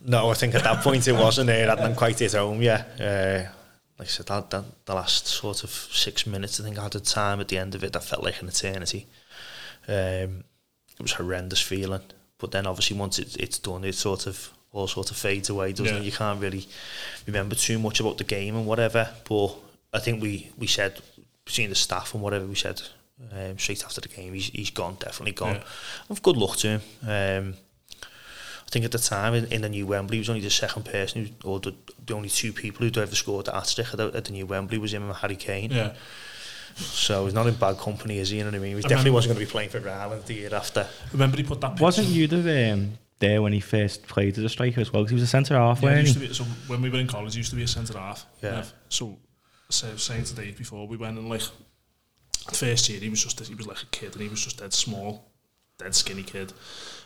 No, 0.03 0.29
I 0.29 0.33
think 0.33 0.55
at 0.55 0.63
that 0.63 0.83
point 0.83 1.07
it 1.07 1.13
wasn't 1.13 1.47
there. 1.47 1.63
It 1.63 1.69
hadn't 1.69 1.95
quite 1.95 2.19
hit 2.19 2.33
home 2.33 2.61
yeah. 2.61 2.83
Uh, 2.99 3.51
like 3.97 4.07
I 4.07 4.11
said, 4.11 4.25
that, 4.25 4.49
that, 4.49 4.85
the 4.85 4.95
last 4.95 5.27
sort 5.27 5.63
of 5.63 5.69
six 5.69 6.25
minutes, 6.25 6.59
I 6.59 6.63
think 6.63 6.79
I 6.79 6.83
had 6.83 6.95
a 6.95 6.99
time 6.99 7.39
at 7.39 7.47
the 7.47 7.57
end 7.57 7.75
of 7.75 7.83
it 7.83 7.93
that 7.93 8.03
felt 8.03 8.23
like 8.23 8.41
an 8.41 8.47
eternity. 8.47 9.07
Um, 9.87 10.43
it 10.93 11.01
was 11.01 11.13
a 11.13 11.17
horrendous 11.17 11.61
feeling. 11.61 12.01
But 12.39 12.51
then 12.51 12.65
obviously 12.65 12.97
once 12.97 13.19
it, 13.19 13.37
it's 13.37 13.59
done, 13.59 13.83
it 13.83 13.93
sort 13.93 14.25
of 14.25 14.51
all 14.73 14.87
sort 14.87 15.11
of 15.11 15.17
fades 15.17 15.49
away, 15.49 15.73
doesn't 15.73 15.93
Yeah. 15.95 16.01
it? 16.01 16.05
You 16.05 16.11
can't 16.11 16.41
really 16.41 16.67
remember 17.27 17.55
too 17.55 17.77
much 17.79 17.99
about 17.99 18.17
the 18.17 18.23
game 18.23 18.55
and 18.55 18.65
whatever. 18.65 19.09
But 19.27 19.55
I 19.93 19.99
think 19.99 20.21
we, 20.21 20.49
we 20.57 20.67
said, 20.67 20.99
between 21.45 21.69
the 21.69 21.75
staff 21.75 22.13
and 22.13 22.23
whatever, 22.23 22.45
we 22.45 22.55
said 22.55 22.81
um, 23.33 23.57
straight 23.59 23.83
after 23.83 23.99
the 24.01 24.07
game, 24.07 24.33
he's, 24.33 24.47
he's 24.47 24.69
gone, 24.71 24.95
definitely 24.99 25.33
gone. 25.33 25.55
Yeah. 25.55 25.63
And 26.09 26.21
good 26.21 26.37
luck 26.37 26.57
to 26.57 26.67
him. 26.79 26.81
Um, 27.03 27.53
I 28.01 28.69
think 28.71 28.85
at 28.85 28.91
the 28.93 28.99
time 28.99 29.33
in, 29.33 29.45
in 29.51 29.61
the 29.61 29.67
new 29.69 29.85
Wembley, 29.85 30.15
he 30.15 30.19
was 30.21 30.29
only 30.29 30.41
the 30.41 30.49
second 30.49 30.85
person, 30.85 31.25
who, 31.43 31.49
or 31.49 31.59
the, 31.59 31.75
the 32.05 32.13
only 32.13 32.29
two 32.29 32.53
people 32.53 32.85
who'd 32.85 32.97
ever 32.97 33.13
scored 33.15 33.49
at 33.49 33.53
hat-trick 33.53 33.87
at 33.91 33.97
the, 33.97 34.07
at 34.15 34.23
the 34.23 34.31
new 34.31 34.45
Wembley 34.45 34.77
was 34.77 34.93
him 34.93 35.03
and 35.03 35.13
Harry 35.17 35.35
Kane. 35.35 35.71
Yeah. 35.71 35.91
So 36.77 37.25
he's 37.25 37.33
not 37.33 37.47
in 37.47 37.55
bad 37.55 37.77
company, 37.77 38.19
is 38.19 38.29
he? 38.29 38.37
You 38.37 38.45
know 38.45 38.51
what 38.51 38.55
I 38.55 38.59
mean? 38.59 38.71
He 38.71 38.77
I 38.77 38.81
definitely 38.83 38.95
remember- 39.11 39.13
wasn't 39.15 39.33
going 39.35 39.45
to 39.45 39.45
be 39.45 39.51
playing 39.51 39.69
for 39.71 39.89
Ireland 39.89 40.23
the 40.25 40.33
year 40.35 40.55
after. 40.55 40.87
Remember 41.11 41.35
he 41.35 41.43
put 41.43 41.59
that 41.59 41.71
picture? 41.71 41.83
Wasn't 41.83 42.07
you 42.07 42.27
the 42.27 42.71
um, 42.71 42.97
there 43.21 43.41
when 43.41 43.53
he 43.53 43.61
first 43.61 44.03
played 44.03 44.37
as 44.37 44.43
a 44.43 44.49
striker 44.49 44.81
as 44.81 44.91
well? 44.91 45.03
'Cause 45.03 45.11
he 45.11 45.15
was 45.15 45.23
a 45.23 45.27
centre 45.27 45.55
half, 45.55 45.77
Yeah, 45.81 45.89
he 45.89 45.95
weren't 45.95 46.07
used 46.07 46.19
he? 46.19 46.21
to 46.23 46.27
be, 46.29 46.33
so 46.35 46.43
when 46.67 46.81
we 46.81 46.89
were 46.89 46.99
in 46.99 47.07
college, 47.07 47.33
he 47.33 47.37
used 47.39 47.51
to 47.51 47.55
be 47.55 47.63
a 47.63 47.67
centre 47.67 47.97
half. 47.97 48.25
Yeah. 48.43 48.51
Nev. 48.51 48.73
So, 48.89 49.17
say, 49.69 49.87
saying 49.95 50.25
to 50.25 50.35
Dave 50.35 50.57
before, 50.57 50.85
we 50.87 50.97
went 50.97 51.17
and 51.17 51.29
like, 51.29 51.43
at 52.47 52.55
first 52.55 52.89
year, 52.89 52.99
he 52.99 53.09
was 53.09 53.23
just, 53.23 53.39
he 53.39 53.55
was 53.55 53.65
like 53.67 53.81
a 53.81 53.85
kid 53.87 54.11
and 54.13 54.21
he 54.21 54.27
was 54.27 54.43
just 54.43 54.57
dead 54.59 54.73
small, 54.73 55.31
dead 55.77 55.95
skinny 55.95 56.23
kid. 56.23 56.51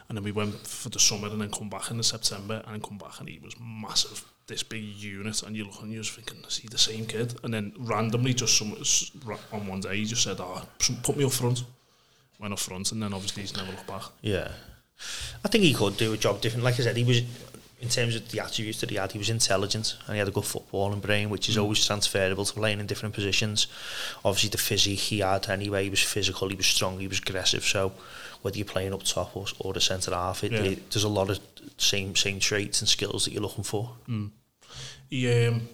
And 0.07 0.17
then 0.17 0.23
we 0.23 0.31
went 0.31 0.65
for 0.67 0.89
the 0.89 0.99
summer 0.99 1.27
and 1.27 1.41
then 1.41 1.49
come 1.51 1.69
back 1.69 1.89
in 1.91 1.97
the 1.97 2.03
September 2.03 2.61
and 2.65 2.73
then 2.75 2.81
come 2.81 2.97
back 2.97 3.19
and 3.19 3.27
he 3.27 3.39
was 3.39 3.53
massive, 3.59 4.23
this 4.47 4.61
big 4.63 4.83
unit. 4.83 5.41
And 5.43 5.55
you 5.55 5.65
look 5.65 5.81
and 5.81 5.91
you're 5.91 6.03
just 6.03 6.15
thinking, 6.15 6.43
is 6.47 6.57
he 6.57 6.67
the 6.67 6.77
same 6.77 7.05
kid? 7.07 7.39
And 7.43 7.53
then 7.53 7.73
randomly, 7.77 8.33
just 8.33 8.55
some, 8.57 8.75
on 9.51 9.67
one 9.67 9.79
day, 9.81 9.97
he 9.97 10.05
just 10.05 10.23
said, 10.23 10.37
oh, 10.39 10.61
put 11.03 11.17
me 11.17 11.23
up 11.25 11.31
front. 11.31 11.63
Went 12.39 12.53
up 12.53 12.59
front 12.59 12.91
and 12.91 13.01
then 13.01 13.13
obviously 13.13 13.41
he's 13.43 13.55
never 13.55 13.71
looked 13.71 13.87
back. 13.87 14.03
Yeah. 14.21 14.51
I 15.43 15.47
think 15.47 15.63
he 15.63 15.73
could 15.73 15.97
do 15.97 16.13
a 16.13 16.17
job 16.17 16.41
different. 16.41 16.63
Like 16.63 16.79
I 16.79 16.83
said, 16.83 16.97
he 16.97 17.03
was 17.03 17.21
in 17.81 17.89
terms 17.89 18.15
of 18.15 18.29
the 18.31 18.39
attributes 18.39 18.79
that 18.81 18.89
he 18.89 18.95
had, 18.95 19.11
he 19.11 19.17
was 19.17 19.29
intelligent 19.29 19.97
and 20.07 20.15
he 20.15 20.19
had 20.19 20.27
a 20.27 20.31
good 20.31 20.43
footballing 20.43 21.01
brain, 21.01 21.29
which 21.29 21.49
is 21.49 21.57
mm. 21.57 21.61
always 21.61 21.85
transferable 21.85 22.45
to 22.45 22.53
playing 22.53 22.79
in 22.79 22.87
different 22.87 23.13
positions. 23.13 23.67
Obviously, 24.23 24.49
the 24.49 24.57
physique 24.57 24.99
he 24.99 25.19
had 25.19 25.49
anyway, 25.49 25.83
he 25.83 25.89
was 25.89 26.01
physical, 26.01 26.49
he 26.49 26.55
was 26.55 26.65
strong, 26.65 26.99
he 26.99 27.07
was 27.07 27.19
aggressive. 27.19 27.63
So 27.63 27.91
whether 28.41 28.57
you're 28.57 28.65
playing 28.65 28.93
up 28.93 29.03
top 29.03 29.35
or, 29.35 29.45
or 29.59 29.73
the 29.73 29.81
centre 29.81 30.11
half, 30.11 30.43
it, 30.43 30.51
yeah. 30.51 30.59
it, 30.59 30.89
there's 30.91 31.03
a 31.03 31.09
lot 31.09 31.29
of 31.29 31.39
same 31.77 32.15
same 32.15 32.39
traits 32.39 32.81
and 32.81 32.87
skills 32.87 33.25
that 33.25 33.31
you're 33.33 33.41
looking 33.41 33.63
for. 33.63 33.91
Mm. 34.07 34.31
He, 35.09 35.45
um, 35.45 35.67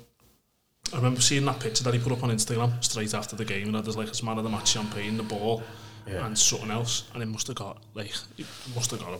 I 0.91 0.97
remember 0.97 1.21
seeing 1.21 1.45
that 1.45 1.59
picture 1.59 1.83
that 1.83 1.93
he 1.93 1.99
put 1.99 2.11
up 2.11 2.23
on 2.23 2.31
Instagram 2.31 2.83
straight 2.83 3.13
after 3.13 3.35
the 3.35 3.45
game, 3.45 3.73
and 3.73 3.85
there's 3.85 3.95
like 3.95 4.09
a 4.09 4.25
man 4.25 4.37
of 4.37 4.43
the 4.43 4.49
match 4.49 4.69
champagne, 4.69 5.17
the 5.17 5.23
ball, 5.23 5.63
yeah. 6.11 6.25
and 6.25 6.37
something 6.37 6.71
else, 6.71 7.09
and 7.13 7.23
it 7.23 7.27
must 7.27 7.47
have 7.47 7.55
got 7.55 7.77
like 7.93 8.13
it 8.37 8.45
must 8.75 8.91
have 8.91 8.99
got 8.99 9.19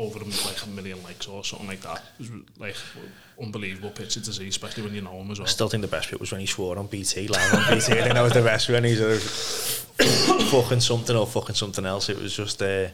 over 0.00 0.18
like 0.18 0.64
a 0.64 0.68
million 0.70 1.02
likes 1.02 1.28
or 1.28 1.44
something 1.44 1.68
like 1.68 1.82
that. 1.82 2.02
It 2.18 2.30
was 2.30 2.30
like 2.58 2.76
unbelievable 3.40 3.90
picture 3.90 4.20
to 4.20 4.32
see, 4.32 4.48
especially 4.48 4.84
when 4.84 4.94
you 4.94 5.02
know 5.02 5.12
him 5.20 5.30
as 5.30 5.38
well. 5.38 5.46
I 5.46 5.50
still 5.50 5.68
think 5.68 5.82
the 5.82 5.88
best 5.88 6.10
bit 6.10 6.20
was 6.20 6.32
when 6.32 6.40
he 6.40 6.46
swore 6.46 6.78
on 6.78 6.86
BT, 6.86 7.28
live 7.28 7.54
on 7.54 7.74
BT. 7.74 7.92
I 7.92 8.02
think 8.02 8.14
that 8.14 8.22
was 8.22 8.32
the 8.32 8.42
best 8.42 8.68
when 8.68 8.84
he's 8.84 9.00
fucking 10.50 10.80
something 10.80 11.14
or 11.14 11.26
fucking 11.26 11.54
something 11.54 11.84
else. 11.84 12.08
It 12.08 12.18
was 12.18 12.34
just 12.34 12.62
uh, 12.62 12.88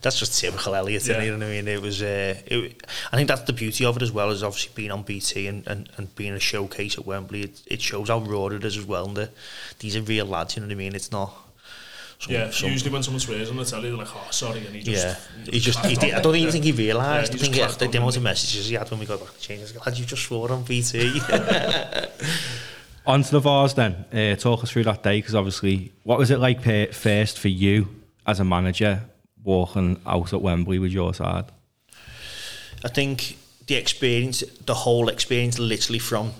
that's 0.00 0.18
just 0.18 0.40
typical 0.40 0.74
Elliot. 0.74 1.06
Yeah. 1.06 1.22
You 1.22 1.32
know 1.32 1.38
what 1.38 1.46
I 1.46 1.50
mean? 1.50 1.68
It 1.68 1.82
was. 1.82 2.02
Uh, 2.02 2.40
it, 2.46 2.82
I 3.12 3.16
think 3.16 3.28
that's 3.28 3.42
the 3.42 3.52
beauty 3.52 3.84
of 3.84 3.96
it 3.96 4.02
as 4.02 4.12
well 4.12 4.30
as 4.30 4.42
obviously 4.42 4.72
being 4.74 4.90
on 4.90 5.02
BT 5.02 5.48
and, 5.48 5.66
and, 5.66 5.90
and 5.96 6.14
being 6.16 6.32
a 6.32 6.40
showcase 6.40 6.96
at 6.96 7.06
Wembley. 7.06 7.42
It, 7.42 7.62
it 7.66 7.82
shows 7.82 8.08
how 8.08 8.20
raw 8.20 8.46
it 8.46 8.64
is 8.64 8.78
as 8.78 8.86
well. 8.86 9.06
And 9.06 9.16
the, 9.16 9.30
these 9.80 9.96
are 9.96 10.02
real 10.02 10.26
lads. 10.26 10.56
You 10.56 10.62
know 10.62 10.68
what 10.68 10.72
I 10.72 10.76
mean? 10.76 10.94
It's 10.94 11.12
not 11.12 11.34
some, 12.18 12.32
yeah, 12.32 12.50
some, 12.50 12.70
usually 12.70 12.90
when 12.90 13.02
someone 13.02 13.20
swears 13.20 13.50
on 13.50 13.56
the 13.56 13.64
telly, 13.64 13.88
they're 13.88 13.98
like, 13.98 14.08
oh, 14.14 14.28
sorry, 14.30 14.66
and 14.66 14.74
he 14.74 14.82
just... 14.82 15.06
Yeah, 15.06 15.52
he 15.52 15.60
just, 15.60 15.84
he 15.84 15.94
did, 15.94 16.14
I 16.14 16.20
don't 16.20 16.34
even 16.34 16.50
think 16.50 16.64
he 16.64 16.72
realised, 16.72 17.34
yeah, 17.34 17.36
I 17.36 17.42
think 17.42 17.54
he, 17.54 17.60
the, 17.60 17.88
the 17.88 17.98
amount 17.98 18.16
of 18.16 18.22
messages 18.22 18.68
he 18.68 18.74
had 18.74 18.90
when 18.90 19.00
we 19.00 19.06
got 19.06 19.20
back 19.20 19.34
to 19.34 19.40
change, 19.40 19.60
he's 19.60 19.76
like, 19.76 19.98
you 19.98 20.04
just 20.04 20.22
swore 20.22 20.50
on 20.50 20.62
BT. 20.64 21.20
on 23.06 23.22
to 23.22 23.30
the 23.30 23.40
Vase 23.40 23.74
then, 23.74 24.04
uh, 24.12 24.36
talk 24.36 24.62
us 24.62 24.70
through 24.70 24.84
that 24.84 25.02
day, 25.02 25.18
because 25.18 25.34
obviously, 25.34 25.92
what 26.04 26.18
was 26.18 26.30
it 26.30 26.38
like 26.38 26.62
first 26.92 27.38
for 27.38 27.48
you 27.48 27.88
as 28.26 28.40
a 28.40 28.44
manager, 28.44 29.02
walking 29.44 30.00
out 30.06 30.32
at 30.32 30.40
Wembley 30.40 30.78
with 30.78 30.92
your 30.92 31.12
side? 31.12 31.44
I 32.82 32.88
think 32.88 33.36
the 33.66 33.74
experience, 33.74 34.42
the 34.64 34.74
whole 34.74 35.08
experience, 35.08 35.58
literally 35.58 35.98
from 35.98 36.32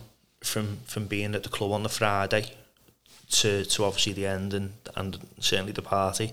from 0.42 0.78
from 0.84 1.06
being 1.06 1.34
at 1.34 1.42
the 1.42 1.48
club 1.48 1.72
on 1.72 1.82
the 1.82 1.88
Friday 1.88 2.52
to, 3.30 3.64
to 3.64 3.84
obviously 3.84 4.12
the 4.12 4.26
end 4.26 4.54
and, 4.54 4.72
and 4.94 5.18
certainly 5.40 5.72
the 5.72 5.82
party 5.82 6.32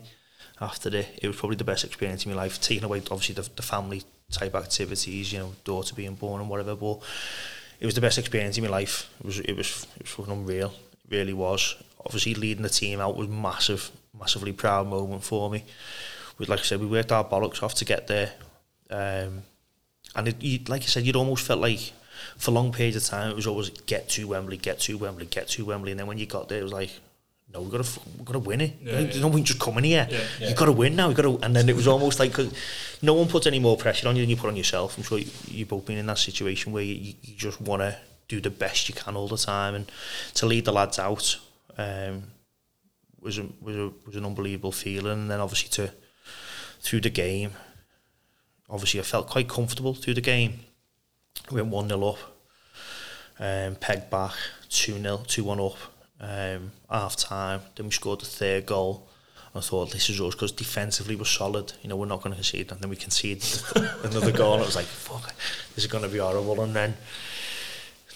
after 0.61 0.95
it. 0.95 1.19
It 1.21 1.27
was 1.27 1.37
probably 1.37 1.57
the 1.57 1.63
best 1.63 1.83
experience 1.83 2.25
in 2.25 2.31
my 2.31 2.37
life, 2.37 2.61
taking 2.61 2.83
away 2.83 2.99
obviously 2.99 3.35
the, 3.35 3.49
the 3.55 3.61
family 3.61 4.03
type 4.31 4.55
activities, 4.55 5.31
you 5.31 5.39
know, 5.39 5.53
daughter 5.63 5.95
being 5.95 6.15
born 6.15 6.41
and 6.41 6.49
whatever, 6.49 6.75
but 6.75 6.99
it 7.79 7.85
was 7.85 7.95
the 7.95 8.01
best 8.01 8.17
experience 8.17 8.57
in 8.57 8.63
my 8.63 8.69
life. 8.69 9.09
It 9.19 9.25
was 9.25 9.39
it 9.39 9.55
was 9.55 9.87
it 9.95 10.03
was 10.03 10.11
fucking 10.11 10.33
unreal. 10.33 10.73
It 10.93 11.15
really 11.15 11.33
was. 11.33 11.75
Obviously 12.05 12.33
leading 12.35 12.63
the 12.63 12.69
team 12.69 12.99
out 12.99 13.15
was 13.15 13.27
massive, 13.27 13.91
massively 14.17 14.53
proud 14.53 14.87
moment 14.87 15.23
for 15.23 15.49
me. 15.49 15.63
We 16.37 16.45
like 16.45 16.59
I 16.59 16.63
said, 16.63 16.79
we 16.79 16.87
worked 16.87 17.11
our 17.11 17.25
bollocks 17.25 17.61
off 17.61 17.75
to 17.75 17.85
get 17.85 18.07
there. 18.07 18.31
Um, 18.89 19.43
and 20.15 20.27
it, 20.27 20.41
you, 20.41 20.59
like 20.67 20.83
I 20.83 20.85
said, 20.85 21.05
you'd 21.05 21.15
almost 21.15 21.45
felt 21.45 21.59
like 21.59 21.91
for 22.37 22.51
long 22.51 22.71
periods 22.71 22.97
of 22.97 23.05
time, 23.05 23.31
it 23.31 23.35
was 23.35 23.47
always 23.47 23.69
get 23.69 24.09
to 24.09 24.27
Wembley, 24.27 24.57
get 24.57 24.79
to 24.81 24.97
Wembley, 24.97 25.25
get 25.25 25.47
to 25.49 25.65
Wembley, 25.65 25.91
and 25.91 25.99
then 25.99 26.07
when 26.07 26.17
you 26.17 26.25
got 26.25 26.49
there, 26.49 26.59
it 26.59 26.63
was 26.63 26.73
like, 26.73 26.91
no, 27.53 27.61
we 27.61 27.69
got 27.69 27.85
to, 27.85 27.99
we 28.17 28.25
got 28.25 28.33
to 28.33 28.39
win 28.39 28.61
it. 28.61 28.73
Yeah, 28.81 28.91
There's 28.93 29.15
yeah. 29.15 29.21
no 29.21 29.29
point 29.29 29.45
just 29.45 29.59
coming 29.59 29.83
here. 29.83 30.07
Yeah, 30.09 30.21
yeah. 30.39 30.49
You 30.49 30.55
got 30.55 30.65
to 30.65 30.71
win 30.71 30.95
now. 30.95 31.07
You've 31.07 31.17
got 31.17 31.23
to, 31.23 31.37
and 31.43 31.55
then 31.55 31.69
it 31.69 31.75
was 31.75 31.87
almost 31.87 32.19
like 32.19 32.33
cause 32.33 32.51
no 33.01 33.13
one 33.13 33.27
puts 33.27 33.45
any 33.45 33.59
more 33.59 33.77
pressure 33.77 34.07
on 34.07 34.15
you 34.15 34.23
than 34.23 34.29
you 34.31 34.37
put 34.37 34.47
on 34.47 34.55
yourself. 34.55 34.97
I'm 34.97 35.03
sure 35.03 35.19
you, 35.19 35.27
you've 35.47 35.67
both 35.67 35.85
been 35.85 35.99
in 35.99 36.07
that 36.07 36.17
situation 36.17 36.71
where 36.71 36.83
you, 36.83 37.13
you 37.21 37.35
just 37.35 37.61
want 37.61 37.81
to 37.81 37.95
do 38.27 38.41
the 38.41 38.49
best 38.49 38.89
you 38.89 38.95
can 38.95 39.15
all 39.15 39.27
the 39.27 39.37
time, 39.37 39.75
and 39.75 39.91
to 40.33 40.47
lead 40.47 40.65
the 40.65 40.71
lads 40.71 40.97
out 40.97 41.37
um, 41.77 42.23
was 43.21 43.37
a, 43.37 43.45
was 43.61 43.75
a, 43.75 43.91
was 44.05 44.15
an 44.15 44.25
unbelievable 44.25 44.71
feeling. 44.71 45.13
And 45.13 45.31
then 45.31 45.39
obviously 45.39 45.69
to 45.85 45.93
through 46.79 47.01
the 47.01 47.09
game, 47.09 47.51
obviously 48.69 48.99
I 48.99 49.03
felt 49.03 49.29
quite 49.29 49.47
comfortable 49.47 49.93
through 49.93 50.15
the 50.15 50.21
game. 50.21 50.61
We 51.53 51.61
went 51.61 51.71
1 51.71 51.89
0 51.89 52.03
up, 52.03 52.17
um, 53.39 53.75
pegged 53.75 54.09
back 54.09 54.33
2 54.69 54.99
0, 54.99 55.23
2 55.27 55.43
1 55.43 55.59
up, 55.59 55.77
um, 56.19 56.71
half 56.89 57.15
time. 57.15 57.61
Then 57.75 57.85
we 57.85 57.91
scored 57.91 58.21
the 58.21 58.25
third 58.25 58.65
goal. 58.65 59.07
I 59.55 59.59
thought 59.59 59.91
this 59.91 60.09
is 60.09 60.19
us 60.19 60.33
because 60.33 60.51
defensively 60.51 61.15
we're 61.15 61.25
solid. 61.25 61.73
You 61.83 61.89
know, 61.89 61.95
we're 61.95 62.07
not 62.07 62.23
going 62.23 62.31
to 62.31 62.37
concede, 62.37 62.71
and 62.71 62.81
then 62.81 62.89
we 62.89 62.95
concede 62.95 63.45
another 64.03 64.31
goal. 64.31 64.53
And 64.53 64.63
I 64.63 64.65
was 64.65 64.75
like, 64.75 64.85
fuck, 64.85 65.31
this 65.75 65.85
is 65.85 65.91
going 65.91 66.03
to 66.03 66.09
be 66.09 66.17
horrible. 66.17 66.59
And 66.61 66.75
then 66.75 66.95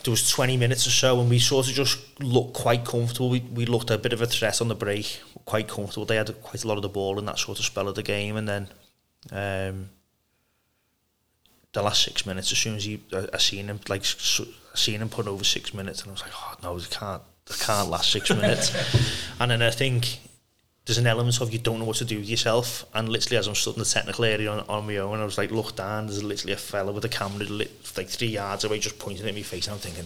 there 0.03 0.09
was 0.09 0.27
20 0.27 0.57
minutes 0.57 0.87
or 0.87 0.91
so, 0.91 1.19
and 1.21 1.29
we 1.29 1.37
sort 1.37 1.67
of 1.67 1.75
just 1.75 1.99
looked 2.19 2.55
quite 2.55 2.85
comfortable. 2.85 3.29
We, 3.29 3.41
we 3.41 3.67
looked 3.67 3.91
a 3.91 3.99
bit 3.99 4.13
of 4.13 4.21
a 4.21 4.25
threat 4.25 4.61
on 4.61 4.67
the 4.67 4.73
break, 4.73 5.21
quite 5.45 5.67
comfortable. 5.67 6.05
They 6.05 6.15
had 6.15 6.41
quite 6.41 6.63
a 6.63 6.67
lot 6.67 6.77
of 6.77 6.81
the 6.81 6.89
ball 6.89 7.19
in 7.19 7.25
that 7.25 7.37
sort 7.37 7.59
of 7.59 7.65
spell 7.65 7.87
of 7.87 7.93
the 7.93 8.03
game, 8.03 8.35
and 8.35 8.49
then 8.49 8.67
um, 9.31 9.89
the 11.77 11.83
last 11.83 12.03
six 12.03 12.25
minutes, 12.25 12.51
as 12.51 12.57
soon 12.57 12.75
as 12.75 12.85
he, 12.85 12.99
I, 13.13 13.27
I 13.33 13.37
seen 13.37 13.67
him, 13.67 13.79
like, 13.87 14.03
so, 14.03 14.45
seen 14.73 14.99
him 14.99 15.09
put 15.09 15.27
over 15.27 15.43
six 15.43 15.73
minutes, 15.73 16.01
and 16.01 16.09
I 16.09 16.11
was 16.13 16.21
like, 16.21 16.31
oh 16.35 16.55
no, 16.63 16.75
it 16.75 16.89
can't, 16.89 17.21
it 17.47 17.59
can't 17.59 17.89
last 17.89 18.11
six 18.11 18.29
minutes. 18.31 18.73
and 19.39 19.51
then 19.51 19.61
I 19.61 19.69
think 19.69 20.19
there's 20.85 20.97
an 20.97 21.05
element 21.05 21.39
of 21.39 21.53
you 21.53 21.59
don't 21.59 21.77
know 21.79 21.85
what 21.85 21.97
to 21.97 22.05
do 22.05 22.17
with 22.17 22.29
yourself, 22.29 22.85
and 22.95 23.07
literally 23.09 23.37
as 23.37 23.47
I'm 23.47 23.53
stood 23.53 23.75
in 23.75 23.79
the 23.79 23.85
technical 23.85 24.25
area 24.25 24.51
on, 24.51 24.61
on 24.67 24.87
my 24.87 24.97
own, 24.97 25.19
I 25.19 25.25
was 25.25 25.37
like, 25.37 25.51
look 25.51 25.75
down, 25.75 26.07
there's 26.07 26.23
literally 26.23 26.53
a 26.53 26.57
fella 26.57 26.91
with 26.91 27.05
a 27.05 27.09
camera 27.09 27.45
lit, 27.45 27.71
like 27.95 28.07
three 28.07 28.29
yards 28.29 28.63
away, 28.63 28.79
just 28.79 28.97
pointing 28.97 29.27
at 29.27 29.35
me 29.35 29.43
face, 29.43 29.67
and 29.67 29.75
I'm 29.75 29.79
thinking, 29.79 30.05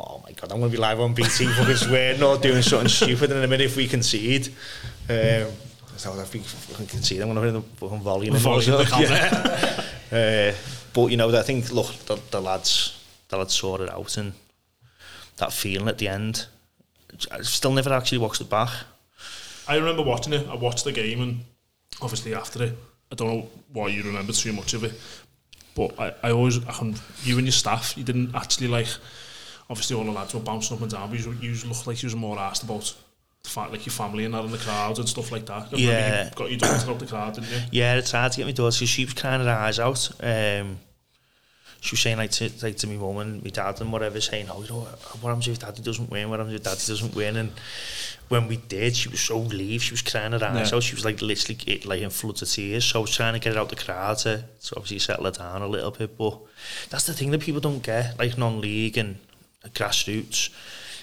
oh 0.00 0.20
my 0.24 0.32
god, 0.32 0.50
I'm 0.50 0.58
going 0.58 0.72
to 0.72 0.76
be 0.76 0.80
live 0.80 0.98
on 0.98 1.14
BT 1.14 1.46
fucking 1.46 1.76
swearing 1.76 2.22
or 2.22 2.38
doing 2.38 2.62
something 2.62 2.88
stupid 2.88 3.30
in 3.30 3.36
a 3.36 3.46
minute 3.46 3.66
if 3.66 3.76
we 3.76 3.86
concede. 3.86 4.48
Um, 5.08 5.52
so 5.96 6.18
if 6.20 6.32
we 6.32 6.40
concede, 6.86 7.20
I'm 7.20 7.32
going 7.32 7.36
to 7.36 7.52
hit 7.52 7.52
the 7.52 7.76
fucking 7.76 8.00
volume. 8.00 8.34
volume 8.36 8.78
the 8.78 9.84
yeah. 10.12 10.52
uh, 10.52 10.77
but 10.98 11.12
you 11.12 11.16
know, 11.16 11.30
I 11.30 11.42
think 11.42 11.70
look, 11.70 11.94
the, 12.06 12.18
the 12.32 12.40
lads, 12.40 13.00
the 13.28 13.36
lads 13.36 13.54
sorted 13.54 13.88
out, 13.88 14.16
and 14.16 14.32
that 15.36 15.52
feeling 15.52 15.86
at 15.86 15.98
the 15.98 16.08
end. 16.08 16.46
I 17.30 17.42
still 17.42 17.72
never 17.72 17.92
actually 17.92 18.18
watched 18.18 18.40
it 18.40 18.50
back. 18.50 18.70
I 19.68 19.76
remember 19.76 20.02
watching 20.02 20.32
it. 20.32 20.48
I 20.48 20.56
watched 20.56 20.82
the 20.82 20.90
game, 20.90 21.20
and 21.22 21.44
obviously 22.02 22.34
after 22.34 22.64
it, 22.64 22.76
I 23.12 23.14
don't 23.14 23.28
know 23.28 23.48
why 23.72 23.88
you 23.88 24.02
remember 24.02 24.32
too 24.32 24.52
much 24.52 24.74
of 24.74 24.82
it, 24.82 24.92
but 25.76 25.98
I, 26.00 26.14
I 26.24 26.30
always, 26.32 26.58
I 26.66 26.72
can, 26.72 26.96
you 27.22 27.36
and 27.36 27.46
your 27.46 27.52
staff, 27.52 27.96
you 27.96 28.02
didn't 28.02 28.34
actually 28.34 28.66
like. 28.66 28.88
Obviously, 29.70 29.96
all 29.96 30.04
the 30.04 30.10
lads 30.10 30.34
were 30.34 30.40
bouncing 30.40 30.78
up 30.78 30.82
and 30.82 30.90
down, 30.90 31.10
but 31.10 31.20
you, 31.20 31.30
you 31.40 31.54
looked 31.68 31.86
like 31.86 32.02
you 32.02 32.06
was 32.08 32.16
more 32.16 32.40
asked 32.40 32.64
about 32.64 32.92
the 33.44 33.48
fact 33.48 33.70
like 33.70 33.86
your 33.86 33.92
family 33.92 34.24
and 34.24 34.34
that 34.34 34.44
in 34.44 34.50
the 34.50 34.58
crowd 34.58 34.98
and 34.98 35.08
stuff 35.08 35.30
like 35.30 35.46
that. 35.46 35.78
Yeah, 35.78 36.24
you 36.24 36.30
got 36.34 36.50
your 36.50 36.58
daughter 36.58 36.90
out 36.90 36.98
the 36.98 37.06
crowd, 37.06 37.34
didn't 37.34 37.50
you? 37.50 37.60
Yeah, 37.70 37.94
it's 37.94 38.10
hard 38.10 38.32
to 38.32 38.38
get 38.38 38.46
my 38.46 38.52
daughter. 38.52 38.84
She 38.84 39.04
was 39.04 39.14
kind 39.14 39.40
of 39.40 39.46
eyes 39.46 39.78
out. 39.78 40.10
Um, 40.20 40.80
she 41.80 41.94
was 41.94 42.00
saying 42.00 42.16
like 42.16 42.32
to, 42.32 42.50
like 42.62 42.76
to 42.78 42.86
my 42.86 42.96
mum 42.96 43.18
and 43.18 43.42
my 43.42 43.50
dad 43.50 43.80
and 43.80 43.92
whatever, 43.92 44.20
saying, 44.20 44.48
oh, 44.50 44.62
you 44.62 44.68
know, 44.68 44.80
what 44.80 45.28
happens 45.28 45.48
if 45.48 45.58
daddy 45.60 45.82
doesn't 45.82 46.10
win? 46.10 46.28
What 46.28 46.40
happens 46.40 46.56
if 46.56 46.62
daddy 46.62 46.76
doesn't 46.76 47.14
win? 47.14 47.36
And 47.36 47.52
when 48.28 48.48
we 48.48 48.56
did, 48.56 48.96
she 48.96 49.08
was 49.08 49.20
so 49.20 49.40
relieved. 49.40 49.84
She 49.84 49.92
was 49.92 50.02
crying 50.02 50.32
her 50.32 50.44
eyes 50.44 50.70
yeah. 50.70 50.76
out. 50.76 50.82
She 50.82 50.94
was 50.94 51.04
like 51.04 51.22
literally 51.22 51.80
like 51.84 52.02
in 52.02 52.10
floods 52.10 52.42
of 52.42 52.48
tears. 52.50 52.84
So 52.84 52.98
I 52.98 53.02
was 53.02 53.14
trying 53.14 53.34
to 53.34 53.38
get 53.38 53.54
her 53.54 53.60
out 53.60 53.68
the 53.68 53.76
crowd 53.76 54.18
to, 54.18 54.44
to 54.64 54.76
obviously 54.76 54.98
settle 54.98 55.26
her 55.26 55.30
down 55.30 55.62
a 55.62 55.68
little 55.68 55.92
bit. 55.92 56.18
But 56.18 56.38
that's 56.90 57.06
the 57.06 57.14
thing 57.14 57.30
that 57.30 57.40
people 57.40 57.60
don't 57.60 57.82
get, 57.82 58.18
like 58.18 58.36
non-league 58.36 58.98
and 58.98 59.16
grassroots. 59.66 60.50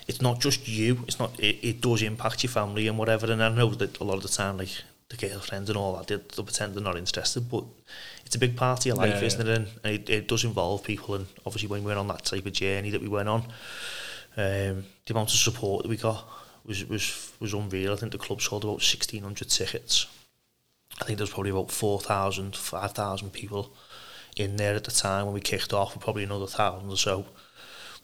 It's 0.08 0.22
not 0.22 0.40
just 0.40 0.68
you. 0.68 1.00
It's 1.08 1.20
not. 1.20 1.40
It, 1.40 1.58
it 1.68 1.82
does 1.82 2.02
impact 2.02 2.44
your 2.44 2.52
family 2.52 2.88
and 2.88 2.98
whatever. 2.98 3.32
And 3.32 3.42
I 3.42 3.50
know 3.50 3.70
that 3.70 4.00
a 4.00 4.04
lot 4.04 4.18
of 4.18 4.24
the 4.24 4.30
time, 4.30 4.58
like 4.58 4.84
the 5.10 5.18
girlfriends 5.18 5.70
and 5.70 5.78
all 5.78 5.96
that, 5.96 6.08
they, 6.08 6.16
they'll 6.16 6.46
pretend 6.46 6.74
they're 6.74 6.84
not 6.84 6.98
interested, 6.98 7.50
but 7.50 7.64
it's 8.26 8.36
a 8.36 8.40
big 8.40 8.56
part 8.56 8.80
of 8.80 8.86
your 8.86 8.96
life, 8.96 9.22
yeah, 9.22 9.28
isn't 9.28 9.46
yeah. 9.46 9.54
it? 9.54 9.68
And 9.84 9.94
it, 9.94 10.10
it 10.10 10.28
does 10.28 10.44
involve 10.44 10.84
people, 10.84 11.16
and 11.16 11.28
obviously 11.46 11.68
when 11.68 11.84
we 11.84 11.88
went 11.88 12.00
on 12.00 12.08
that 12.08 12.26
type 12.26 12.46
of 12.46 12.54
journey 12.54 12.90
that 12.90 13.02
we 13.02 13.08
went 13.08 13.30
on, 13.30 13.44
um, 14.38 14.86
the 15.06 15.12
amount 15.12 15.30
of 15.30 15.38
support 15.38 15.84
that 15.84 15.90
we 15.90 15.98
got 15.98 16.28
was 16.66 16.84
was 16.86 17.32
was 17.40 17.54
unreal. 17.54 17.94
I 17.94 17.96
think 17.96 18.12
the 18.12 18.18
club 18.18 18.42
sold 18.42 18.66
about 18.66 18.82
sixteen 18.82 19.24
hundred 19.24 19.50
tickets. 19.50 20.08
I 21.02 21.06
think 21.06 21.18
there 21.18 21.24
was 21.24 21.32
probably 21.34 21.52
about 21.52 21.72
4,000, 21.72 22.56
5,000 22.56 23.34
people 23.34 23.74
in 24.38 24.56
there 24.56 24.76
at 24.76 24.86
the 24.86 24.92
time 24.92 25.26
when 25.26 25.34
we 25.34 25.42
kicked 25.42 25.74
off, 25.74 25.94
and 25.94 26.02
probably 26.02 26.24
another 26.24 26.48
thousand 26.48 26.90
or 26.90 26.98
so 26.98 27.26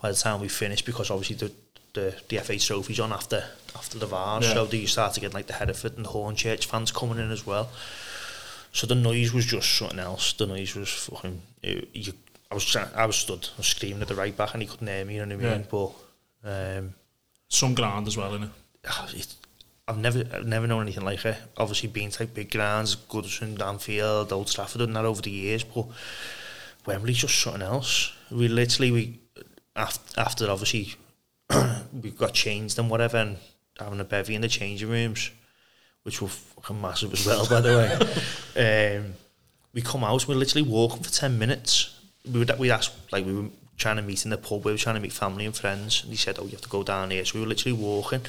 by 0.01 0.09
the 0.09 0.17
time 0.17 0.41
we 0.41 0.47
finished, 0.47 0.85
because 0.85 1.11
obviously 1.11 1.35
the 1.35 1.53
the, 1.93 2.15
the 2.29 2.37
FA 2.37 2.57
trophies 2.57 2.99
on 2.99 3.11
after 3.11 3.43
after 3.75 3.97
the 3.97 4.05
Vase, 4.05 4.43
yeah. 4.43 4.53
so 4.53 4.65
you 4.71 4.87
start 4.87 5.13
to 5.13 5.19
get 5.19 5.33
like 5.33 5.47
the 5.47 5.53
Hereford 5.53 5.95
and 5.95 6.05
the 6.05 6.09
Hornchurch 6.09 6.65
fans 6.65 6.91
coming 6.91 7.19
in 7.19 7.31
as 7.31 7.45
well. 7.45 7.69
So 8.73 8.87
the 8.87 8.95
noise 8.95 9.33
was 9.33 9.45
just 9.45 9.77
something 9.77 9.99
else. 9.99 10.33
The 10.33 10.47
noise 10.47 10.75
was 10.75 10.89
fucking. 10.89 11.41
It, 11.61 11.89
you, 11.93 12.13
I 12.49 12.55
was 12.55 12.75
I 12.75 13.05
was 13.05 13.15
stood, 13.15 13.47
I 13.55 13.57
was 13.57 13.67
screaming 13.67 14.01
at 14.01 14.07
the 14.07 14.15
right 14.15 14.35
back, 14.35 14.53
and 14.53 14.61
he 14.61 14.67
couldn't 14.67 14.87
hear 14.87 15.05
me. 15.05 15.15
You 15.15 15.25
know 15.25 15.35
what 15.35 15.45
I 15.45 15.49
mean? 15.49 15.61
Yeah. 15.61 15.91
But 16.43 16.77
um, 16.79 16.93
some 17.47 17.73
ground 17.73 18.07
as 18.07 18.17
well, 18.17 18.31
innit? 18.31 18.49
It, 19.13 19.35
I've 19.87 19.97
never 19.97 20.23
I've 20.33 20.47
never 20.47 20.67
known 20.67 20.83
anything 20.83 21.03
like 21.03 21.25
it. 21.25 21.37
Obviously, 21.57 21.89
been 21.89 22.11
like 22.19 22.33
big 22.33 22.51
grounds, 22.51 22.95
Goodison, 22.95 23.61
Anfield, 23.61 24.31
Old 24.31 24.47
Trafford, 24.47 24.81
and 24.81 24.95
that 24.95 25.05
over 25.05 25.21
the 25.21 25.31
years, 25.31 25.63
but 25.63 25.87
Wembley's 26.85 27.17
just 27.17 27.39
something 27.39 27.61
else. 27.61 28.13
We 28.29 28.47
literally 28.47 28.91
we 28.91 29.19
after, 29.75 30.19
after 30.19 30.49
obviously 30.49 30.95
we 32.01 32.11
got 32.11 32.33
changed 32.33 32.77
and 32.79 32.89
whatever, 32.89 33.17
and 33.17 33.37
having 33.79 33.99
a 33.99 34.03
bevy 34.03 34.35
in 34.35 34.41
the 34.41 34.47
changing 34.47 34.89
rooms, 34.89 35.31
which 36.03 36.21
were 36.21 36.27
fucking 36.27 36.79
massive 36.81 37.13
as 37.13 37.25
well, 37.25 37.47
by 37.47 37.61
the 37.61 37.77
way. 37.77 37.97
Um, 38.97 39.13
we 39.73 39.81
come 39.81 40.03
out, 40.03 40.27
we're 40.27 40.35
literally 40.35 40.67
walking 40.67 41.03
for 41.03 41.09
ten 41.11 41.39
minutes. 41.39 41.97
We 42.29 42.39
would 42.39 42.59
we 42.59 42.69
asked 42.69 42.93
like 43.13 43.25
we 43.25 43.33
were 43.33 43.49
trying 43.77 43.95
to 43.95 44.01
meet 44.01 44.25
in 44.25 44.29
the 44.31 44.37
pub, 44.37 44.65
we 44.65 44.71
were 44.73 44.77
trying 44.77 44.95
to 44.95 45.01
meet 45.01 45.13
family 45.13 45.45
and 45.45 45.55
friends, 45.55 46.01
and 46.03 46.11
he 46.11 46.17
said, 46.17 46.37
"Oh, 46.37 46.43
you 46.43 46.51
have 46.51 46.61
to 46.61 46.69
go 46.69 46.83
down 46.83 47.11
here." 47.11 47.23
So 47.23 47.35
we 47.35 47.41
were 47.41 47.47
literally 47.47 47.77
walking. 47.77 48.21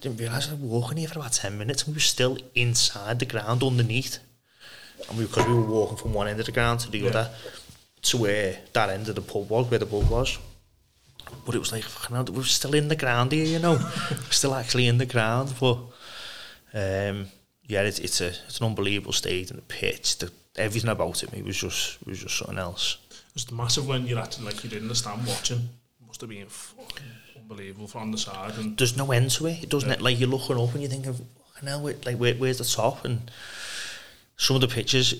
Didn't 0.00 0.18
realise 0.20 0.48
we 0.48 0.56
were 0.56 0.68
walking 0.78 0.98
here 0.98 1.08
for 1.08 1.18
about 1.18 1.32
ten 1.32 1.58
minutes, 1.58 1.82
and 1.82 1.92
we 1.92 1.96
were 1.96 2.00
still 2.00 2.38
inside 2.54 3.18
the 3.18 3.26
ground 3.26 3.62
underneath. 3.64 4.18
And 5.08 5.18
we 5.18 5.24
because 5.24 5.46
we 5.46 5.54
were 5.54 5.62
walking 5.62 5.96
from 5.96 6.14
one 6.14 6.28
end 6.28 6.38
of 6.38 6.46
the 6.46 6.52
ground 6.52 6.80
to 6.80 6.90
the 6.90 6.98
Yeah. 7.00 7.08
other 7.10 7.30
to 8.02 8.16
where 8.16 8.58
that 8.74 8.90
end 8.90 9.08
of 9.08 9.16
the 9.16 9.20
pub 9.22 9.50
was, 9.50 9.68
where 9.68 9.80
the 9.80 9.86
pub 9.86 10.08
was. 10.08 10.38
But 11.44 11.54
it 11.54 11.58
was 11.58 11.72
like, 11.72 11.84
we're 12.10 12.42
still 12.44 12.74
in 12.74 12.88
the 12.88 12.96
ground 12.96 13.32
here, 13.32 13.44
you 13.46 13.58
know. 13.58 13.78
still 14.30 14.54
actually 14.54 14.86
in 14.86 14.98
the 14.98 15.06
ground. 15.06 15.54
But 15.60 15.78
um, 16.74 17.26
yeah, 17.66 17.82
it's 17.82 17.98
it's 17.98 18.20
a 18.20 18.28
it's 18.28 18.60
an 18.60 18.66
unbelievable 18.66 19.12
stage 19.12 19.50
and 19.50 19.58
the 19.58 19.62
pitch, 19.62 20.18
the, 20.18 20.30
everything 20.56 20.90
about 20.90 21.22
it. 21.22 21.32
It 21.32 21.44
was 21.44 21.56
just 21.56 21.98
it 22.02 22.06
was 22.08 22.18
just 22.20 22.38
something 22.38 22.58
else. 22.58 22.98
It's 23.34 23.50
massive 23.52 23.86
when 23.86 24.06
you're 24.06 24.18
actually 24.18 24.46
like 24.46 24.64
you're 24.64 24.80
in 24.80 24.88
the 24.88 24.94
stand 24.94 25.26
watching. 25.26 25.68
Must 26.06 26.20
have 26.22 26.30
been 26.30 26.46
fucking 26.46 27.06
unbelievable 27.36 27.86
from 27.86 28.12
the 28.12 28.18
side 28.18 28.56
and 28.58 28.76
There's 28.76 28.96
no 28.96 29.12
end 29.12 29.30
to 29.32 29.46
it. 29.46 29.64
It 29.64 29.68
doesn't 29.68 29.90
it? 29.90 30.00
like 30.00 30.18
you're 30.18 30.28
looking 30.28 30.58
up 30.58 30.72
and 30.72 30.82
you're 30.82 30.90
thinking, 30.90 31.12
fucking 31.12 31.68
hell, 31.68 31.82
where, 31.82 31.94
like 32.04 32.16
where, 32.16 32.34
where's 32.34 32.58
the 32.58 32.64
top? 32.64 33.04
And 33.04 33.30
some 34.36 34.56
of 34.56 34.60
the 34.62 34.68
pictures, 34.68 35.14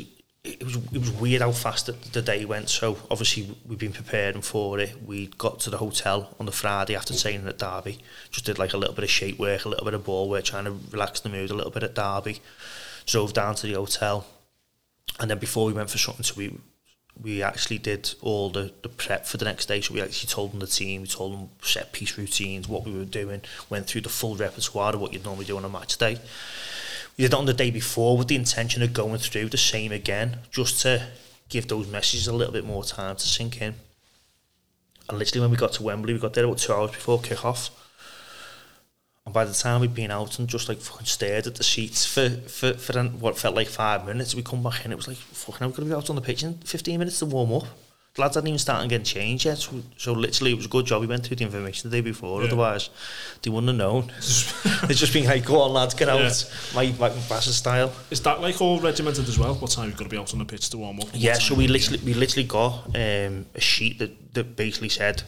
it, 0.60 0.64
was 0.64 0.76
it 0.76 0.98
was 0.98 1.10
weird 1.12 1.42
how 1.42 1.52
fast 1.52 1.86
the, 1.86 1.92
the 2.12 2.22
day 2.22 2.44
went. 2.44 2.68
So 2.68 2.98
obviously 3.10 3.56
we've 3.66 3.78
been 3.78 3.92
preparing 3.92 4.42
for 4.42 4.78
it. 4.78 5.02
We 5.04 5.26
got 5.38 5.60
to 5.60 5.70
the 5.70 5.78
hotel 5.78 6.34
on 6.38 6.46
the 6.46 6.52
Friday 6.52 6.96
after 6.96 7.14
training 7.14 7.46
at 7.48 7.58
Derby. 7.58 7.98
Just 8.30 8.46
did 8.46 8.58
like 8.58 8.72
a 8.72 8.76
little 8.76 8.94
bit 8.94 9.04
of 9.04 9.10
shape 9.10 9.38
work, 9.38 9.64
a 9.64 9.68
little 9.68 9.84
bit 9.84 9.94
of 9.94 10.04
ball 10.04 10.28
work, 10.28 10.44
trying 10.44 10.64
to 10.64 10.76
relax 10.90 11.20
the 11.20 11.28
mood 11.28 11.50
a 11.50 11.54
little 11.54 11.70
bit 11.70 11.82
at 11.82 11.94
Derby. 11.94 12.40
Drove 13.06 13.32
down 13.32 13.54
to 13.54 13.66
the 13.66 13.72
hotel, 13.72 14.26
and 15.18 15.30
then 15.30 15.38
before 15.38 15.66
we 15.66 15.72
went 15.72 15.88
for 15.88 15.96
something, 15.96 16.22
so 16.22 16.34
we 16.36 16.58
we 17.20 17.42
actually 17.42 17.78
did 17.78 18.14
all 18.20 18.50
the, 18.50 18.72
the 18.82 18.88
prep 18.88 19.26
for 19.26 19.38
the 19.38 19.44
next 19.44 19.66
day. 19.66 19.80
So 19.80 19.94
we 19.94 20.00
actually 20.00 20.28
told 20.28 20.52
them 20.52 20.60
the 20.60 20.66
team, 20.66 21.02
we 21.02 21.08
told 21.08 21.32
them 21.32 21.48
set 21.62 21.92
piece 21.92 22.16
routines, 22.16 22.68
what 22.68 22.84
we 22.84 22.92
were 22.92 23.04
doing, 23.04 23.42
went 23.68 23.86
through 23.86 24.02
the 24.02 24.08
full 24.08 24.36
repertoire 24.36 24.94
of 24.94 25.00
what 25.00 25.12
you'd 25.12 25.24
normally 25.24 25.46
do 25.46 25.56
on 25.56 25.64
a 25.64 25.68
match 25.68 25.98
day. 25.98 26.18
We 27.18 27.24
did 27.24 27.32
it 27.32 27.36
on 27.36 27.46
the 27.46 27.52
day 27.52 27.72
before 27.72 28.16
with 28.16 28.28
the 28.28 28.36
intention 28.36 28.80
of 28.80 28.92
going 28.92 29.18
through 29.18 29.48
the 29.48 29.58
same 29.58 29.90
again, 29.90 30.38
just 30.52 30.80
to 30.82 31.08
give 31.48 31.66
those 31.66 31.88
messages 31.88 32.28
a 32.28 32.32
little 32.32 32.52
bit 32.52 32.64
more 32.64 32.84
time 32.84 33.16
to 33.16 33.26
sink 33.26 33.60
in. 33.60 33.74
And 35.08 35.18
literally 35.18 35.40
when 35.40 35.50
we 35.50 35.56
got 35.56 35.72
to 35.72 35.82
Wembley, 35.82 36.12
we 36.12 36.20
got 36.20 36.34
there 36.34 36.44
about 36.44 36.58
two 36.58 36.72
hours 36.72 36.92
before 36.92 37.20
kick-off. 37.20 37.70
And 39.24 39.34
by 39.34 39.44
the 39.44 39.52
time 39.52 39.80
we'd 39.80 39.94
been 39.94 40.12
out 40.12 40.38
and 40.38 40.46
just 40.46 40.68
like 40.68 40.78
fucking 40.78 41.06
stared 41.06 41.48
at 41.48 41.56
the 41.56 41.64
seats 41.64 42.06
for, 42.06 42.30
for, 42.30 42.74
for 42.74 43.02
what 43.02 43.36
felt 43.36 43.56
like 43.56 43.66
five 43.66 44.06
minutes, 44.06 44.36
we 44.36 44.42
come 44.42 44.62
back 44.62 44.84
in, 44.84 44.92
it 44.92 44.96
was 44.96 45.08
like, 45.08 45.16
fucking 45.16 45.66
we're 45.66 45.72
going 45.72 45.88
to 45.88 45.94
be 45.94 45.98
out 45.98 46.08
on 46.08 46.16
the 46.16 46.22
pitch 46.22 46.44
in 46.44 46.54
15 46.58 47.00
minutes 47.00 47.18
to 47.18 47.26
warm 47.26 47.52
up. 47.52 47.66
The 48.14 48.22
lads 48.22 48.34
hadn't 48.34 48.48
even 48.48 48.58
started 48.58 48.88
getting 48.90 49.04
changed 49.04 49.44
yet, 49.44 49.58
so, 49.58 49.80
so 49.96 50.12
literally 50.12 50.50
it 50.52 50.56
was 50.56 50.66
a 50.66 50.68
good 50.68 50.86
job 50.86 51.00
we 51.02 51.06
went 51.06 51.24
through 51.24 51.36
the 51.36 51.44
information 51.44 51.88
the 51.88 51.96
day 51.96 52.00
before, 52.00 52.40
Yeah. 52.40 52.48
otherwise 52.48 52.90
they 53.42 53.50
wouldn't 53.50 53.68
have 53.68 53.76
known. 53.76 54.10
it's 54.18 54.98
just 54.98 55.12
been 55.12 55.26
like, 55.26 55.44
go 55.44 55.60
on 55.60 55.72
lads, 55.72 55.94
get 55.94 56.08
out, 56.08 56.20
my, 56.74 56.86
my 56.98 57.10
Bassett 57.28 57.54
style. 57.54 57.92
is 58.10 58.20
that 58.22 58.40
like 58.40 58.60
all 58.60 58.80
regimented 58.80 59.28
as 59.28 59.38
well? 59.38 59.54
What 59.54 59.70
time 59.70 59.86
you've 59.88 59.96
got 59.96 60.04
to 60.04 60.10
be 60.10 60.18
out 60.18 60.32
on 60.32 60.40
the 60.40 60.44
pitch 60.44 60.68
to 60.70 60.78
warm 60.78 60.98
up? 61.00 61.08
Yeah, 61.12 61.34
so 61.34 61.54
we 61.54 61.68
literally 61.68 62.00
we 62.04 62.14
literally 62.14 62.46
got 62.48 62.86
um, 62.96 63.46
a 63.54 63.60
sheet 63.60 63.98
that, 64.00 64.34
that 64.34 64.56
basically 64.56 64.88
said 64.88 65.22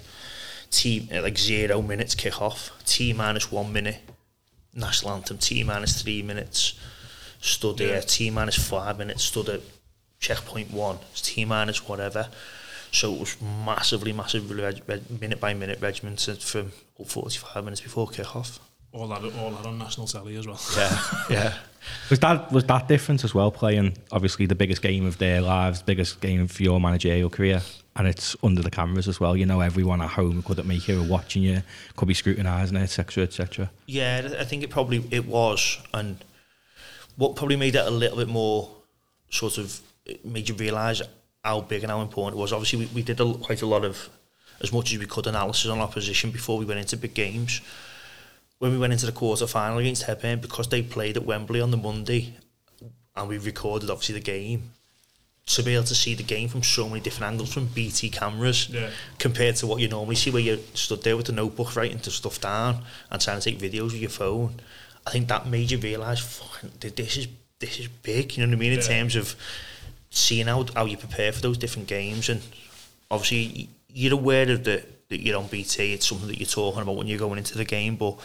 T 0.72 1.08
uh, 1.14 1.22
like 1.22 1.38
zero 1.38 1.82
minutes 1.82 2.16
kick 2.16 2.40
off, 2.42 2.70
T 2.86 3.12
minus 3.12 3.52
one 3.52 3.72
minute 3.72 3.98
national 4.74 5.12
anthem, 5.12 5.38
T 5.38 5.62
minus 5.62 6.02
three 6.02 6.22
minutes 6.22 6.74
stood 7.40 7.78
Yeah. 7.78 8.00
T 8.00 8.30
minus 8.30 8.56
five 8.56 8.98
minutes 8.98 9.22
stood 9.22 9.48
at 9.48 9.60
checkpoint 10.18 10.72
one, 10.72 10.98
T 11.14 11.44
minus 11.44 11.86
whatever. 11.88 12.28
So 12.92 13.14
it 13.14 13.20
was 13.20 13.36
massively, 13.64 14.12
massively 14.12 14.62
reg- 14.62 14.82
reg- 14.86 15.20
minute 15.20 15.40
by 15.40 15.54
minute 15.54 15.80
regimented 15.80 16.42
from 16.42 16.72
45 17.04 17.64
minutes 17.64 17.80
before 17.80 18.08
kick 18.08 18.34
off. 18.34 18.58
all 18.92 19.06
that 19.08 19.22
all 19.22 19.50
that 19.52 19.66
on 19.66 19.78
national 19.78 20.06
telly 20.06 20.36
as 20.36 20.46
well. 20.46 20.60
Yeah, 20.76 21.02
yeah. 21.30 21.54
Was 22.10 22.18
that 22.20 22.50
was 22.52 22.64
that 22.64 22.88
different 22.88 23.22
as 23.24 23.32
well? 23.34 23.50
Playing 23.50 23.96
obviously 24.10 24.46
the 24.46 24.54
biggest 24.56 24.82
game 24.82 25.06
of 25.06 25.18
their 25.18 25.40
lives, 25.40 25.82
biggest 25.82 26.20
game 26.20 26.46
for 26.48 26.62
your 26.62 26.80
managerial 26.80 27.30
career, 27.30 27.62
and 27.96 28.08
it's 28.08 28.34
under 28.42 28.60
the 28.62 28.70
cameras 28.70 29.06
as 29.06 29.20
well. 29.20 29.36
You 29.36 29.46
know, 29.46 29.60
everyone 29.60 30.02
at 30.02 30.10
home 30.10 30.42
couldn't 30.42 30.66
make 30.66 30.88
it 30.88 30.96
or 30.96 31.04
watching 31.04 31.42
you, 31.42 31.62
could 31.96 32.08
be 32.08 32.14
scrutinising 32.14 32.76
it, 32.76 32.82
etc., 32.82 33.24
etc. 33.24 33.70
Yeah, 33.86 34.34
I 34.38 34.44
think 34.44 34.64
it 34.64 34.70
probably 34.70 35.04
it 35.12 35.26
was, 35.26 35.78
and 35.94 36.22
what 37.16 37.36
probably 37.36 37.56
made 37.56 37.76
it 37.76 37.86
a 37.86 37.90
little 37.90 38.18
bit 38.18 38.28
more 38.28 38.68
sort 39.30 39.58
of 39.58 39.80
made 40.24 40.48
you 40.48 40.56
realise 40.56 41.00
how 41.44 41.60
big 41.60 41.82
and 41.82 41.90
how 41.90 42.00
important 42.00 42.38
it 42.38 42.40
was. 42.40 42.52
Obviously, 42.52 42.80
we, 42.80 42.86
we 42.96 43.02
did 43.02 43.20
a, 43.20 43.34
quite 43.34 43.62
a 43.62 43.66
lot 43.66 43.84
of 43.84 44.08
as 44.62 44.72
much 44.72 44.92
as 44.92 44.98
we 44.98 45.06
could 45.06 45.26
analysis 45.26 45.70
on 45.70 45.78
our 45.78 45.88
position 45.88 46.30
before 46.30 46.58
we 46.58 46.66
went 46.66 46.80
into 46.80 46.96
big 46.96 47.14
games. 47.14 47.60
When 48.58 48.72
we 48.72 48.78
went 48.78 48.92
into 48.92 49.06
the 49.06 49.12
quarter 49.12 49.46
final 49.46 49.78
against 49.78 50.04
Hebburn, 50.04 50.42
because 50.42 50.68
they 50.68 50.82
played 50.82 51.16
at 51.16 51.24
Wembley 51.24 51.62
on 51.62 51.70
the 51.70 51.78
Monday, 51.78 52.34
and 53.16 53.28
we 53.28 53.38
recorded 53.38 53.88
obviously 53.90 54.14
the 54.14 54.20
game. 54.20 54.72
To 55.46 55.62
be 55.64 55.74
able 55.74 55.84
to 55.84 55.94
see 55.94 56.14
the 56.14 56.22
game 56.22 56.48
from 56.48 56.62
so 56.62 56.86
many 56.88 57.00
different 57.00 57.32
angles 57.32 57.52
from 57.52 57.66
BT 57.66 58.10
cameras, 58.10 58.68
Yeah. 58.68 58.90
compared 59.18 59.56
to 59.56 59.66
what 59.66 59.80
you 59.80 59.88
normally 59.88 60.14
see 60.14 60.30
where 60.30 60.42
you 60.42 60.62
stood 60.74 61.02
there 61.02 61.16
with 61.16 61.26
the 61.26 61.32
notebook 61.32 61.74
writing 61.74 61.96
the 61.98 62.10
stuff 62.10 62.40
down 62.40 62.84
and 63.10 63.20
trying 63.20 63.40
to 63.40 63.50
take 63.50 63.58
videos 63.58 63.84
with 63.92 63.96
your 64.02 64.10
phone. 64.10 64.60
I 65.06 65.10
think 65.10 65.26
that 65.28 65.48
made 65.48 65.70
you 65.72 65.78
realise, 65.78 66.20
fucking, 66.20 66.72
this 66.94 67.16
is 67.16 67.28
this 67.58 67.80
is 67.80 67.88
big. 67.88 68.36
You 68.36 68.44
know 68.46 68.50
what 68.50 68.56
I 68.56 68.60
mean? 68.60 68.72
In 68.74 68.80
terms 68.80 69.16
of 69.16 69.34
seeing 70.10 70.46
how 70.46 70.66
how 70.74 70.84
you 70.84 70.96
prepare 70.96 71.32
for 71.32 71.40
those 71.40 71.58
different 71.58 71.88
games, 71.88 72.28
and 72.28 72.42
obviously 73.10 73.68
you're 73.88 74.14
aware 74.14 74.50
of 74.50 74.64
the 74.64 74.84
that 75.08 75.20
you're 75.20 75.38
on 75.38 75.46
BT. 75.46 75.92
It's 75.92 76.06
something 76.06 76.28
that 76.28 76.38
you're 76.38 76.46
talking 76.46 76.82
about 76.82 76.96
when 76.96 77.06
you're 77.06 77.18
going 77.18 77.38
into 77.38 77.58
the 77.58 77.64
game, 77.64 77.96
but 77.96 78.16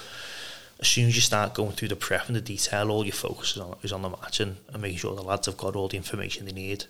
as 0.79 0.87
soon 0.87 1.07
as 1.07 1.15
you 1.15 1.21
start 1.21 1.53
going 1.53 1.71
through 1.71 1.87
the 1.87 1.95
prep 1.95 2.27
and 2.27 2.35
the 2.35 2.41
detail, 2.41 2.91
all 2.91 3.03
your 3.03 3.13
focus 3.13 3.55
is 3.55 3.61
on, 3.61 3.75
is 3.81 3.91
on 3.91 4.01
the 4.01 4.09
match 4.09 4.39
and, 4.39 4.57
and 4.71 4.81
making 4.81 4.99
sure 4.99 5.15
the 5.15 5.23
lads 5.23 5.47
have 5.47 5.57
got 5.57 5.75
all 5.75 5.87
the 5.87 5.97
information 5.97 6.45
they 6.45 6.51
need. 6.51 6.85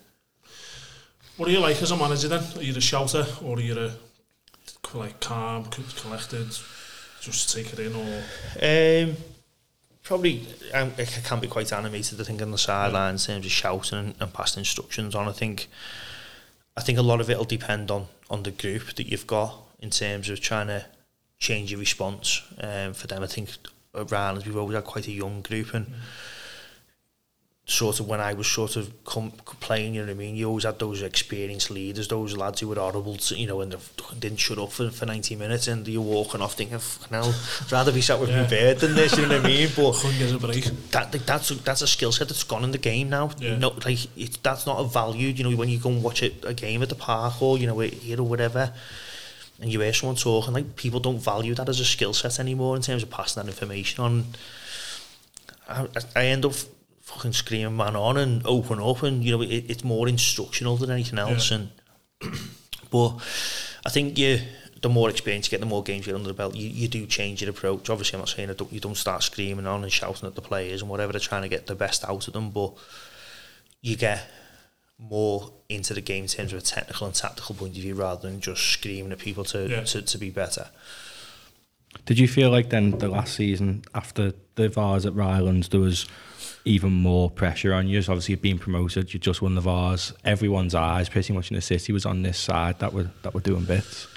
What 1.38 1.48
are 1.50 1.52
you 1.52 1.60
like 1.60 1.82
as 1.82 1.92
a 1.92 1.98
manager 1.98 2.28
then? 2.28 2.44
Are 2.58 2.64
you 2.64 2.76
a 2.76 2.82
shouter 2.82 3.26
or 3.44 3.58
are 3.58 3.62
you 3.62 3.78
a 3.80 3.92
like 4.94 5.20
calm, 5.20 5.66
collected, 5.66 6.48
just 7.20 7.54
take 7.54 7.74
it 7.74 7.80
in 7.80 7.96
or 7.96 8.24
Um, 8.62 9.18
probably 10.06 10.48
um, 10.74 10.94
I 10.98 11.04
can 11.04 11.42
be 11.42 11.48
quite 11.48 11.74
animated. 11.74 12.22
I 12.22 12.24
think 12.24 12.42
on 12.42 12.52
the 12.52 12.58
sideline 12.58 13.16
in 13.16 13.20
terms 13.20 13.46
of 13.46 13.52
shouting 13.52 14.00
and, 14.00 14.16
and 14.20 14.34
passing 14.34 14.62
instructions 14.62 15.14
on. 15.14 15.28
I 15.28 15.34
think 15.34 15.68
I 16.78 16.82
think 16.82 16.98
a 16.98 17.02
lot 17.02 17.20
of 17.20 17.30
it 17.30 17.38
will 17.38 17.46
depend 17.46 17.92
on 17.92 18.08
on 18.30 18.44
the 18.44 18.52
group 18.52 18.94
that 18.96 19.08
you've 19.08 19.28
got 19.28 19.54
in 19.80 19.90
terms 19.90 20.30
of 20.30 20.40
trying 20.40 20.68
to 20.68 20.86
change 21.40 21.72
your 21.72 21.80
response. 21.80 22.42
Um, 22.62 22.94
for 22.94 23.08
them, 23.08 23.22
I 23.22 23.28
think 23.28 23.50
around 23.94 24.46
we've 24.46 24.56
always 24.56 24.76
had 24.76 24.86
quite 24.86 25.08
a 25.08 25.12
young 25.12 25.42
group 25.42 25.74
and. 25.74 25.88
Sort 27.68 28.00
of 28.00 28.08
when 28.08 28.22
I 28.22 28.34
was 28.34 28.46
sort 28.46 28.76
of 28.76 28.94
com- 29.06 29.32
playing, 29.60 29.96
you 29.96 30.02
know 30.02 30.06
what 30.06 30.12
I 30.12 30.18
mean. 30.20 30.36
You 30.36 30.50
always 30.50 30.66
had 30.66 30.78
those 30.78 31.02
experienced 31.02 31.72
leaders, 31.72 32.08
those 32.08 32.38
lads 32.38 32.60
who 32.62 32.68
were 32.68 32.76
horrible, 32.76 33.18
to, 33.18 33.36
you 33.36 33.48
know, 33.48 33.60
and 33.62 33.72
they 33.72 33.80
didn't 34.20 34.38
shut 34.40 34.60
up 34.60 34.72
for, 34.72 34.92
for 34.92 35.08
ninety 35.08 35.36
minutes, 35.36 35.68
and 35.68 35.88
you're 35.88 36.00
walking 36.00 36.42
off 36.42 36.54
thinking, 36.54 36.78
"Fucking 36.78 37.18
hell, 37.18 37.34
I'd 37.62 37.72
rather 37.72 37.92
be 37.92 38.02
sat 38.02 38.20
with 38.20 38.30
Yeah. 38.30 38.44
my 38.44 38.48
bed 38.48 38.78
than 38.82 38.94
this." 38.94 39.18
You 39.18 39.24
know 39.26 39.38
what 39.38 39.46
I 39.46 39.50
mean? 39.50 39.70
But 39.76 39.94
couldn't 39.94 40.20
get 40.20 40.32
a 40.36 40.38
break? 40.38 40.64
that 40.92 41.12
that's 41.26 41.50
a, 41.50 41.56
that's 41.56 41.82
a 41.82 41.88
skill 41.88 42.12
set 42.12 42.28
that's 42.28 42.44
gone 42.44 42.64
in 42.64 42.70
the 42.70 42.78
game 42.78 43.10
now. 43.10 43.32
Yeah. 43.40 43.58
No, 43.58 43.70
like 43.84 44.16
it, 44.16 44.38
that's 44.44 44.68
not 44.68 44.80
a 44.80 44.84
value. 44.88 45.30
You 45.30 45.46
know, 45.46 45.56
when 45.58 45.70
you 45.70 45.80
go 45.80 45.90
and 45.90 46.04
watch 46.04 46.22
it, 46.22 46.46
a 46.46 46.54
game 46.54 46.84
at 46.84 46.90
the 46.90 46.96
park 46.96 47.42
or 47.42 47.58
you 47.58 47.66
know 47.66 47.80
here 47.80 48.20
or 48.20 48.26
whatever, 48.26 48.74
and 49.60 49.74
you 49.74 49.80
hear 49.80 49.92
someone 49.92 50.18
talking, 50.18 50.54
like 50.54 50.76
people 50.76 51.00
don't 51.00 51.18
value 51.18 51.56
that 51.56 51.68
as 51.68 51.80
a 51.80 51.86
skill 51.86 52.14
set 52.14 52.40
anymore 52.40 52.76
in 52.76 52.84
terms 52.84 53.02
of 53.02 53.10
passing 53.10 53.42
that 53.42 53.50
information 53.50 54.04
on. 54.04 54.26
I, 55.68 55.88
I 56.16 56.26
end 56.28 56.46
up 56.46 56.54
fucking 57.06 57.34
screaming 57.34 57.78
man 57.78 57.96
on 57.96 58.18
and 58.18 58.46
open 58.46 58.80
up, 58.82 59.04
and 59.04 59.24
you 59.24 59.32
know 59.38 59.42
it, 59.42 59.48
it's 59.70 59.84
more 59.84 60.08
instructional 60.08 60.76
than 60.78 60.92
anything 60.92 61.18
else. 61.20 61.50
Yeah. 61.52 61.58
And 61.58 61.70
but 62.92 63.16
I 63.86 63.90
think 63.90 64.18
you. 64.18 64.40
The 64.82 64.90
more 64.90 65.10
experience 65.10 65.48
you 65.48 65.52
get, 65.52 65.62
the 65.62 65.66
more 65.66 65.82
games 65.82 66.06
you 66.06 66.12
get 66.12 66.18
under 66.18 66.28
the 66.28 66.36
belt, 66.36 66.54
you, 66.54 66.68
you 66.70 66.88
do 66.88 67.08
change 67.08 67.42
your 67.42 67.50
approach. 67.50 67.90
Obviously, 67.90 68.18
I'm 68.18 68.22
not 68.22 68.30
saying 68.30 68.50
that 68.50 68.60
don't, 68.60 68.72
you 68.72 68.80
don't 68.80 68.98
start 68.98 69.24
screaming 69.24 69.66
on 69.66 69.82
and 69.82 69.92
shouting 69.92 70.28
at 70.28 70.36
the 70.36 70.44
players 70.44 70.82
and 70.82 70.92
whatever. 70.92 71.12
They're 71.12 71.20
trying 71.22 71.42
to 71.42 71.48
get 71.48 71.66
the 71.66 71.74
best 71.74 72.08
out 72.08 72.28
of 72.28 72.34
them, 72.34 72.52
but 72.52 72.74
you 73.82 73.96
get 73.96 74.30
more 75.00 75.52
into 75.70 75.96
the 75.96 76.02
game 76.02 76.26
in 76.26 76.28
terms 76.28 76.54
of 76.54 76.60
a 76.60 76.62
technical 76.62 77.08
and 77.08 77.16
tactical 77.16 77.56
point 77.56 77.76
of 77.76 77.82
view 77.82 77.96
rather 77.96 78.30
than 78.30 78.42
just 78.42 78.62
screaming 78.62 79.12
at 79.12 79.18
people 79.18 79.44
to, 79.46 79.68
Yeah. 79.68 79.84
to, 79.86 80.04
to 80.04 80.18
be 80.20 80.30
better. 80.30 80.68
Did 82.06 82.20
you 82.20 82.28
feel 82.28 82.52
like 82.52 82.70
then 82.70 82.92
the 83.00 83.08
last 83.08 83.34
season 83.34 83.86
after 83.96 84.34
the 84.54 84.70
Vase 84.70 85.06
at 85.08 85.14
Rylands 85.14 85.70
there 85.70 85.80
was 85.80 86.06
even 86.66 86.92
more 86.92 87.30
pressure 87.30 87.74
on 87.74 87.88
you? 87.88 88.02
So 88.02 88.12
obviously 88.12 88.34
you've 88.34 88.42
been 88.42 88.60
promoted, 88.60 89.14
you 89.14 89.20
just 89.20 89.42
won 89.42 89.56
the 89.56 89.62
Vase. 89.62 90.12
Everyone's 90.24 90.76
eyes 90.76 91.08
pretty 91.08 91.32
much 91.32 91.52
in 91.52 91.56
the 91.56 91.62
city 91.62 91.94
was 91.94 92.06
on 92.06 92.24
this 92.24 92.38
side 92.38 92.80
that 92.80 92.92
were 92.92 93.12
that 93.22 93.34
were 93.34 93.40
doing 93.42 93.64
bits. 93.64 94.08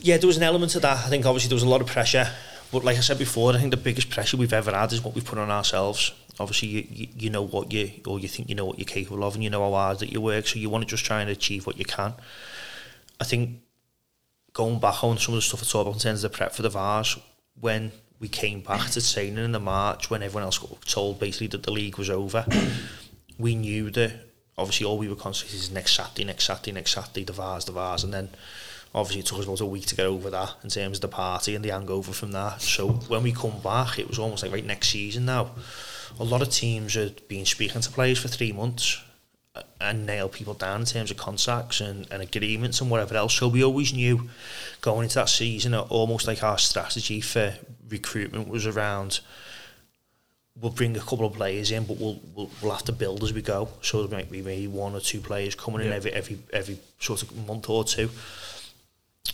Yeah, 0.00 0.16
there 0.16 0.26
was 0.26 0.36
an 0.36 0.42
element 0.42 0.72
to 0.72 0.80
that. 0.80 1.06
I 1.06 1.08
think 1.08 1.24
obviously 1.24 1.48
there 1.48 1.56
was 1.56 1.62
a 1.62 1.68
lot 1.68 1.80
of 1.80 1.86
pressure, 1.86 2.28
but 2.70 2.84
like 2.84 2.96
I 2.96 3.00
said 3.00 3.18
before, 3.18 3.52
I 3.52 3.58
think 3.58 3.70
the 3.70 3.76
biggest 3.76 4.10
pressure 4.10 4.36
we've 4.36 4.52
ever 4.52 4.72
had 4.72 4.92
is 4.92 5.02
what 5.02 5.14
we've 5.14 5.24
put 5.24 5.38
on 5.38 5.50
ourselves. 5.50 6.12
Obviously, 6.40 6.68
you, 6.68 6.86
you, 6.90 7.08
you 7.16 7.30
know 7.30 7.42
what 7.42 7.72
you 7.72 7.90
or 8.06 8.18
you 8.18 8.28
think 8.28 8.48
you 8.48 8.54
know 8.54 8.64
what 8.64 8.78
you're 8.78 8.86
capable 8.86 9.24
of, 9.24 9.34
and 9.34 9.44
you 9.44 9.50
know 9.50 9.62
how 9.62 9.72
hard 9.76 10.00
that 10.00 10.12
you 10.12 10.20
work. 10.20 10.46
So 10.46 10.58
you 10.58 10.70
want 10.70 10.82
to 10.82 10.88
just 10.88 11.04
try 11.04 11.20
and 11.20 11.30
achieve 11.30 11.66
what 11.66 11.78
you 11.78 11.84
can. 11.84 12.14
I 13.20 13.24
think 13.24 13.60
going 14.52 14.80
back 14.80 15.04
on 15.04 15.18
some 15.18 15.34
of 15.34 15.38
the 15.38 15.42
stuff 15.42 15.62
I 15.62 15.66
talked 15.66 15.82
about 15.82 15.94
in 15.94 16.00
terms 16.00 16.24
of 16.24 16.32
the 16.32 16.36
prep 16.36 16.52
for 16.52 16.62
the 16.62 16.70
Vase, 16.70 17.18
when 17.60 17.92
we 18.22 18.28
came 18.28 18.60
back 18.60 18.88
to 18.90 19.12
training 19.12 19.44
in 19.44 19.50
the 19.50 19.60
March, 19.60 20.08
when 20.08 20.22
everyone 20.22 20.44
else 20.44 20.56
got 20.56 20.80
told 20.82 21.18
basically 21.18 21.48
that 21.48 21.64
the 21.64 21.72
league 21.72 21.98
was 21.98 22.08
over, 22.08 22.46
we 23.36 23.56
knew 23.56 23.90
that 23.90 24.12
obviously 24.56 24.86
all 24.86 24.96
we 24.96 25.08
were 25.08 25.16
concentrating 25.16 25.58
is 25.58 25.72
next 25.72 25.96
Saturday, 25.96 26.24
next 26.24 26.44
Saturday, 26.44 26.70
next 26.70 26.92
Saturday, 26.92 27.24
the 27.24 27.32
Vase, 27.32 27.64
the 27.64 27.72
Vase, 27.72 28.04
and 28.04 28.14
then 28.14 28.30
obviously 28.94 29.20
it 29.20 29.26
took 29.26 29.40
us 29.40 29.44
about 29.44 29.60
a 29.60 29.66
week 29.66 29.86
to 29.86 29.96
get 29.96 30.06
over 30.06 30.30
that 30.30 30.54
in 30.62 30.70
terms 30.70 30.98
of 30.98 31.00
the 31.02 31.08
party 31.08 31.56
and 31.56 31.64
the 31.64 31.70
hangover 31.70 32.12
from 32.12 32.30
that. 32.30 32.62
So 32.62 32.90
when 33.08 33.24
we 33.24 33.32
come 33.32 33.58
back, 33.58 33.98
it 33.98 34.06
was 34.06 34.20
almost 34.20 34.44
like 34.44 34.52
right 34.52 34.64
next 34.64 34.90
season 34.90 35.24
now. 35.24 35.50
A 36.20 36.24
lot 36.24 36.42
of 36.42 36.50
teams 36.50 36.94
had 36.94 37.26
been 37.26 37.44
speaking 37.44 37.80
to 37.80 37.90
players 37.90 38.20
for 38.20 38.28
three 38.28 38.52
months 38.52 39.02
uh, 39.56 39.62
and 39.80 40.06
nail 40.06 40.28
people 40.28 40.54
down 40.54 40.80
in 40.80 40.86
terms 40.86 41.10
of 41.10 41.16
contracts 41.16 41.80
and, 41.80 42.06
and 42.12 42.22
agreements 42.22 42.80
and 42.80 42.88
whatever 42.88 43.16
else. 43.16 43.34
So 43.34 43.48
we 43.48 43.64
always 43.64 43.92
knew 43.92 44.28
going 44.80 45.04
into 45.04 45.16
that 45.16 45.28
season, 45.28 45.74
almost 45.74 46.28
like 46.28 46.44
our 46.44 46.58
strategy 46.58 47.20
for 47.20 47.54
recruitment 47.92 48.48
was 48.48 48.66
around 48.66 49.20
we'll 50.60 50.72
bring 50.72 50.96
a 50.96 51.00
couple 51.00 51.24
of 51.24 51.34
players 51.34 51.70
in, 51.70 51.84
but 51.84 51.98
we'll 51.98 52.20
we'll, 52.34 52.50
we'll 52.60 52.72
have 52.72 52.84
to 52.84 52.92
build 52.92 53.22
as 53.22 53.32
we 53.32 53.42
go. 53.42 53.68
So 53.80 54.02
there 54.02 54.18
might 54.18 54.30
be 54.30 54.42
maybe 54.42 54.66
one 54.66 54.94
or 54.94 55.00
two 55.00 55.20
players 55.20 55.54
coming 55.54 55.80
yeah. 55.80 55.88
in 55.88 55.92
every 55.92 56.12
every 56.12 56.38
every 56.52 56.78
sort 56.98 57.22
of 57.22 57.46
month 57.46 57.68
or 57.68 57.84
two. 57.84 58.10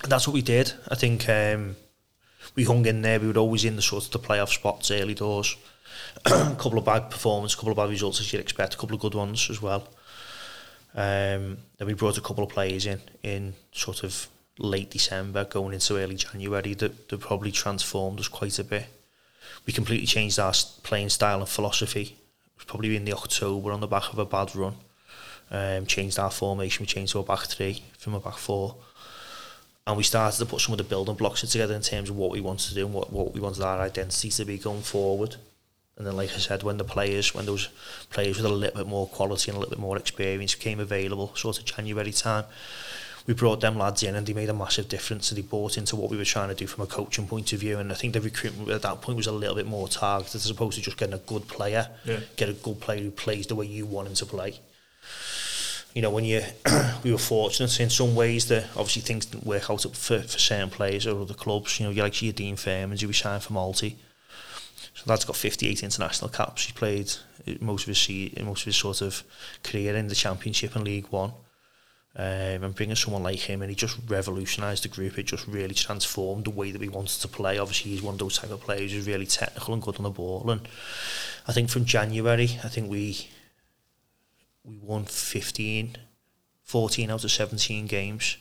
And 0.02 0.12
that's 0.12 0.26
what 0.26 0.34
we 0.34 0.42
did. 0.42 0.72
I 0.88 0.94
think 0.94 1.28
um, 1.28 1.76
we 2.54 2.64
hung 2.64 2.86
in 2.86 3.02
there. 3.02 3.18
We 3.18 3.28
were 3.28 3.38
always 3.38 3.64
in 3.64 3.76
the 3.76 3.82
sort 3.82 4.04
of 4.04 4.10
the 4.10 4.18
playoff 4.18 4.50
spots 4.50 4.90
early 4.90 5.14
doors. 5.14 5.56
a 6.26 6.30
couple 6.56 6.78
of 6.78 6.84
bad 6.84 7.10
performances, 7.10 7.54
a 7.54 7.56
couple 7.58 7.72
of 7.72 7.76
bad 7.76 7.90
results 7.90 8.20
as 8.20 8.32
you'd 8.32 8.40
expect, 8.40 8.74
a 8.74 8.76
couple 8.76 8.94
of 8.94 9.00
good 9.00 9.14
ones 9.14 9.48
as 9.50 9.60
well. 9.60 9.88
Um, 10.94 11.58
then 11.76 11.86
we 11.86 11.94
brought 11.94 12.18
a 12.18 12.20
couple 12.20 12.44
of 12.44 12.50
players 12.50 12.86
in 12.86 13.00
in 13.22 13.54
sort 13.72 14.04
of 14.04 14.28
late 14.58 14.90
December, 14.90 15.44
going 15.44 15.74
into 15.74 15.96
early 15.96 16.16
January, 16.16 16.74
that, 16.74 17.08
that 17.08 17.20
probably 17.20 17.52
transformed 17.52 18.20
us 18.20 18.28
quite 18.28 18.58
a 18.58 18.64
bit. 18.64 18.86
We 19.66 19.72
completely 19.72 20.06
changed 20.06 20.38
our 20.38 20.52
playing 20.82 21.10
style 21.10 21.40
and 21.40 21.48
philosophy. 21.48 22.02
It 22.02 22.56
was 22.56 22.64
probably 22.64 22.96
in 22.96 23.04
the 23.04 23.12
October 23.12 23.72
on 23.72 23.80
the 23.80 23.86
back 23.86 24.12
of 24.12 24.18
a 24.18 24.24
bad 24.24 24.54
run. 24.56 24.74
Um, 25.50 25.86
changed 25.86 26.18
our 26.18 26.30
formation, 26.30 26.82
we 26.82 26.86
changed 26.86 27.12
to 27.12 27.20
a 27.20 27.22
back 27.22 27.40
three 27.46 27.82
from 27.98 28.14
a 28.14 28.20
back 28.20 28.36
four. 28.36 28.76
And 29.86 29.96
we 29.96 30.02
started 30.02 30.36
to 30.38 30.44
put 30.44 30.60
some 30.60 30.74
of 30.74 30.78
the 30.78 30.84
building 30.84 31.14
blocks 31.14 31.40
together 31.40 31.74
in 31.74 31.80
terms 31.80 32.10
of 32.10 32.16
what 32.16 32.30
we 32.30 32.42
wanted 32.42 32.68
to 32.68 32.74
do 32.74 32.84
and 32.84 32.94
what, 32.94 33.10
what 33.10 33.32
we 33.32 33.40
wanted 33.40 33.62
our 33.62 33.80
identity 33.80 34.28
to 34.28 34.44
be 34.44 34.58
going 34.58 34.82
forward. 34.82 35.36
And 35.96 36.06
then, 36.06 36.14
like 36.14 36.32
I 36.34 36.38
said, 36.38 36.62
when 36.62 36.76
the 36.76 36.84
players, 36.84 37.34
when 37.34 37.46
those 37.46 37.70
players 38.10 38.36
with 38.36 38.46
a 38.46 38.48
little 38.50 38.76
bit 38.76 38.86
more 38.86 39.08
quality 39.08 39.50
and 39.50 39.56
a 39.56 39.60
little 39.60 39.74
bit 39.74 39.80
more 39.80 39.96
experience 39.96 40.54
became 40.54 40.78
available, 40.78 41.34
sort 41.34 41.58
of 41.58 41.64
January 41.64 42.12
time, 42.12 42.44
we 43.28 43.34
brought 43.34 43.60
them 43.60 43.78
lads 43.78 44.02
in 44.02 44.16
and 44.16 44.26
they 44.26 44.32
made 44.32 44.48
a 44.48 44.54
massive 44.54 44.88
difference 44.88 45.30
and 45.30 45.38
they 45.38 45.46
bought 45.46 45.76
into 45.76 45.94
what 45.94 46.10
we 46.10 46.16
were 46.16 46.24
trying 46.24 46.48
to 46.48 46.54
do 46.54 46.66
from 46.66 46.82
a 46.82 46.86
coaching 46.86 47.28
point 47.28 47.52
of 47.52 47.60
view. 47.60 47.78
And 47.78 47.92
I 47.92 47.94
think 47.94 48.14
the 48.14 48.20
recruitment 48.20 48.70
at 48.70 48.82
that 48.82 49.02
point 49.02 49.18
was 49.18 49.26
a 49.26 49.32
little 49.32 49.54
bit 49.54 49.66
more 49.66 49.86
targeted 49.86 50.36
as 50.36 50.50
opposed 50.50 50.78
to 50.78 50.82
just 50.82 50.96
getting 50.96 51.14
a 51.14 51.18
good 51.18 51.46
player, 51.46 51.88
yeah. 52.04 52.20
get 52.36 52.48
a 52.48 52.54
good 52.54 52.80
player 52.80 53.02
who 53.02 53.10
plays 53.10 53.46
the 53.46 53.54
way 53.54 53.66
you 53.66 53.84
want 53.84 54.08
him 54.08 54.14
to 54.14 54.26
play. 54.26 54.58
You 55.94 56.02
know, 56.02 56.10
when 56.10 56.24
you 56.24 56.42
we 57.04 57.12
were 57.12 57.18
fortunate 57.18 57.78
in 57.78 57.90
some 57.90 58.14
ways 58.14 58.48
that 58.48 58.64
obviously 58.70 59.02
things 59.02 59.26
didn't 59.26 59.46
work 59.46 59.70
out 59.70 59.82
for, 59.82 60.20
for 60.20 60.38
certain 60.38 60.70
players 60.70 61.06
or 61.06 61.20
other 61.20 61.34
clubs. 61.34 61.78
You 61.78 61.86
know, 61.86 61.92
you 61.92 62.02
like 62.02 62.20
your 62.22 62.32
Dean 62.32 62.56
Fairmans 62.56 63.02
who 63.02 63.08
we 63.08 63.12
signed 63.12 63.42
for 63.42 63.52
Malty 63.52 63.94
so 64.98 65.04
that's 65.06 65.24
got 65.24 65.36
58 65.36 65.84
international 65.84 66.28
caps. 66.28 66.64
He 66.64 66.72
played 66.72 67.12
most 67.60 67.82
of 67.82 67.94
his 67.94 68.08
most 68.42 68.62
of 68.62 68.66
his 68.66 68.76
sort 68.76 69.00
of 69.00 69.22
career 69.62 69.94
in 69.96 70.08
the 70.08 70.14
Championship 70.16 70.74
and 70.74 70.84
League 70.84 71.06
One. 71.10 71.32
Um, 72.16 72.64
and 72.64 72.74
bringing 72.74 72.96
someone 72.96 73.22
like 73.22 73.38
him 73.38 73.62
and 73.62 73.70
he 73.70 73.76
just 73.76 73.96
revolutionised 74.08 74.82
the 74.82 74.88
group. 74.88 75.18
It 75.18 75.26
just 75.26 75.46
really 75.46 75.74
transformed 75.74 76.46
the 76.46 76.50
way 76.50 76.72
that 76.72 76.80
we 76.80 76.88
wanted 76.88 77.20
to 77.20 77.28
play. 77.28 77.58
Obviously, 77.58 77.92
he's 77.92 78.02
one 78.02 78.14
of 78.14 78.18
those 78.18 78.38
type 78.38 78.50
of 78.50 78.60
players 78.60 78.90
who's 78.90 79.06
really 79.06 79.26
technical 79.26 79.72
and 79.72 79.82
good 79.82 79.96
on 79.98 80.02
the 80.02 80.10
ball. 80.10 80.50
And 80.50 80.62
I 81.46 81.52
think 81.52 81.70
from 81.70 81.84
January, 81.84 82.58
I 82.64 82.68
think 82.68 82.90
we 82.90 83.28
we 84.64 84.78
won 84.78 85.04
15, 85.04 85.96
14 86.62 87.10
out 87.10 87.24
of 87.24 87.30
17 87.30 87.86
games, 87.86 88.36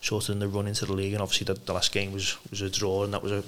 sort 0.00 0.28
of 0.28 0.34
in 0.34 0.38
the 0.38 0.48
run 0.48 0.66
into 0.66 0.86
the 0.86 0.92
league. 0.92 1.12
And 1.12 1.22
obviously, 1.22 1.44
the, 1.44 1.54
the 1.54 1.74
last 1.74 1.92
game 1.92 2.12
was 2.12 2.38
was 2.50 2.62
a 2.62 2.70
draw, 2.70 3.04
and 3.04 3.12
that 3.12 3.22
was 3.22 3.32
a 3.32 3.44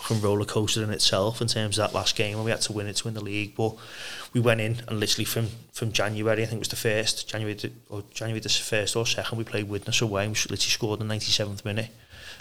fucking 0.00 0.22
roller 0.22 0.44
coaster 0.44 0.82
in 0.82 0.90
itself 0.90 1.40
in 1.40 1.48
terms 1.48 1.78
of 1.78 1.88
that 1.88 1.94
last 1.94 2.16
game 2.16 2.36
when 2.36 2.44
we 2.44 2.50
had 2.50 2.60
to 2.62 2.72
win 2.72 2.86
it 2.86 2.96
to 2.96 3.04
win 3.04 3.14
the 3.14 3.24
league. 3.24 3.54
But 3.54 3.74
we 4.32 4.40
went 4.40 4.60
in 4.60 4.82
and 4.88 4.98
literally 4.98 5.24
from 5.24 5.48
from 5.72 5.92
January, 5.92 6.42
I 6.42 6.46
think 6.46 6.58
it 6.58 6.60
was 6.60 6.68
the 6.68 6.76
first 6.76 7.28
January 7.28 7.54
to, 7.56 7.70
or 7.88 8.02
January 8.12 8.40
the 8.40 8.48
first 8.48 8.96
or 8.96 9.06
second, 9.06 9.38
we 9.38 9.44
played 9.44 9.68
Widnes 9.68 10.00
away. 10.00 10.24
And 10.24 10.32
we 10.32 10.38
literally 10.38 10.58
scored 10.58 11.00
in 11.00 11.08
the 11.08 11.14
97th 11.14 11.64
minute. 11.64 11.90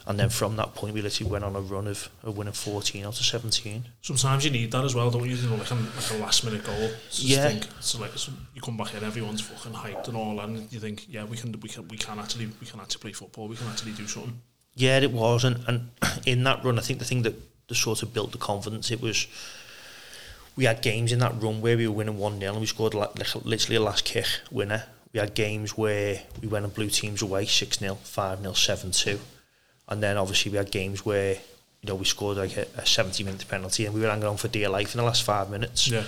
And 0.05 0.19
then 0.19 0.29
from 0.29 0.55
that 0.55 0.73
point, 0.73 0.93
we 0.93 1.01
literally 1.01 1.29
went 1.29 1.43
on 1.43 1.55
a 1.55 1.61
run 1.61 1.85
of, 1.85 2.09
of 2.23 2.35
winning 2.35 2.53
14 2.53 3.05
out 3.05 3.19
of 3.19 3.25
17. 3.25 3.83
Sometimes 4.01 4.43
you 4.43 4.49
need 4.49 4.71
that 4.71 4.83
as 4.83 4.95
well, 4.95 5.11
don't 5.11 5.23
you? 5.29 5.35
you 5.35 5.49
know, 5.49 5.55
like, 5.55 5.69
a, 5.69 5.75
like 5.75 6.11
a 6.11 6.17
last 6.17 6.43
minute 6.43 6.63
goal. 6.63 6.89
So 7.09 7.27
yeah. 7.27 7.49
Think, 7.49 7.67
so 7.79 7.99
like 7.99 8.11
so 8.15 8.31
you 8.55 8.61
come 8.61 8.75
back 8.75 8.95
in, 8.95 9.03
everyone's 9.03 9.41
fucking 9.41 9.73
hyped 9.73 10.07
and 10.07 10.17
all, 10.17 10.39
and 10.39 10.71
you 10.71 10.79
think, 10.79 11.05
yeah, 11.09 11.25
we 11.25 11.37
can, 11.37 11.51
we 11.59 11.69
can, 11.69 11.87
we 11.89 11.97
can 11.97 12.17
actually, 12.17 12.47
we 12.59 12.65
can 12.65 12.79
actually 12.79 13.01
play 13.01 13.11
football. 13.11 13.47
We 13.47 13.55
can 13.55 13.67
actually 13.67 13.91
do 13.91 14.07
something. 14.07 14.41
Yeah, 14.73 14.99
it 14.99 15.11
was, 15.11 15.43
and, 15.43 15.63
and 15.67 15.91
in 16.25 16.43
that 16.43 16.63
run, 16.63 16.79
I 16.79 16.81
think 16.81 16.99
the 16.99 17.05
thing 17.05 17.21
that 17.23 17.35
the 17.69 17.75
sort 17.75 18.03
of 18.03 18.13
built 18.13 18.33
the 18.33 18.37
confidence. 18.37 18.91
It 18.91 19.01
was 19.01 19.27
we 20.55 20.65
had 20.65 20.81
games 20.81 21.13
in 21.13 21.19
that 21.19 21.41
run 21.41 21.61
where 21.61 21.77
we 21.77 21.87
were 21.87 21.93
winning 21.93 22.17
1 22.17 22.39
0 22.39 22.51
and 22.51 22.59
we 22.59 22.67
scored 22.67 22.93
like, 22.93 23.15
literally 23.45 23.77
a 23.77 23.81
last 23.81 24.03
kick 24.03 24.25
winner. 24.51 24.83
We 25.13 25.19
had 25.19 25.33
games 25.33 25.77
where 25.77 26.21
we 26.41 26.49
went 26.49 26.65
and 26.65 26.73
blew 26.73 26.89
teams 26.89 27.21
away 27.21 27.45
6 27.45 27.79
0, 27.79 27.95
5 27.95 28.41
0, 28.41 28.53
7 28.53 28.91
2. 28.91 29.19
And 29.87 30.03
then 30.03 30.17
obviously 30.17 30.51
we 30.51 30.57
had 30.57 30.69
games 30.69 31.05
where 31.05 31.35
you 31.81 31.87
know 31.87 31.95
we 31.95 32.03
scored 32.03 32.37
like 32.37 32.57
a, 32.57 32.67
a 32.77 32.85
70 32.85 33.23
minute 33.23 33.45
penalty 33.47 33.85
and 33.85 33.95
we 33.95 34.01
were 34.01 34.09
hanging 34.09 34.25
on 34.25 34.35
for 34.35 34.49
dear 34.49 34.67
life 34.69 34.93
in 34.93 34.97
the 34.99 35.05
last 35.05 35.23
five 35.23 35.49
minutes. 35.49 35.87
Yeah. 35.87 36.03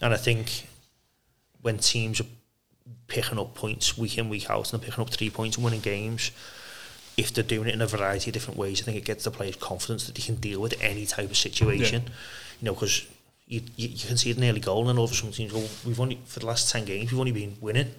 And 0.00 0.12
I 0.12 0.16
think 0.16 0.66
when 1.62 1.78
teams 1.78 2.20
are 2.20 2.26
picking 3.06 3.38
up 3.38 3.54
points 3.54 3.96
week 3.96 4.18
in, 4.18 4.28
week 4.28 4.50
out 4.50 4.72
and 4.72 4.80
they're 4.80 4.88
picking 4.88 5.02
up 5.02 5.10
three 5.10 5.30
points 5.30 5.56
and 5.56 5.64
winning 5.64 5.80
games, 5.80 6.32
if 7.16 7.32
they're 7.32 7.44
doing 7.44 7.68
it 7.68 7.74
in 7.74 7.80
a 7.80 7.86
variety 7.86 8.30
of 8.30 8.34
different 8.34 8.58
ways, 8.58 8.80
I 8.80 8.84
think 8.84 8.98
it 8.98 9.04
gets 9.04 9.24
the 9.24 9.30
players 9.30 9.56
confidence 9.56 10.06
that 10.06 10.14
they 10.14 10.22
can 10.22 10.36
deal 10.36 10.60
with 10.60 10.74
any 10.80 11.06
type 11.06 11.30
of 11.30 11.36
situation. 11.36 12.02
Yeah. 12.02 12.12
You 12.60 12.66
know, 12.66 12.74
because 12.74 13.06
you, 13.46 13.62
you, 13.76 13.88
you 13.88 14.06
can 14.06 14.16
see 14.16 14.30
it 14.30 14.38
nearly 14.38 14.60
goal, 14.60 14.88
and 14.88 14.98
over 14.98 15.14
some 15.14 15.32
teams, 15.32 15.52
well, 15.52 15.68
we've 15.84 16.00
only 16.00 16.18
for 16.26 16.40
the 16.40 16.46
last 16.46 16.70
ten 16.70 16.84
games, 16.84 17.10
we've 17.10 17.20
only 17.20 17.32
been 17.32 17.56
winning. 17.60 17.92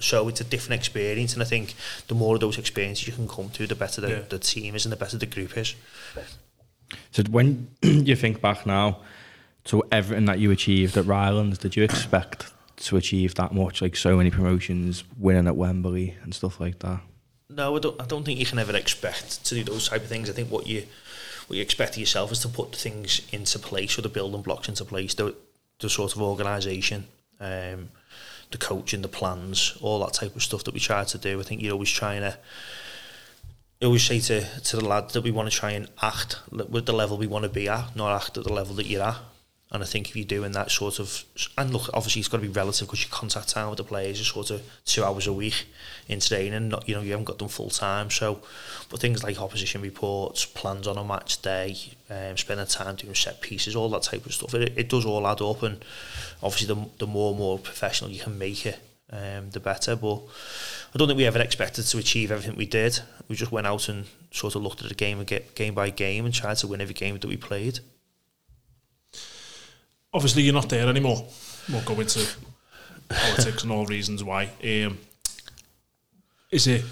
So 0.00 0.28
it's 0.28 0.40
a 0.40 0.44
different 0.44 0.80
experience, 0.80 1.34
and 1.34 1.42
I 1.42 1.46
think 1.46 1.74
the 2.06 2.14
more 2.14 2.34
of 2.34 2.40
those 2.40 2.58
experiences 2.58 3.06
you 3.08 3.12
can 3.12 3.26
come 3.26 3.50
to, 3.50 3.66
the 3.66 3.74
better 3.74 4.00
the, 4.00 4.08
yeah. 4.10 4.20
the 4.28 4.38
team 4.38 4.76
is, 4.76 4.84
and 4.84 4.92
the 4.92 4.96
better 4.96 5.18
the 5.18 5.26
group 5.26 5.56
is. 5.56 5.74
So 7.10 7.24
when 7.24 7.68
you 7.82 8.14
think 8.14 8.40
back 8.40 8.64
now 8.64 9.00
to 9.64 9.82
everything 9.90 10.26
that 10.26 10.38
you 10.38 10.50
achieved 10.50 10.96
at 10.96 11.04
Rylands, 11.04 11.58
did 11.58 11.74
you 11.74 11.82
expect 11.82 12.52
to 12.76 12.96
achieve 12.96 13.34
that 13.36 13.52
much? 13.52 13.82
Like 13.82 13.96
so 13.96 14.16
many 14.16 14.30
promotions, 14.30 15.04
winning 15.18 15.46
at 15.46 15.56
Wembley 15.56 16.16
and 16.22 16.34
stuff 16.34 16.60
like 16.60 16.78
that. 16.80 17.00
No, 17.50 17.76
I 17.76 17.78
don't. 17.78 18.00
I 18.00 18.04
don't 18.04 18.24
think 18.24 18.38
you 18.38 18.46
can 18.46 18.58
ever 18.58 18.76
expect 18.76 19.44
to 19.46 19.54
do 19.54 19.64
those 19.64 19.88
type 19.88 20.02
of 20.02 20.08
things. 20.08 20.28
I 20.28 20.34
think 20.34 20.50
what 20.50 20.66
you 20.66 20.84
what 21.46 21.56
you 21.56 21.62
expect 21.62 21.92
of 21.92 21.98
yourself 21.98 22.30
is 22.30 22.40
to 22.40 22.48
put 22.48 22.76
things 22.76 23.22
into 23.32 23.58
place 23.58 23.98
or 23.98 24.02
the 24.02 24.10
building 24.10 24.42
blocks 24.42 24.68
into 24.68 24.84
place. 24.84 25.14
The 25.14 25.34
the 25.80 25.88
sort 25.88 26.14
of 26.14 26.20
organisation, 26.20 27.06
um, 27.40 27.88
the 28.50 28.58
coaching, 28.58 29.00
the 29.00 29.08
plans, 29.08 29.78
all 29.80 30.00
that 30.00 30.12
type 30.12 30.36
of 30.36 30.42
stuff 30.42 30.64
that 30.64 30.74
we 30.74 30.80
try 30.80 31.04
to 31.04 31.18
do. 31.18 31.40
I 31.40 31.42
think 31.42 31.62
you're 31.62 31.72
always 31.72 31.90
trying 31.90 32.20
to. 32.20 32.36
I 33.80 33.84
always 33.86 34.02
say 34.02 34.20
to 34.20 34.42
to 34.42 34.76
the 34.76 34.84
lads 34.84 35.14
that 35.14 35.22
we 35.22 35.30
want 35.30 35.50
to 35.50 35.56
try 35.56 35.70
and 35.70 35.88
act 36.02 36.36
with 36.50 36.84
the 36.84 36.92
level 36.92 37.16
we 37.16 37.26
want 37.26 37.44
to 37.44 37.48
be 37.48 37.68
at, 37.68 37.96
not 37.96 38.14
act 38.14 38.36
at 38.36 38.44
the 38.44 38.52
level 38.52 38.74
that 38.74 38.86
you're 38.86 39.02
at. 39.02 39.16
And 39.70 39.82
I 39.82 39.86
think 39.86 40.08
if 40.08 40.16
you're 40.16 40.24
doing 40.24 40.52
that 40.52 40.70
sort 40.70 40.98
of, 40.98 41.24
and 41.58 41.72
look, 41.72 41.90
obviously 41.92 42.20
it's 42.20 42.28
got 42.28 42.38
to 42.38 42.42
be 42.42 42.48
relative 42.48 42.88
because 42.88 43.02
your 43.02 43.10
contact 43.10 43.50
time 43.50 43.68
with 43.68 43.76
the 43.76 43.84
players 43.84 44.18
is 44.18 44.26
sort 44.28 44.50
of 44.50 44.62
two 44.86 45.04
hours 45.04 45.26
a 45.26 45.32
week 45.32 45.66
in 46.08 46.20
training. 46.20 46.70
Not, 46.70 46.88
you 46.88 46.94
know, 46.94 47.02
you 47.02 47.10
haven't 47.10 47.26
got 47.26 47.38
them 47.38 47.48
full 47.48 47.68
time. 47.68 48.08
So, 48.10 48.40
but 48.88 48.98
things 49.00 49.22
like 49.22 49.38
opposition 49.38 49.82
reports, 49.82 50.46
plans 50.46 50.86
on 50.86 50.96
a 50.96 51.04
match 51.04 51.42
day, 51.42 51.76
um, 52.08 52.38
spending 52.38 52.66
time 52.66 52.96
doing 52.96 53.14
set 53.14 53.42
pieces, 53.42 53.76
all 53.76 53.90
that 53.90 54.04
type 54.04 54.24
of 54.24 54.32
stuff, 54.32 54.54
it, 54.54 54.72
it 54.74 54.88
does 54.88 55.04
all 55.04 55.26
add 55.26 55.42
up. 55.42 55.62
And 55.62 55.84
obviously, 56.42 56.74
the, 56.74 56.88
the 56.98 57.06
more 57.06 57.30
and 57.30 57.38
more 57.38 57.58
professional 57.58 58.10
you 58.10 58.20
can 58.20 58.38
make 58.38 58.64
it, 58.64 58.80
um, 59.12 59.50
the 59.50 59.60
better. 59.60 59.96
But 59.96 60.22
I 60.94 60.98
don't 60.98 61.08
think 61.08 61.18
we 61.18 61.26
ever 61.26 61.40
expected 61.40 61.82
to 61.84 61.98
achieve 61.98 62.32
everything 62.32 62.56
we 62.56 62.66
did. 62.66 63.00
We 63.28 63.36
just 63.36 63.52
went 63.52 63.66
out 63.66 63.90
and 63.90 64.06
sort 64.30 64.54
of 64.54 64.62
looked 64.62 64.80
at 64.80 64.88
the 64.88 64.94
game 64.94 65.22
game 65.54 65.74
by 65.74 65.90
game 65.90 66.24
and 66.24 66.32
tried 66.32 66.56
to 66.58 66.66
win 66.66 66.80
every 66.80 66.94
game 66.94 67.18
that 67.18 67.28
we 67.28 67.36
played. 67.36 67.80
Obviously, 70.12 70.42
you're 70.42 70.54
not 70.54 70.68
there 70.68 70.88
anymore. 70.88 71.26
we 71.68 71.74
won't 71.74 71.86
go 71.86 72.00
into 72.00 72.26
politics 73.08 73.62
and 73.62 73.72
all 73.72 73.86
reasons 73.86 74.24
why. 74.24 74.50
Um, 74.62 74.98
is 76.50 76.66
it? 76.66 76.84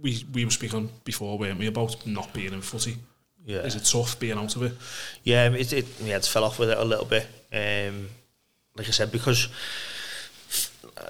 We 0.00 0.24
we 0.32 0.44
were 0.44 0.50
speaking 0.50 0.90
before, 1.04 1.38
weren't 1.38 1.58
we, 1.58 1.66
about 1.66 2.06
not 2.06 2.32
being 2.32 2.52
in 2.52 2.62
footy? 2.62 2.96
Yeah. 3.44 3.58
Is 3.60 3.74
it 3.74 3.84
tough 3.84 4.18
being 4.18 4.38
out 4.38 4.54
of 4.56 4.62
it? 4.62 4.72
Yeah, 5.24 5.50
it, 5.50 5.72
it 5.72 5.86
yeah, 6.00 6.16
it's 6.16 6.28
fell 6.28 6.44
off 6.44 6.58
with 6.58 6.70
it 6.70 6.78
a 6.78 6.84
little 6.84 7.04
bit. 7.06 7.26
Um, 7.52 8.08
like 8.76 8.88
I 8.88 8.92
said, 8.92 9.10
because 9.10 9.48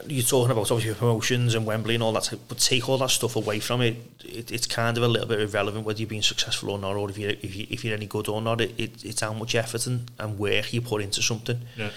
you're 0.06 0.22
talking 0.22 0.50
about 0.52 0.70
obviously 0.70 0.94
promotions 0.94 1.54
and 1.54 1.66
Wembley 1.66 1.94
and 1.94 2.02
all 2.02 2.12
that, 2.12 2.32
but 2.48 2.58
take 2.58 2.88
all 2.88 2.98
that 2.98 3.10
stuff 3.10 3.36
away 3.36 3.60
from 3.60 3.80
it, 3.82 3.96
it 4.24 4.50
it's 4.52 4.66
kind 4.66 4.96
of 4.96 5.02
a 5.02 5.08
little 5.08 5.26
bit 5.26 5.40
irrelevant 5.40 5.84
whether 5.84 5.98
you're 5.98 6.08
being 6.08 6.22
successful 6.22 6.70
or 6.70 6.78
not, 6.78 6.96
or 6.96 7.10
if 7.10 7.18
you're 7.18 7.30
if, 7.30 7.54
you, 7.56 7.66
if 7.70 7.84
you're 7.84 7.94
any 7.96 8.06
good 8.06 8.28
or 8.28 8.40
not. 8.40 8.60
It, 8.60 8.72
it 8.78 9.04
it's 9.04 9.20
how 9.20 9.32
much 9.32 9.54
effort 9.54 9.86
and, 9.86 10.10
and 10.18 10.38
work 10.38 10.72
you 10.72 10.80
put 10.80 11.02
into 11.02 11.22
something. 11.22 11.60
Yeah. 11.76 11.90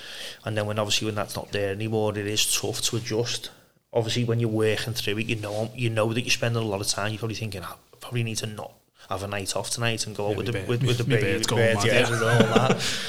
And 0.46 0.58
then 0.58 0.66
when 0.66 0.80
obviously 0.80 1.06
when 1.06 1.16
that's 1.16 1.36
not 1.36 1.52
there 1.52 1.72
anymore, 1.72 2.18
it 2.18 2.26
is 2.28 2.60
tough 2.60 2.82
to 2.82 2.98
adjust. 2.98 3.50
Obviously, 3.94 4.24
when 4.26 4.40
you're 4.40 4.50
working 4.50 4.94
through 4.94 5.20
it, 5.20 5.28
you 5.28 5.36
know 5.36 5.70
you 5.76 5.90
know 5.90 6.12
that 6.14 6.22
you're 6.22 6.32
spending 6.32 6.64
a 6.64 6.66
lot 6.66 6.82
of 6.82 6.88
time. 6.88 7.12
You're 7.12 7.20
probably 7.20 7.36
thinking, 7.36 7.64
I 7.64 7.74
probably 8.00 8.24
need 8.24 8.38
to 8.38 8.48
not 8.48 8.74
have 9.10 9.22
a 9.22 9.28
night 9.28 9.56
off 9.56 9.70
tonight 9.70 10.08
and 10.08 10.16
go 10.16 10.26
Yeah, 10.26 10.32
out 10.32 10.38
with 10.38 10.46
the 10.48 10.52
bird- 10.54 10.68
with, 10.68 10.84
with 10.84 10.98
the 10.98 11.04
me 11.08 11.16
baby, 11.16 11.24
bird's 11.34 11.48
with 11.52 11.58
birds, 11.60 11.86
yeah, 11.86 12.06
and 12.08 12.16
all 12.16 12.68
that. 12.68 12.84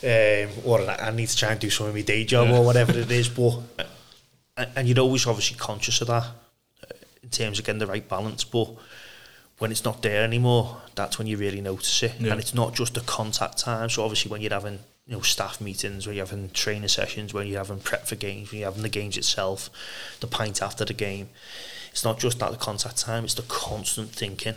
Um, 0.00 0.48
or 0.64 0.80
I 0.88 1.08
I 1.08 1.10
need 1.10 1.26
to 1.28 1.36
try 1.36 1.50
and 1.50 1.58
do 1.60 1.68
some 1.70 1.88
of 1.88 1.94
my 1.94 2.02
day 2.02 2.22
job 2.24 2.46
Yeah. 2.46 2.58
or 2.58 2.64
whatever 2.64 2.92
it 2.96 3.10
is. 3.10 3.28
But 3.28 3.62
and, 4.58 4.70
and 4.76 4.88
you're 4.88 4.98
always 4.98 5.26
obviously 5.26 5.56
conscious 5.56 6.00
of 6.00 6.08
that 6.08 6.24
uh, 6.24 6.94
in 7.22 7.30
terms 7.30 7.58
of 7.58 7.64
getting 7.64 7.78
the 7.78 7.86
right 7.86 8.06
balance. 8.06 8.44
But 8.44 8.68
when 9.58 9.70
it's 9.70 9.84
not 9.84 10.02
there 10.02 10.22
anymore, 10.22 10.82
that's 10.94 11.18
when 11.18 11.26
you 11.26 11.36
really 11.36 11.60
notice 11.60 12.02
it. 12.02 12.14
Yeah. 12.18 12.32
And 12.32 12.40
it's 12.40 12.54
not 12.54 12.74
just 12.74 12.94
the 12.94 13.00
contact 13.00 13.58
time. 13.58 13.88
So 13.88 14.02
obviously 14.02 14.30
when 14.30 14.40
you're 14.40 14.52
having 14.52 14.80
you 15.06 15.16
know 15.16 15.22
staff 15.22 15.60
meetings, 15.60 16.06
when 16.06 16.16
you're 16.16 16.26
having 16.26 16.50
training 16.50 16.88
sessions, 16.88 17.32
when 17.32 17.46
you're 17.46 17.58
having 17.58 17.80
prep 17.80 18.06
for 18.06 18.16
games, 18.16 18.50
when 18.50 18.60
you're 18.60 18.68
having 18.68 18.82
the 18.82 18.88
games 18.88 19.16
itself, 19.16 19.70
the 20.20 20.26
pint 20.26 20.62
after 20.62 20.84
the 20.84 20.94
game, 20.94 21.28
it's 21.90 22.04
not 22.04 22.18
just 22.18 22.38
that 22.40 22.50
the 22.50 22.58
contact 22.58 22.98
time. 22.98 23.24
It's 23.24 23.34
the 23.34 23.42
constant 23.42 24.10
thinking. 24.10 24.56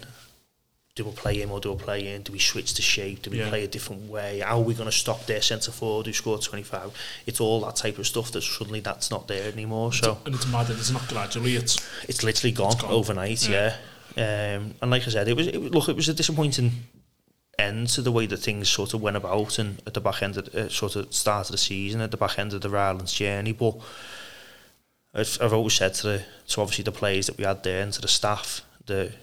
Do 1.02 1.10
we 1.10 1.16
play 1.16 1.42
him 1.42 1.52
or 1.52 1.60
do 1.60 1.72
we 1.74 1.78
play 1.84 2.14
in? 2.14 2.22
Do 2.22 2.32
we 2.32 2.38
switch 2.40 2.76
to 2.76 2.82
shape? 2.84 3.24
Do 3.24 3.32
we 3.32 3.40
Yeah. 3.40 3.50
play 3.50 3.64
a 3.64 3.68
different 3.68 4.08
way? 4.08 4.40
How 4.46 4.58
are 4.60 4.64
we 4.64 4.76
going 4.76 4.90
to 4.90 4.96
stop 4.96 5.26
their 5.26 5.42
centre 5.42 5.72
forward 5.72 6.06
who 6.06 6.14
scored 6.14 6.42
25? 6.44 6.92
It's 7.26 7.40
all 7.40 7.62
that 7.62 7.76
type 7.76 7.98
of 7.98 8.06
stuff 8.06 8.32
that 8.34 8.42
suddenly 8.44 8.82
that's 8.82 9.10
not 9.10 9.28
there 9.28 9.52
anymore. 9.52 9.94
So 9.94 10.20
And 10.26 10.36
it's 10.36 10.46
mad 10.48 10.68
that 10.68 10.78
it's 10.78 10.92
not 10.92 11.08
gradually, 11.08 11.56
it's 11.56 11.78
it's 12.08 12.24
literally 12.24 12.52
gone, 12.52 12.78
gone. 12.78 12.92
overnight. 12.92 13.48
Yeah. 13.50 13.78
Um, 14.16 14.76
and 14.82 14.92
like 14.92 15.08
I 15.08 15.10
said, 15.10 15.28
it 15.28 15.36
was 15.36 15.48
it, 15.48 15.56
look, 15.60 15.90
it 15.90 15.96
was 15.96 16.08
a 16.10 16.14
disappointing 16.14 16.72
end 17.58 17.88
to 17.90 18.02
the 18.04 18.12
way 18.12 18.28
that 18.28 18.38
things 18.38 18.70
sort 18.70 18.94
of 18.94 19.02
went 19.02 19.18
about, 19.18 19.58
and 19.58 19.82
at 19.88 19.94
the 19.96 20.02
back 20.02 20.22
end 20.22 20.38
of 20.38 20.48
uh, 20.54 20.70
sort 20.70 20.96
of 20.96 21.14
start 21.14 21.48
of 21.48 21.52
the 21.54 21.58
season, 21.58 22.02
at 22.02 22.12
the 22.12 22.18
back 22.18 22.38
end 22.38 22.54
of 22.54 22.62
the 22.62 22.70
Rylands 22.70 23.14
journey. 23.14 23.54
But 23.54 23.76
I've, 25.14 25.38
I've 25.42 25.54
always 25.54 25.74
said 25.74 25.94
to 25.96 26.04
the 26.08 26.24
to 26.50 26.62
obviously 26.62 26.84
the 26.84 26.92
players 26.92 27.26
that 27.28 27.38
we 27.38 27.44
had 27.44 27.64
there 27.64 27.82
and 27.82 27.92
to 27.94 28.02
the 28.02 28.08
staff 28.08 28.62
that 28.86 29.14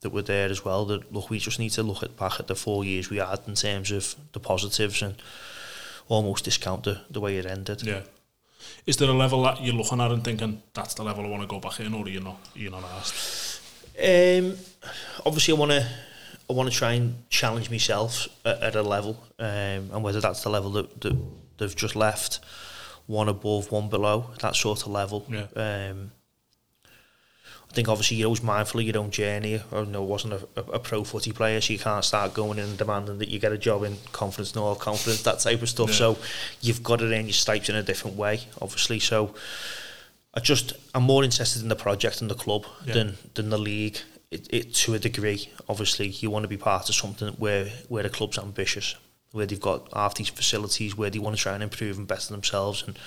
that 0.00 0.10
were 0.10 0.22
there 0.22 0.48
as 0.48 0.64
well 0.64 0.84
that 0.86 1.12
look, 1.12 1.30
we 1.30 1.38
just 1.38 1.58
need 1.58 1.70
to 1.70 1.82
look 1.82 2.02
at 2.02 2.16
back 2.16 2.38
at 2.38 2.46
the 2.46 2.54
four 2.54 2.84
years 2.84 3.10
we 3.10 3.16
had 3.16 3.40
in 3.46 3.54
terms 3.54 3.90
of 3.90 4.14
the 4.32 4.40
positives 4.40 5.02
and 5.02 5.16
almost 6.08 6.44
discount 6.44 6.84
the, 6.84 7.00
the 7.10 7.20
way 7.20 7.36
it 7.36 7.46
ended. 7.46 7.82
yeah. 7.82 8.02
Is 8.86 8.96
there 8.96 9.08
a 9.08 9.12
level 9.12 9.42
that 9.42 9.62
you're 9.62 9.74
looking 9.74 10.00
at 10.00 10.10
and 10.10 10.24
thinking 10.24 10.62
that's 10.72 10.94
the 10.94 11.02
level 11.02 11.24
I 11.24 11.28
want 11.28 11.42
to 11.42 11.48
go 11.48 11.60
back 11.60 11.78
in, 11.80 11.94
or 11.94 12.04
are 12.04 12.08
you 12.08 12.20
not? 12.20 12.38
You're 12.54 12.70
not 12.70 12.84
asked. 12.84 13.60
Um, 13.98 14.56
obviously, 15.26 15.54
I 15.54 15.58
want 15.58 15.72
to 15.72 15.86
I 16.50 16.52
want 16.54 16.70
to 16.70 16.74
try 16.74 16.92
and 16.92 17.28
challenge 17.28 17.70
myself 17.70 18.28
at, 18.44 18.62
at 18.62 18.76
a 18.76 18.82
level, 18.82 19.22
um, 19.38 19.90
and 19.92 20.02
whether 20.02 20.20
that's 20.20 20.42
the 20.42 20.48
level 20.48 20.70
that, 20.72 21.00
that 21.02 21.16
they've 21.58 21.76
just 21.76 21.94
left, 21.94 22.40
one 23.06 23.28
above, 23.28 23.70
one 23.70 23.88
below, 23.88 24.30
that 24.40 24.56
sort 24.56 24.82
of 24.82 24.88
level. 24.88 25.26
Yeah. 25.28 25.46
Um, 25.54 26.12
think 27.78 27.88
obviously 27.88 28.16
you're 28.16 28.26
always 28.26 28.42
mindful 28.42 28.80
of 28.80 28.86
your 28.86 28.98
own 28.98 29.12
journey. 29.12 29.62
I 29.72 29.84
know 29.84 30.02
I 30.02 30.06
wasn't 30.06 30.32
a, 30.32 30.48
a, 30.56 30.62
a 30.72 30.78
pro 30.80 31.04
footy 31.04 31.30
player, 31.30 31.60
so 31.60 31.72
you 31.72 31.78
can't 31.78 32.04
start 32.04 32.34
going 32.34 32.58
in 32.58 32.64
and 32.64 32.76
demanding 32.76 33.18
that 33.18 33.28
you 33.28 33.38
get 33.38 33.52
a 33.52 33.58
job 33.58 33.84
in 33.84 33.96
conference 34.10 34.56
north, 34.56 34.80
conference, 34.80 35.22
that 35.22 35.38
type 35.38 35.62
of 35.62 35.68
stuff. 35.68 35.90
Yeah. 35.90 35.94
So 35.94 36.18
you've 36.60 36.82
got 36.82 36.98
to 36.98 37.04
earn 37.04 37.26
your 37.26 37.32
stripes 37.44 37.68
in 37.68 37.76
a 37.76 37.82
different 37.84 38.16
way, 38.16 38.40
obviously. 38.60 38.98
So 38.98 39.32
I 40.34 40.40
just 40.40 40.72
I'm 40.92 41.04
more 41.04 41.22
interested 41.22 41.62
in 41.62 41.68
the 41.68 41.76
project 41.76 42.20
and 42.20 42.28
the 42.28 42.34
club 42.34 42.66
Yeah. 42.84 42.94
than 42.94 43.16
than 43.34 43.50
the 43.50 43.58
league. 43.58 43.98
It, 44.32 44.48
it 44.50 44.74
to 44.82 44.94
a 44.94 44.98
degree, 44.98 45.48
obviously, 45.68 46.08
you 46.08 46.30
want 46.30 46.42
to 46.42 46.48
be 46.48 46.56
part 46.56 46.88
of 46.88 46.94
something 46.96 47.28
where 47.44 47.66
where 47.88 48.02
the 48.02 48.10
club's 48.10 48.38
ambitious, 48.38 48.96
where 49.30 49.46
they've 49.46 49.60
got 49.70 49.88
half 49.94 50.14
these 50.16 50.28
facilities, 50.30 50.96
where 50.98 51.10
they 51.10 51.20
want 51.20 51.36
to 51.36 51.42
try 51.42 51.54
and 51.54 51.62
improve 51.62 51.96
and 51.96 52.08
better 52.08 52.32
themselves, 52.34 52.82
and 52.86 52.98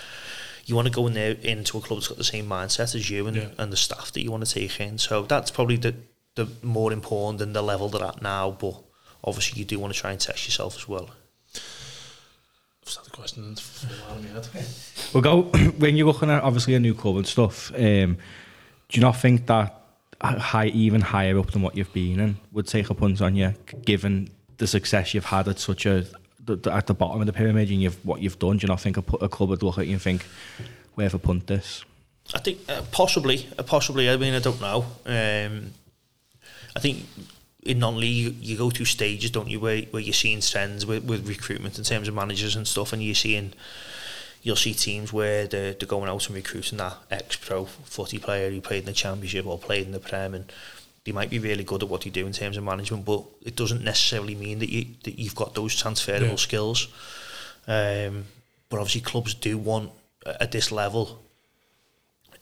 you 0.66 0.76
want 0.76 0.88
to 0.88 0.94
go 0.94 1.08
in 1.08 1.14
there 1.14 1.36
into 1.42 1.78
a 1.78 1.82
club 1.82 2.00
that's 2.00 2.08
got 2.08 2.18
the 2.18 2.24
same 2.24 2.48
mindset 2.48 2.96
as 2.96 3.10
you 3.10 3.28
and, 3.28 3.36
Yeah. 3.38 3.48
and 3.58 3.72
the 3.72 3.78
staff 3.78 4.12
that 4.12 4.22
you 4.24 4.32
want 4.32 4.46
to 4.46 4.54
take 4.54 4.80
in. 4.80 4.98
So 4.98 5.24
that's 5.24 5.52
probably 5.52 5.78
the 5.78 5.96
the 6.36 6.48
more 6.64 6.94
important 6.94 7.40
than 7.40 7.52
the 7.54 7.62
level 7.62 7.90
they're 7.90 8.08
at 8.08 8.22
now. 8.22 8.52
But 8.52 8.76
obviously, 9.24 9.60
you 9.60 9.66
do 9.66 9.80
want 9.80 9.94
to 9.94 10.00
try 10.00 10.12
and 10.12 10.20
test 10.20 10.46
yourself 10.46 10.78
as 10.78 10.88
well. 10.88 11.10
I've 12.88 12.96
had 12.96 13.06
the 13.06 13.10
question 13.12 13.44
and 13.44 13.52
it's 13.54 13.62
fallen 13.86 14.28
out 14.36 14.50
my 14.54 14.60
head. 14.62 14.70
We'll 15.14 15.22
go 15.24 15.42
when 15.78 15.96
you're 15.98 16.08
looking 16.08 16.30
at 16.30 16.42
obviously 16.44 16.74
a 16.76 16.80
new 16.80 16.94
club 16.94 17.18
and 17.18 17.28
stuff. 17.28 17.72
Um, 17.76 18.18
do 18.90 19.00
you 19.00 19.02
not 19.02 19.18
think 19.18 19.46
that 19.48 19.78
a 20.22 20.40
high, 20.40 20.68
even 20.68 21.02
higher 21.02 21.38
up 21.38 21.52
than 21.52 21.62
what 21.64 21.76
you've 21.76 21.92
been 21.94 22.20
in, 22.20 22.38
would 22.54 22.68
take 22.68 22.90
a 22.90 22.94
punt 22.94 23.22
on 23.22 23.36
you, 23.36 23.54
given 23.84 24.30
the 24.58 24.68
success 24.68 25.14
you've 25.14 25.26
had 25.26 25.48
at 25.48 25.60
such 25.60 25.86
a 25.86 26.06
the, 26.46 26.56
the- 26.56 26.74
at 26.74 26.88
the 26.88 26.94
bottom 26.94 27.22
of 27.22 27.28
the 27.28 27.34
pyramid 27.34 27.70
and 27.70 27.82
you've 27.82 28.04
what 28.06 28.22
you've 28.22 28.40
done? 28.40 28.58
Do 28.58 28.64
you 28.66 28.68
not 28.68 28.82
think 28.82 28.98
a, 28.98 29.04
a 29.22 29.30
club 29.30 29.50
would 29.50 29.64
look 29.64 29.78
at 29.78 29.88
you 29.88 29.94
and 29.94 30.02
think, 30.02 30.26
"Where 30.96 31.06
have 31.06 31.16
I 31.16 31.18
punt 31.18 31.48
this?" 31.48 31.84
I 32.34 32.40
think 32.40 32.60
uh, 32.70 32.82
possibly, 32.92 33.48
uh, 33.58 33.64
possibly. 33.64 34.10
I 34.10 34.18
mean, 34.18 34.34
I 34.34 34.40
don't 34.40 34.62
know. 34.62 34.86
Um, 35.06 35.74
I 36.76 36.80
think 36.80 37.06
in 37.64 37.80
non-league 37.80 38.38
you 38.42 38.58
go 38.58 38.70
through 38.70 38.86
stages, 38.86 39.32
don't 39.32 39.50
you, 39.50 39.60
where 39.60 39.82
where 39.92 40.02
you're 40.02 40.14
seeing 40.14 40.42
trends 40.42 40.86
with, 40.86 41.04
with 41.04 41.28
recruitment 41.28 41.78
in 41.78 41.84
terms 41.84 42.08
of 42.08 42.14
managers 42.16 42.56
and 42.56 42.68
stuff, 42.68 42.94
and 42.94 43.04
you're 43.04 43.16
seeing 43.16 43.54
you'll 44.44 44.56
see 44.56 44.74
teams 44.74 45.14
where 45.14 45.46
they're, 45.46 45.74
they're 45.74 45.88
going 45.88 46.10
out 46.10 46.26
and 46.26 46.36
recruiting 46.36 46.80
that 46.80 46.98
ex-pro 47.12 47.66
footy 47.66 48.18
player 48.18 48.50
who 48.50 48.60
played 48.60 48.80
in 48.80 48.86
the 48.86 48.94
championship 48.94 49.46
or 49.46 49.60
played 49.60 49.86
in 49.86 49.92
the 49.92 50.00
prem, 50.00 50.34
and 50.34 50.52
they 51.04 51.12
might 51.12 51.30
be 51.30 51.40
really 51.40 51.64
good 51.64 51.82
at 51.84 51.90
what 51.90 52.02
they 52.02 52.10
do 52.10 52.26
in 52.28 52.34
terms 52.34 52.58
of 52.58 52.64
management, 52.64 53.06
but 53.06 53.24
it 53.44 53.56
doesn't 53.56 53.84
necessarily 53.84 54.36
mean 54.36 54.60
that 54.60 54.70
you 54.70 54.86
that 55.04 55.18
you've 55.20 55.36
got 55.36 55.56
those 55.56 55.76
transferable 55.76 56.28
Yeah. 56.30 56.36
skills. 56.36 56.88
Um, 57.68 58.26
but 58.70 58.78
obviously, 58.80 59.02
clubs 59.02 59.34
do 59.34 59.58
want 59.58 59.92
at 60.26 60.52
this 60.52 60.72
level 60.72 61.20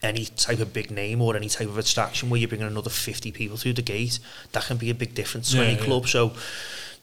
any 0.01 0.25
type 0.25 0.59
of 0.59 0.71
big 0.71 0.91
name 0.91 1.21
or 1.21 1.35
any 1.35 1.49
type 1.49 1.67
of 1.67 1.77
attraction 1.77 2.29
where 2.29 2.39
you're 2.39 2.47
bringing 2.47 2.67
another 2.67 2.89
50 2.89 3.31
people 3.33 3.57
through 3.57 3.73
the 3.73 3.81
gate, 3.81 4.19
that 4.53 4.63
can 4.63 4.77
be 4.77 4.89
a 4.89 4.93
big 4.95 5.13
difference 5.13 5.51
to 5.51 5.57
Yeah, 5.57 5.63
any 5.63 5.73
yeah. 5.77 5.83
club. 5.83 6.07
So 6.07 6.33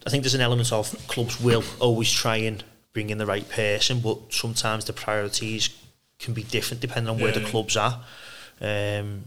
I 0.07 0.11
think 0.11 0.23
there's 0.23 0.35
an 0.35 0.41
element 0.41 0.73
of 0.73 0.95
clubs 1.07 1.39
will 1.41 1.63
always 1.79 2.11
try 2.11 2.37
and 2.37 2.65
bring 2.95 3.11
in 3.11 3.19
the 3.19 3.27
right 3.27 3.47
person, 3.51 4.01
but 4.01 4.19
sometimes 4.33 4.87
the 4.87 4.95
priorities 4.95 5.69
can 6.19 6.33
be 6.33 6.43
different 6.43 6.81
depending 6.81 7.11
on 7.11 7.21
where 7.21 7.33
the 7.33 7.43
club's 7.43 7.77
are. 7.77 8.03
Um, 8.63 9.25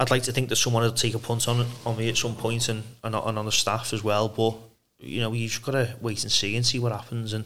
I'd 0.00 0.10
like 0.10 0.24
to 0.24 0.32
think 0.32 0.48
that 0.48 0.56
someone 0.56 0.82
will 0.82 0.92
take 0.92 1.14
a 1.14 1.18
punt 1.18 1.46
on 1.48 1.66
on 1.86 1.96
me 1.96 2.08
at 2.08 2.16
some 2.16 2.34
point 2.36 2.68
and, 2.68 2.82
and, 3.02 3.14
on- 3.14 3.28
and 3.28 3.38
on 3.38 3.44
the 3.46 3.52
staff 3.52 3.92
as 3.92 4.02
well, 4.02 4.28
but 4.28 4.54
you 4.98 5.20
know, 5.20 5.32
you've 5.32 5.62
got 5.62 5.72
to 5.72 5.94
wait 6.00 6.22
and 6.22 6.32
see 6.32 6.56
and 6.56 6.64
see 6.64 6.78
what 6.78 6.92
happens. 6.92 7.32
And 7.32 7.44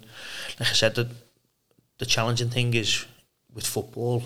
like 0.60 0.68
I 0.68 0.72
said, 0.72 0.94
the, 0.94 1.08
the 1.98 2.06
challenging 2.06 2.50
thing 2.50 2.72
is 2.74 3.04
with 3.52 3.66
football, 3.66 4.22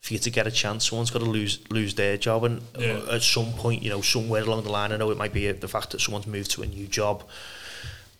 for 0.00 0.12
you 0.14 0.18
to 0.18 0.30
get 0.30 0.46
a 0.48 0.50
chance, 0.50 0.88
someone's 0.88 1.10
got 1.12 1.20
to 1.20 1.24
lose 1.30 1.60
lose 1.70 1.94
their 1.94 2.16
job, 2.16 2.44
and 2.44 2.60
Yeah. 2.78 3.00
at 3.10 3.22
some 3.22 3.52
point, 3.52 3.82
you 3.82 3.90
know, 3.90 4.00
somewhere 4.02 4.42
along 4.42 4.64
the 4.64 4.70
line, 4.70 4.90
I 4.92 4.96
know 4.96 5.10
it 5.10 5.18
might 5.18 5.32
be 5.32 5.48
uh, 5.48 5.52
the 5.58 5.68
fact 5.68 5.90
that 5.90 6.00
someone's 6.00 6.26
moved 6.26 6.50
to 6.52 6.62
a 6.62 6.66
new 6.66 6.86
job, 6.88 7.22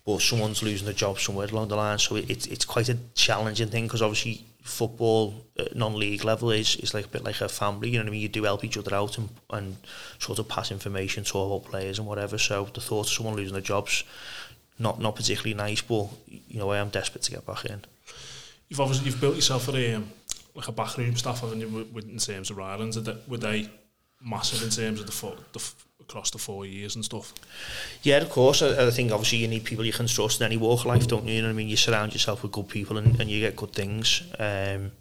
but 0.06 0.20
someone's 0.20 0.62
losing 0.62 0.86
a 0.88 0.92
job 0.92 1.18
somewhere 1.18 1.48
along 1.48 1.68
the 1.68 1.76
line. 1.76 1.98
So 1.98 2.16
it, 2.16 2.30
it's 2.30 2.46
it's 2.46 2.64
quite 2.64 2.88
a 2.88 2.96
challenging 3.14 3.68
thing 3.68 3.84
because 3.86 4.02
obviously 4.02 4.44
football 4.62 5.34
at 5.58 5.74
non-league 5.74 6.24
level 6.24 6.50
is 6.50 6.76
is 6.76 6.94
like 6.94 7.06
a 7.06 7.08
bit 7.08 7.24
like 7.24 7.40
a 7.40 7.48
family. 7.48 7.90
You 7.90 7.98
know 7.98 8.04
what 8.04 8.08
I 8.08 8.12
mean? 8.12 8.20
You 8.20 8.28
do 8.28 8.44
help 8.44 8.64
each 8.64 8.78
other 8.78 8.94
out 8.94 9.18
and 9.18 9.28
and 9.50 9.76
sort 10.18 10.38
of 10.38 10.48
pass 10.48 10.70
information 10.70 11.24
to 11.24 11.38
about 11.38 11.70
players 11.70 11.98
and 11.98 12.06
whatever. 12.06 12.38
So 12.38 12.68
the 12.72 12.80
thought 12.80 13.06
of 13.06 13.12
someone 13.12 13.36
losing 13.36 13.54
their 13.54 13.62
jobs. 13.62 14.04
Not 14.78 15.00
not 15.00 15.16
particularly 15.16 15.54
nice, 15.54 15.82
but 15.82 16.08
you 16.26 16.58
know 16.58 16.70
I 16.70 16.78
am 16.78 16.88
desperate 16.88 17.22
to 17.24 17.30
get 17.30 17.46
back 17.46 17.64
in. 17.66 17.84
You've 18.68 18.80
obviously 18.80 19.06
you've 19.06 19.20
built 19.20 19.36
yourself 19.36 19.68
a 19.68 19.94
um, 19.94 20.10
like 20.54 20.68
a 20.68 20.72
backroom 20.72 21.16
staff, 21.16 21.40
haven't 21.40 21.60
you? 21.60 21.68
With, 21.92 22.08
in 22.08 22.18
terms 22.18 22.50
of 22.50 22.58
Ireland, 22.58 22.96
Are 22.96 23.16
were 23.28 23.38
they 23.38 23.68
massive 24.24 24.62
in 24.62 24.70
terms 24.70 25.00
of 25.00 25.06
the, 25.06 25.36
the 25.52 25.72
across 26.08 26.30
the 26.30 26.38
four 26.38 26.66
years 26.66 26.94
and 26.94 27.04
stuff? 27.04 27.32
Yeah, 28.02 28.18
of 28.18 28.30
course. 28.30 28.62
I, 28.62 28.86
I 28.86 28.90
think 28.90 29.12
obviously 29.12 29.38
you 29.38 29.48
need 29.48 29.64
people 29.64 29.84
you 29.84 29.92
can 29.92 30.06
trust 30.06 30.40
in 30.40 30.46
any 30.46 30.56
walk 30.56 30.80
of 30.80 30.86
life, 30.86 31.06
don't 31.06 31.26
you? 31.26 31.34
You 31.34 31.42
know 31.42 31.50
I 31.50 31.52
mean? 31.52 31.68
You 31.68 31.76
surround 31.76 32.12
yourself 32.12 32.42
with 32.42 32.52
good 32.52 32.68
people 32.68 32.98
and, 32.98 33.20
and 33.20 33.30
you 33.30 33.40
get 33.40 33.56
good 33.56 33.72
things. 33.72 34.22
Um, 34.38 34.92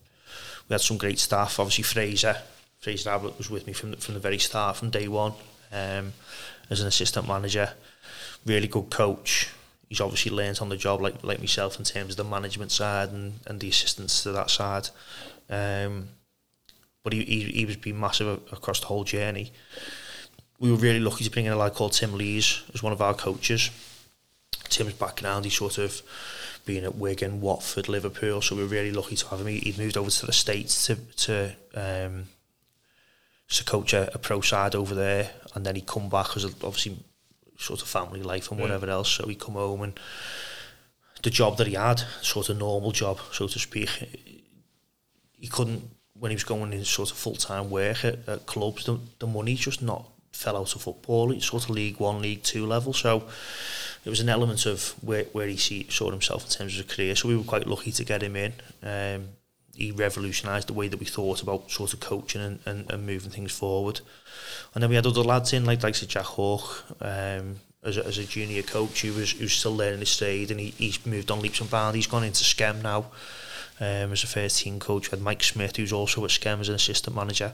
we 0.67 0.73
had 0.73 0.81
some 0.81 0.97
great 0.97 1.19
staff. 1.19 1.59
Obviously, 1.59 1.83
Fraser, 1.83 2.37
Fraser 2.79 3.09
Abbott 3.09 3.37
was 3.37 3.49
with 3.49 3.67
me 3.67 3.73
from 3.73 3.91
the, 3.91 3.97
from 3.97 4.13
the 4.13 4.19
very 4.19 4.39
start, 4.39 4.77
from 4.77 4.89
day 4.89 5.07
one, 5.07 5.33
um, 5.71 6.13
as 6.69 6.81
an 6.81 6.87
assistant 6.87 7.27
manager. 7.27 7.73
Really 8.45 8.67
good 8.67 8.89
coach. 8.89 9.49
He's 9.89 9.99
obviously 9.99 10.31
learned 10.31 10.59
on 10.61 10.69
the 10.69 10.77
job, 10.77 11.01
like 11.01 11.21
like 11.23 11.39
myself, 11.39 11.77
in 11.77 11.83
terms 11.83 12.11
of 12.11 12.17
the 12.17 12.23
management 12.23 12.71
side 12.71 13.09
and, 13.09 13.33
and 13.45 13.59
the 13.59 13.67
assistance 13.67 14.23
to 14.23 14.31
that 14.31 14.49
side. 14.49 14.87
Um, 15.49 16.07
but 17.03 17.13
he, 17.13 17.23
he, 17.23 17.43
he 17.43 17.65
was 17.65 17.77
being 17.77 17.99
massive 17.99 18.39
across 18.51 18.79
the 18.79 18.85
whole 18.85 19.03
journey. 19.03 19.51
We 20.61 20.71
were 20.71 20.77
really 20.77 20.99
lucky 20.99 21.23
to 21.23 21.31
bring 21.31 21.47
in 21.47 21.53
a 21.53 21.55
lad 21.55 21.73
called 21.73 21.93
Tim 21.93 22.13
Lees 22.13 22.61
as 22.71 22.83
one 22.83 22.93
of 22.93 23.01
our 23.01 23.15
coaches. 23.15 23.71
Tim's 24.69 24.93
background, 24.93 25.43
he 25.43 25.49
sort 25.49 25.79
of 25.79 26.03
being 26.67 26.83
at 26.83 26.95
Wigan, 26.95 27.41
Watford, 27.41 27.89
Liverpool, 27.89 28.43
so 28.43 28.55
we 28.55 28.61
were 28.61 28.67
really 28.67 28.91
lucky 28.91 29.15
to 29.15 29.27
have 29.29 29.41
him. 29.41 29.47
He, 29.47 29.57
he'd 29.57 29.79
moved 29.79 29.97
over 29.97 30.11
to 30.11 30.25
the 30.27 30.31
States 30.31 30.85
to, 30.85 30.97
to 31.17 31.55
um, 31.73 32.27
to 33.49 33.63
coach 33.63 33.93
a, 33.93 34.13
a 34.13 34.19
pro 34.19 34.41
side 34.41 34.75
over 34.75 34.93
there, 34.93 35.31
and 35.55 35.65
then 35.65 35.75
he'd 35.75 35.87
come 35.87 36.09
back 36.09 36.27
because 36.27 36.45
obviously 36.45 36.95
sort 37.57 37.81
of 37.81 37.87
family 37.87 38.21
life 38.21 38.51
and 38.51 38.59
whatever 38.59 38.85
yeah. 38.85 38.93
else. 38.93 39.09
So 39.09 39.27
he'd 39.27 39.39
come 39.39 39.55
home 39.55 39.81
and 39.81 39.99
the 41.23 41.31
job 41.31 41.57
that 41.57 41.65
he 41.65 41.73
had, 41.73 42.03
sort 42.21 42.49
of 42.49 42.59
normal 42.59 42.91
job, 42.91 43.19
so 43.31 43.47
to 43.47 43.57
speak, 43.57 43.89
he 45.39 45.47
couldn't 45.47 45.89
when 46.13 46.29
he 46.29 46.35
was 46.35 46.43
going 46.43 46.71
in 46.71 46.85
sort 46.85 47.09
of 47.09 47.17
full 47.17 47.35
time 47.35 47.71
work 47.71 48.05
at, 48.05 48.29
at 48.29 48.45
clubs. 48.45 48.85
The, 48.85 48.99
the 49.17 49.25
money 49.25 49.55
just 49.55 49.81
not 49.81 50.10
fell 50.31 50.57
out 50.57 50.75
of 50.75 50.81
football. 50.81 51.31
It's 51.31 51.47
sort 51.47 51.63
of 51.63 51.69
League 51.71 51.99
One, 51.99 52.21
League 52.21 52.43
Two 52.43 52.65
level. 52.65 52.93
So 52.93 53.27
it 54.05 54.09
was 54.09 54.19
an 54.19 54.29
element 54.29 54.65
of 54.65 54.95
where 55.01 55.25
where 55.25 55.47
he 55.47 55.57
see, 55.57 55.87
saw 55.89 56.09
himself 56.09 56.45
in 56.45 56.51
terms 56.51 56.79
of 56.79 56.85
a 56.85 56.87
career. 56.87 57.15
So 57.15 57.27
we 57.27 57.37
were 57.37 57.43
quite 57.43 57.67
lucky 57.67 57.91
to 57.91 58.03
get 58.03 58.23
him 58.23 58.35
in. 58.35 58.53
Um, 58.83 59.29
he 59.75 59.91
revolutionised 59.91 60.67
the 60.67 60.73
way 60.73 60.87
that 60.87 60.99
we 60.99 61.05
thought 61.05 61.41
about 61.41 61.71
sort 61.71 61.93
of 61.93 61.99
coaching 61.99 62.41
and, 62.41 62.59
and, 62.65 62.91
and 62.91 63.05
moving 63.05 63.31
things 63.31 63.51
forward. 63.51 64.01
And 64.73 64.83
then 64.83 64.89
we 64.89 64.95
had 64.95 65.07
other 65.07 65.23
lads 65.23 65.53
in, 65.53 65.65
like 65.65 65.83
like 65.83 65.95
Jack 65.95 66.25
Hawk, 66.25 66.85
um, 67.01 67.59
as 67.83 67.97
a, 67.97 68.05
as 68.05 68.17
a 68.17 68.25
junior 68.25 68.61
coach 68.61 69.01
who 69.01 69.13
was 69.13 69.53
still 69.53 69.75
learning 69.75 69.99
his 69.99 70.15
trade, 70.15 70.51
and 70.51 70.59
he, 70.59 70.69
he's 70.77 71.05
moved 71.05 71.31
on 71.31 71.41
leaps 71.41 71.61
and 71.61 71.69
bounds. 71.69 71.95
He's 71.95 72.07
gone 72.07 72.23
into 72.23 72.43
Skem 72.43 72.81
now 72.81 73.05
um, 73.79 74.11
as 74.11 74.23
a 74.23 74.27
first 74.27 74.59
team 74.59 74.79
coach. 74.79 75.09
We 75.09 75.17
had 75.17 75.23
Mike 75.23 75.43
Smith, 75.43 75.77
who's 75.77 75.93
also 75.93 76.23
at 76.23 76.31
Skem 76.31 76.59
as 76.59 76.69
an 76.69 76.75
assistant 76.75 77.15
manager. 77.15 77.53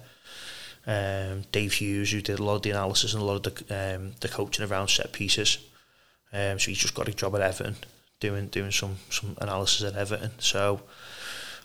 Um, 0.87 1.43
Dave 1.51 1.73
Hughes, 1.73 2.11
who 2.11 2.21
did 2.21 2.39
a 2.39 2.43
lot 2.43 2.55
of 2.55 2.61
the 2.61 2.71
analysis 2.71 3.13
and 3.13 3.21
a 3.21 3.25
lot 3.25 3.45
of 3.45 3.55
the 3.67 3.95
um, 3.95 4.13
the 4.21 4.29
coaching 4.29 4.65
around 4.65 4.87
set 4.87 5.11
pieces. 5.11 5.57
Um, 6.31 6.59
so 6.59 6.71
he's 6.71 6.77
just 6.79 6.95
got 6.95 7.09
a 7.09 7.13
job 7.13 7.35
at 7.35 7.41
Everton, 7.41 7.75
doing 8.19 8.47
doing 8.47 8.71
some 8.71 8.97
some 9.09 9.37
analysis 9.41 9.83
at 9.83 9.99
Everton. 9.99 10.31
So 10.39 10.81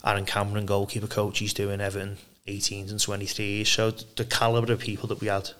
Aaron 0.04 0.26
Cameron, 0.26 0.66
goalkeeper 0.66 1.06
coach, 1.06 1.38
he's 1.38 1.54
doing 1.54 1.80
Everton 1.80 2.18
18s 2.46 2.90
and 2.90 2.98
23s. 2.98 3.66
So 3.66 3.90
the 3.90 4.24
calibre 4.24 4.74
of 4.74 4.80
people 4.80 5.08
that 5.08 5.20
we 5.20 5.28
had 5.28 5.50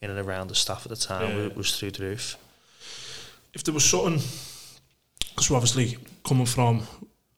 in 0.00 0.10
and 0.10 0.18
around 0.18 0.48
the 0.48 0.54
staff 0.54 0.84
at 0.84 0.90
the 0.90 0.96
time 0.96 1.38
yeah. 1.38 1.48
was 1.54 1.78
through 1.78 1.92
the 1.92 2.04
roof. 2.04 2.36
If 3.52 3.62
there 3.64 3.74
was 3.74 3.84
something, 3.84 4.20
we're 5.48 5.56
obviously 5.56 5.96
coming 6.24 6.46
from 6.46 6.86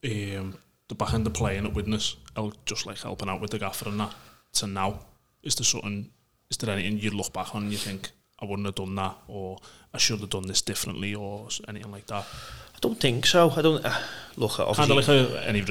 um, 0.05 0.59
the 0.89 0.95
back 0.95 1.12
end 1.12 1.27
of 1.27 1.35
playing 1.35 1.66
at 1.66 1.74
Widnes, 1.74 2.16
just 2.64 2.87
like 2.87 2.99
helping 2.99 3.29
out 3.29 3.41
with 3.41 3.51
the 3.51 3.59
gaffer 3.59 3.89
and 3.89 4.01
that, 4.01 4.14
to 4.55 4.66
now, 4.66 5.01
is 5.47 5.55
there 5.55 5.65
something, 5.65 6.11
is 6.51 6.57
there 6.59 6.75
anything 6.75 6.99
you 6.99 7.11
look 7.11 7.33
back 7.33 7.55
on 7.55 7.63
and 7.65 7.73
you 7.73 7.79
think, 7.79 8.11
I 8.41 8.45
wouldn't 8.45 8.67
have 8.67 8.75
done 8.75 8.95
that, 8.97 9.17
or 9.29 9.59
I 9.95 9.99
should 9.99 10.21
have 10.21 10.31
done 10.31 10.47
this 10.47 10.61
differently, 10.61 11.15
or 11.15 11.49
anything 11.69 11.93
like 11.93 12.07
that? 12.09 12.27
I 12.75 12.79
don't 12.81 13.01
think 13.01 13.25
so. 13.25 13.51
I 13.57 13.63
don't 13.63 13.85
uh, 13.85 13.99
look. 14.37 14.61
Obviously, 14.61 14.87
kind 14.87 14.91
of 14.91 15.09
like 15.09 15.45
a, 15.45 15.49
any 15.49 15.65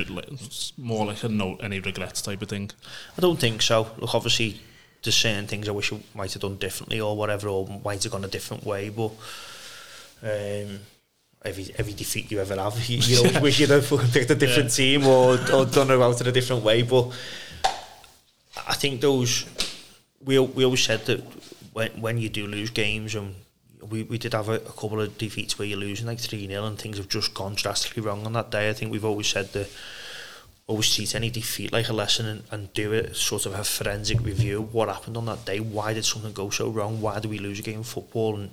more 0.78 1.06
like 1.06 1.24
a 1.24 1.30
no 1.30 1.56
any 1.58 1.80
regrets 1.80 2.22
type 2.24 2.42
of 2.42 2.50
thing. 2.50 2.72
I 3.16 3.22
don't 3.22 3.40
think 3.40 3.62
so. 3.62 3.92
Look, 3.98 4.16
obviously, 4.16 4.60
there's 5.04 5.16
certain 5.16 5.46
things 5.46 5.70
I 5.70 5.72
wish 5.72 5.94
I 5.94 6.00
might 6.16 6.34
have 6.34 6.42
done 6.42 6.56
differently 6.56 7.00
or 7.00 7.16
whatever, 7.16 7.50
or 7.50 7.68
might 7.84 8.02
have 8.02 8.12
gone 8.12 8.24
a 8.24 8.28
different 8.28 8.66
way. 8.66 8.90
But 8.90 9.12
um, 10.24 10.80
every 11.44 11.76
every 11.78 11.94
defeat 11.94 12.32
you 12.32 12.40
ever 12.40 12.56
have, 12.56 12.84
you, 12.90 12.98
you 12.98 13.18
always 13.20 13.40
wish 13.40 13.60
you'd 13.60 13.70
have 13.70 13.86
fucking 13.86 14.10
picked 14.10 14.32
a 14.32 14.36
different 14.36 14.72
yeah. 14.72 14.98
team 14.98 15.06
or 15.06 15.34
or 15.54 15.66
done 15.68 15.92
about 15.92 16.20
in 16.22 16.28
a 16.28 16.32
different 16.32 16.64
way. 16.64 16.82
But 16.82 17.12
I 18.68 18.74
think 18.74 19.02
those 19.02 19.46
we 20.26 20.40
we 20.40 20.66
always 20.66 20.84
said 20.84 21.06
that 21.06 21.22
when 21.74 21.92
when 22.02 22.18
you 22.18 22.30
do 22.30 22.48
lose 22.48 22.70
games 22.70 23.16
and 23.16 23.36
we, 23.90 24.04
we 24.04 24.18
did 24.18 24.34
have 24.34 24.50
a, 24.50 24.54
a 24.54 24.60
couple 24.60 25.00
of 25.00 25.18
defeats 25.18 25.60
where 25.60 25.68
you're 25.68 25.78
losing 25.78 26.08
like 26.08 26.20
3 26.20 26.48
0 26.48 26.66
and 26.66 26.80
things 26.80 26.98
have 26.98 27.08
just 27.08 27.34
gone 27.34 27.54
drastically 27.54 28.02
wrong 28.02 28.26
on 28.26 28.34
that 28.34 28.50
day. 28.50 28.70
I 28.70 28.74
think 28.74 28.92
we've 28.92 29.06
always 29.06 29.28
said 29.28 29.54
that 29.54 29.70
always 30.68 30.94
treat 30.94 31.14
any 31.14 31.30
defeat 31.30 31.72
like 31.72 31.90
a 31.90 31.94
lesson 31.94 32.26
and, 32.26 32.44
and 32.50 32.74
do 32.74 32.92
it 32.92 33.16
sort 33.16 33.46
of 33.46 33.54
a 33.54 33.64
forensic 33.64 34.20
review. 34.22 34.62
What 34.72 34.90
happened 34.90 35.18
on 35.18 35.28
that 35.28 35.46
day? 35.46 35.60
Why 35.60 35.94
did 35.94 36.06
something 36.06 36.34
go 36.34 36.50
so 36.50 36.70
wrong? 36.70 37.02
Why 37.02 37.20
do 37.20 37.30
we 37.30 37.38
lose 37.38 37.60
a 37.60 37.62
game 37.62 37.82
of 37.82 37.88
football? 37.88 38.36
And 38.38 38.50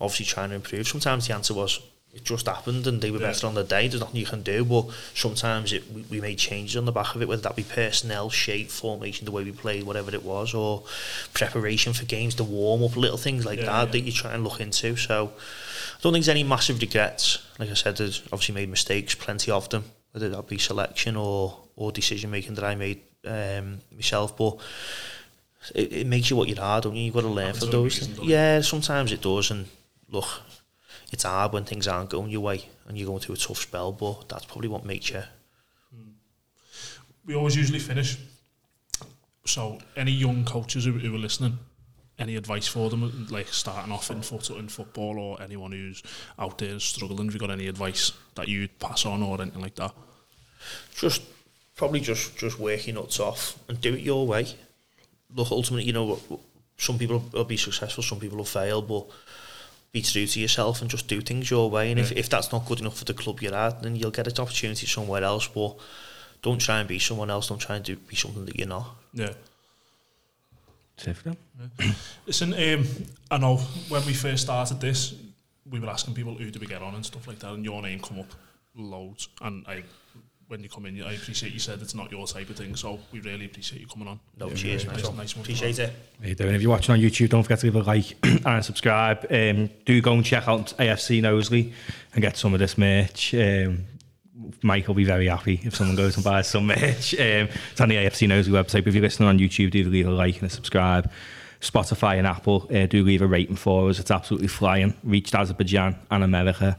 obviously 0.00 0.26
trying 0.26 0.50
to 0.50 0.56
improve. 0.56 0.88
Sometimes 0.88 1.28
the 1.28 1.34
answer 1.34 1.54
was 1.54 1.80
it 2.12 2.24
just 2.24 2.46
happened 2.46 2.86
and 2.86 3.00
they 3.00 3.10
were 3.10 3.18
yeah. 3.18 3.28
better 3.28 3.46
on 3.46 3.54
the 3.54 3.64
day. 3.64 3.88
There's 3.88 4.00
nothing 4.00 4.20
you 4.20 4.26
can 4.26 4.42
do, 4.42 4.64
but 4.66 4.86
sometimes 5.14 5.72
it, 5.72 5.90
we, 5.90 6.02
we 6.10 6.20
made 6.20 6.36
changes 6.36 6.76
on 6.76 6.84
the 6.84 6.92
back 6.92 7.14
of 7.14 7.22
it, 7.22 7.28
whether 7.28 7.40
that 7.42 7.56
be 7.56 7.62
personnel, 7.62 8.28
shape, 8.28 8.68
formation, 8.68 9.24
the 9.24 9.30
way 9.30 9.44
we 9.44 9.52
played, 9.52 9.84
whatever 9.84 10.10
it 10.12 10.22
was, 10.22 10.52
or 10.52 10.82
preparation 11.32 11.94
for 11.94 12.04
games, 12.04 12.36
the 12.36 12.44
warm 12.44 12.82
up, 12.82 12.96
little 12.96 13.16
things 13.16 13.46
like 13.46 13.60
yeah, 13.60 13.66
that 13.66 13.86
yeah. 13.86 13.92
that 13.92 14.00
you 14.00 14.12
try 14.12 14.34
and 14.34 14.44
look 14.44 14.60
into. 14.60 14.94
So 14.96 15.32
I 15.32 16.02
don't 16.02 16.12
think 16.12 16.26
there's 16.26 16.28
any 16.28 16.44
massive 16.44 16.82
regrets. 16.82 17.38
Like 17.58 17.70
I 17.70 17.74
said, 17.74 17.96
there's 17.96 18.20
obviously 18.26 18.56
made 18.56 18.68
mistakes, 18.68 19.14
plenty 19.14 19.50
of 19.50 19.70
them, 19.70 19.84
whether 20.10 20.28
that 20.28 20.48
be 20.48 20.58
selection 20.58 21.16
or 21.16 21.58
or 21.76 21.92
decision 21.92 22.30
making 22.30 22.56
that 22.56 22.64
I 22.64 22.74
made 22.74 23.00
um, 23.26 23.78
myself, 23.94 24.36
but. 24.36 24.58
It, 25.76 25.92
it 25.92 26.06
makes 26.08 26.28
you 26.28 26.34
what 26.34 26.48
you 26.48 26.56
are, 26.60 26.80
don't 26.80 26.96
you? 26.96 27.04
You've 27.04 27.14
got 27.14 27.20
to 27.20 27.28
learn 27.28 27.54
from 27.54 27.70
those. 27.70 28.00
Reason, 28.00 28.24
yeah, 28.24 28.62
sometimes 28.62 29.12
it 29.12 29.22
does, 29.22 29.52
and 29.52 29.68
look, 30.10 30.26
it's 31.12 31.24
hard 31.24 31.52
when 31.52 31.64
things 31.64 31.86
aren't 31.86 32.10
going 32.10 32.30
your 32.30 32.40
way 32.40 32.68
and 32.86 32.96
you're 32.96 33.06
going 33.06 33.20
through 33.20 33.34
a 33.34 33.38
tough 33.38 33.58
spell, 33.58 33.92
but 33.92 34.28
that's 34.28 34.44
probably 34.44 34.68
what 34.68 34.84
makes 34.84 35.10
you. 35.10 35.22
We 37.24 37.34
always 37.34 37.56
usually 37.56 37.78
finish. 37.78 38.18
So, 39.44 39.78
any 39.96 40.12
young 40.12 40.44
coaches 40.44 40.84
who, 40.84 40.92
who 40.92 41.14
are 41.14 41.18
listening, 41.18 41.58
any 42.18 42.36
advice 42.36 42.66
for 42.66 42.90
them, 42.90 43.26
like 43.30 43.48
starting 43.48 43.92
off 43.92 44.10
in 44.10 44.22
foot 44.22 44.50
in 44.50 44.68
football, 44.68 45.18
or 45.18 45.42
anyone 45.42 45.72
who's 45.72 46.02
out 46.38 46.58
there 46.58 46.78
struggling? 46.78 47.26
Have 47.26 47.34
you 47.34 47.40
got 47.40 47.50
any 47.50 47.66
advice 47.68 48.12
that 48.34 48.48
you'd 48.48 48.78
pass 48.78 49.04
on, 49.06 49.22
or 49.22 49.40
anything 49.40 49.60
like 49.60 49.74
that? 49.76 49.92
Just 50.96 51.22
probably 51.76 52.00
just 52.00 52.36
just 52.36 52.58
work 52.58 52.86
your 52.86 52.96
nuts 52.96 53.18
off 53.18 53.58
and 53.68 53.80
do 53.80 53.94
it 53.94 54.00
your 54.00 54.26
way. 54.26 54.46
Look, 55.34 55.50
ultimately, 55.50 55.84
you 55.84 55.92
know, 55.92 56.18
some 56.76 56.98
people 56.98 57.24
will 57.32 57.44
be 57.44 57.56
successful, 57.56 58.02
some 58.02 58.20
people 58.20 58.38
will 58.38 58.44
fail, 58.44 58.82
but 58.82 59.06
be 59.92 60.02
true 60.02 60.26
to 60.26 60.40
yourself 60.40 60.80
and 60.80 60.90
just 60.90 61.06
do 61.06 61.20
things 61.20 61.50
your 61.50 61.70
way. 61.70 61.90
And 61.90 61.98
yeah. 61.98 62.06
if, 62.06 62.12
if 62.12 62.28
that's 62.28 62.50
not 62.50 62.66
good 62.66 62.80
enough 62.80 62.98
for 62.98 63.04
the 63.04 63.14
club 63.14 63.40
you're 63.40 63.54
at, 63.54 63.82
then 63.82 63.94
you'll 63.94 64.10
get 64.10 64.26
an 64.26 64.42
opportunity 64.42 64.86
somewhere 64.86 65.22
else. 65.22 65.46
But 65.48 65.76
don't 66.40 66.60
try 66.60 66.80
and 66.80 66.88
be 66.88 66.98
someone 66.98 67.30
else. 67.30 67.48
Don't 67.48 67.58
try 67.58 67.76
and 67.76 67.84
do, 67.84 67.96
be 67.96 68.16
something 68.16 68.46
that 68.46 68.58
you're 68.58 68.68
not. 68.68 68.88
Yeah. 69.12 69.32
Definitely. 70.96 71.38
Yeah. 71.78 71.92
Listen, 72.26 72.54
um, 72.54 72.86
I 73.30 73.38
know 73.38 73.56
when 73.88 74.04
we 74.06 74.14
first 74.14 74.44
started 74.44 74.80
this, 74.80 75.14
we 75.70 75.78
were 75.78 75.88
asking 75.88 76.14
people 76.14 76.34
who 76.34 76.50
do 76.50 76.58
we 76.58 76.66
get 76.66 76.82
on 76.82 76.94
and 76.94 77.04
stuff 77.04 77.26
like 77.26 77.38
that, 77.40 77.52
and 77.52 77.64
your 77.64 77.82
name 77.82 78.00
come 78.00 78.20
up 78.20 78.32
loads. 78.74 79.28
And 79.40 79.66
I 79.66 79.82
when 80.52 80.62
you 80.62 80.68
come 80.68 80.86
in. 80.86 81.02
I 81.02 81.14
appreciate 81.14 81.52
you 81.52 81.58
said 81.58 81.80
it's 81.80 81.94
not 81.94 82.12
your 82.12 82.26
type 82.26 82.48
of 82.50 82.56
thing, 82.56 82.76
so 82.76 83.00
we 83.10 83.20
really 83.20 83.46
appreciate 83.46 83.80
you 83.80 83.88
coming 83.88 84.06
on. 84.06 84.20
No, 84.38 84.48
yeah, 84.48 84.54
cheers, 84.54 84.86
nice, 84.86 85.02
nice, 85.02 85.16
nice 85.16 85.32
appreciate 85.32 85.78
it. 85.78 85.92
How 86.20 86.28
you 86.28 86.34
doing? 86.34 86.54
If 86.54 86.62
you're 86.62 86.70
watching 86.70 86.92
on 86.92 87.00
YouTube, 87.00 87.30
don't 87.30 87.42
forget 87.42 87.58
to 87.60 87.66
give 87.66 87.74
a 87.74 87.82
like 87.82 88.14
and 88.46 88.64
subscribe. 88.64 89.26
Um, 89.30 89.70
do 89.86 90.00
go 90.00 90.12
and 90.12 90.24
check 90.24 90.46
out 90.46 90.74
AFC 90.78 91.22
Knowsley 91.22 91.72
and 92.12 92.22
get 92.22 92.36
some 92.36 92.52
of 92.52 92.60
this 92.60 92.76
merch. 92.76 93.34
Um, 93.34 93.86
Mike 94.62 94.86
will 94.86 94.94
be 94.94 95.04
very 95.04 95.26
happy 95.26 95.60
if 95.64 95.74
someone 95.74 95.96
goes 95.96 96.16
and 96.16 96.24
buys 96.24 96.48
some 96.48 96.66
merch. 96.66 97.14
Um, 97.14 97.48
it's 97.72 97.80
on 97.80 97.88
the 97.88 97.96
AFC 97.96 98.28
Knowsley 98.28 98.52
website. 98.52 98.84
But 98.84 98.88
if 98.88 98.94
you're 98.94 99.02
listening 99.02 99.30
on 99.30 99.38
YouTube, 99.38 99.70
do 99.70 99.88
leave 99.88 100.06
a 100.06 100.10
like 100.10 100.40
and 100.40 100.50
a 100.50 100.54
subscribe. 100.54 101.10
Spotify 101.62 102.18
and 102.18 102.26
Apple, 102.26 102.68
uh, 102.74 102.86
do 102.86 103.04
leave 103.04 103.22
a 103.22 103.26
rating 103.26 103.56
for 103.56 103.88
us. 103.88 103.98
It's 104.00 104.10
absolutely 104.10 104.48
flying. 104.48 104.94
Reached 105.02 105.34
Azerbaijan 105.34 105.96
and 106.10 106.24
America 106.24 106.76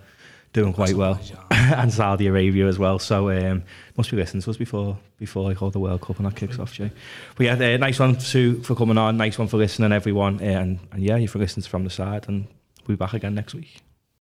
doing 0.53 0.71
quite 0.71 0.93
well, 0.93 1.19
and 1.51 1.91
Saudi 1.91 2.27
Arabia 2.27 2.67
as 2.67 2.79
well. 2.79 2.99
So 2.99 3.29
um, 3.29 3.63
must 3.97 4.11
be 4.11 4.17
listening 4.17 4.41
to 4.43 4.49
us 4.51 4.57
before 4.57 4.97
before 5.19 5.43
like 5.43 5.61
all 5.61 5.71
the 5.71 5.79
World 5.79 6.01
Cup 6.01 6.17
and 6.17 6.27
that 6.27 6.35
kicks 6.35 6.59
off, 6.59 6.73
Jay. 6.73 6.91
But 7.35 7.45
yeah, 7.45 7.53
uh, 7.53 7.77
nice 7.77 7.99
one 7.99 8.15
to 8.15 8.61
for 8.61 8.75
coming 8.75 8.97
on, 8.97 9.17
nice 9.17 9.37
one 9.37 9.47
for 9.47 9.57
listening, 9.57 9.91
everyone, 9.91 10.39
uh, 10.39 10.45
and 10.45 10.79
and 10.91 11.03
yeah, 11.03 11.17
you 11.17 11.27
for 11.27 11.39
listening 11.39 11.65
from 11.65 11.83
the 11.83 11.89
side, 11.89 12.25
and 12.27 12.47
we'll 12.87 12.95
be 12.95 12.99
back 12.99 13.13
again 13.13 13.35
next 13.35 13.53
week. 13.53 13.81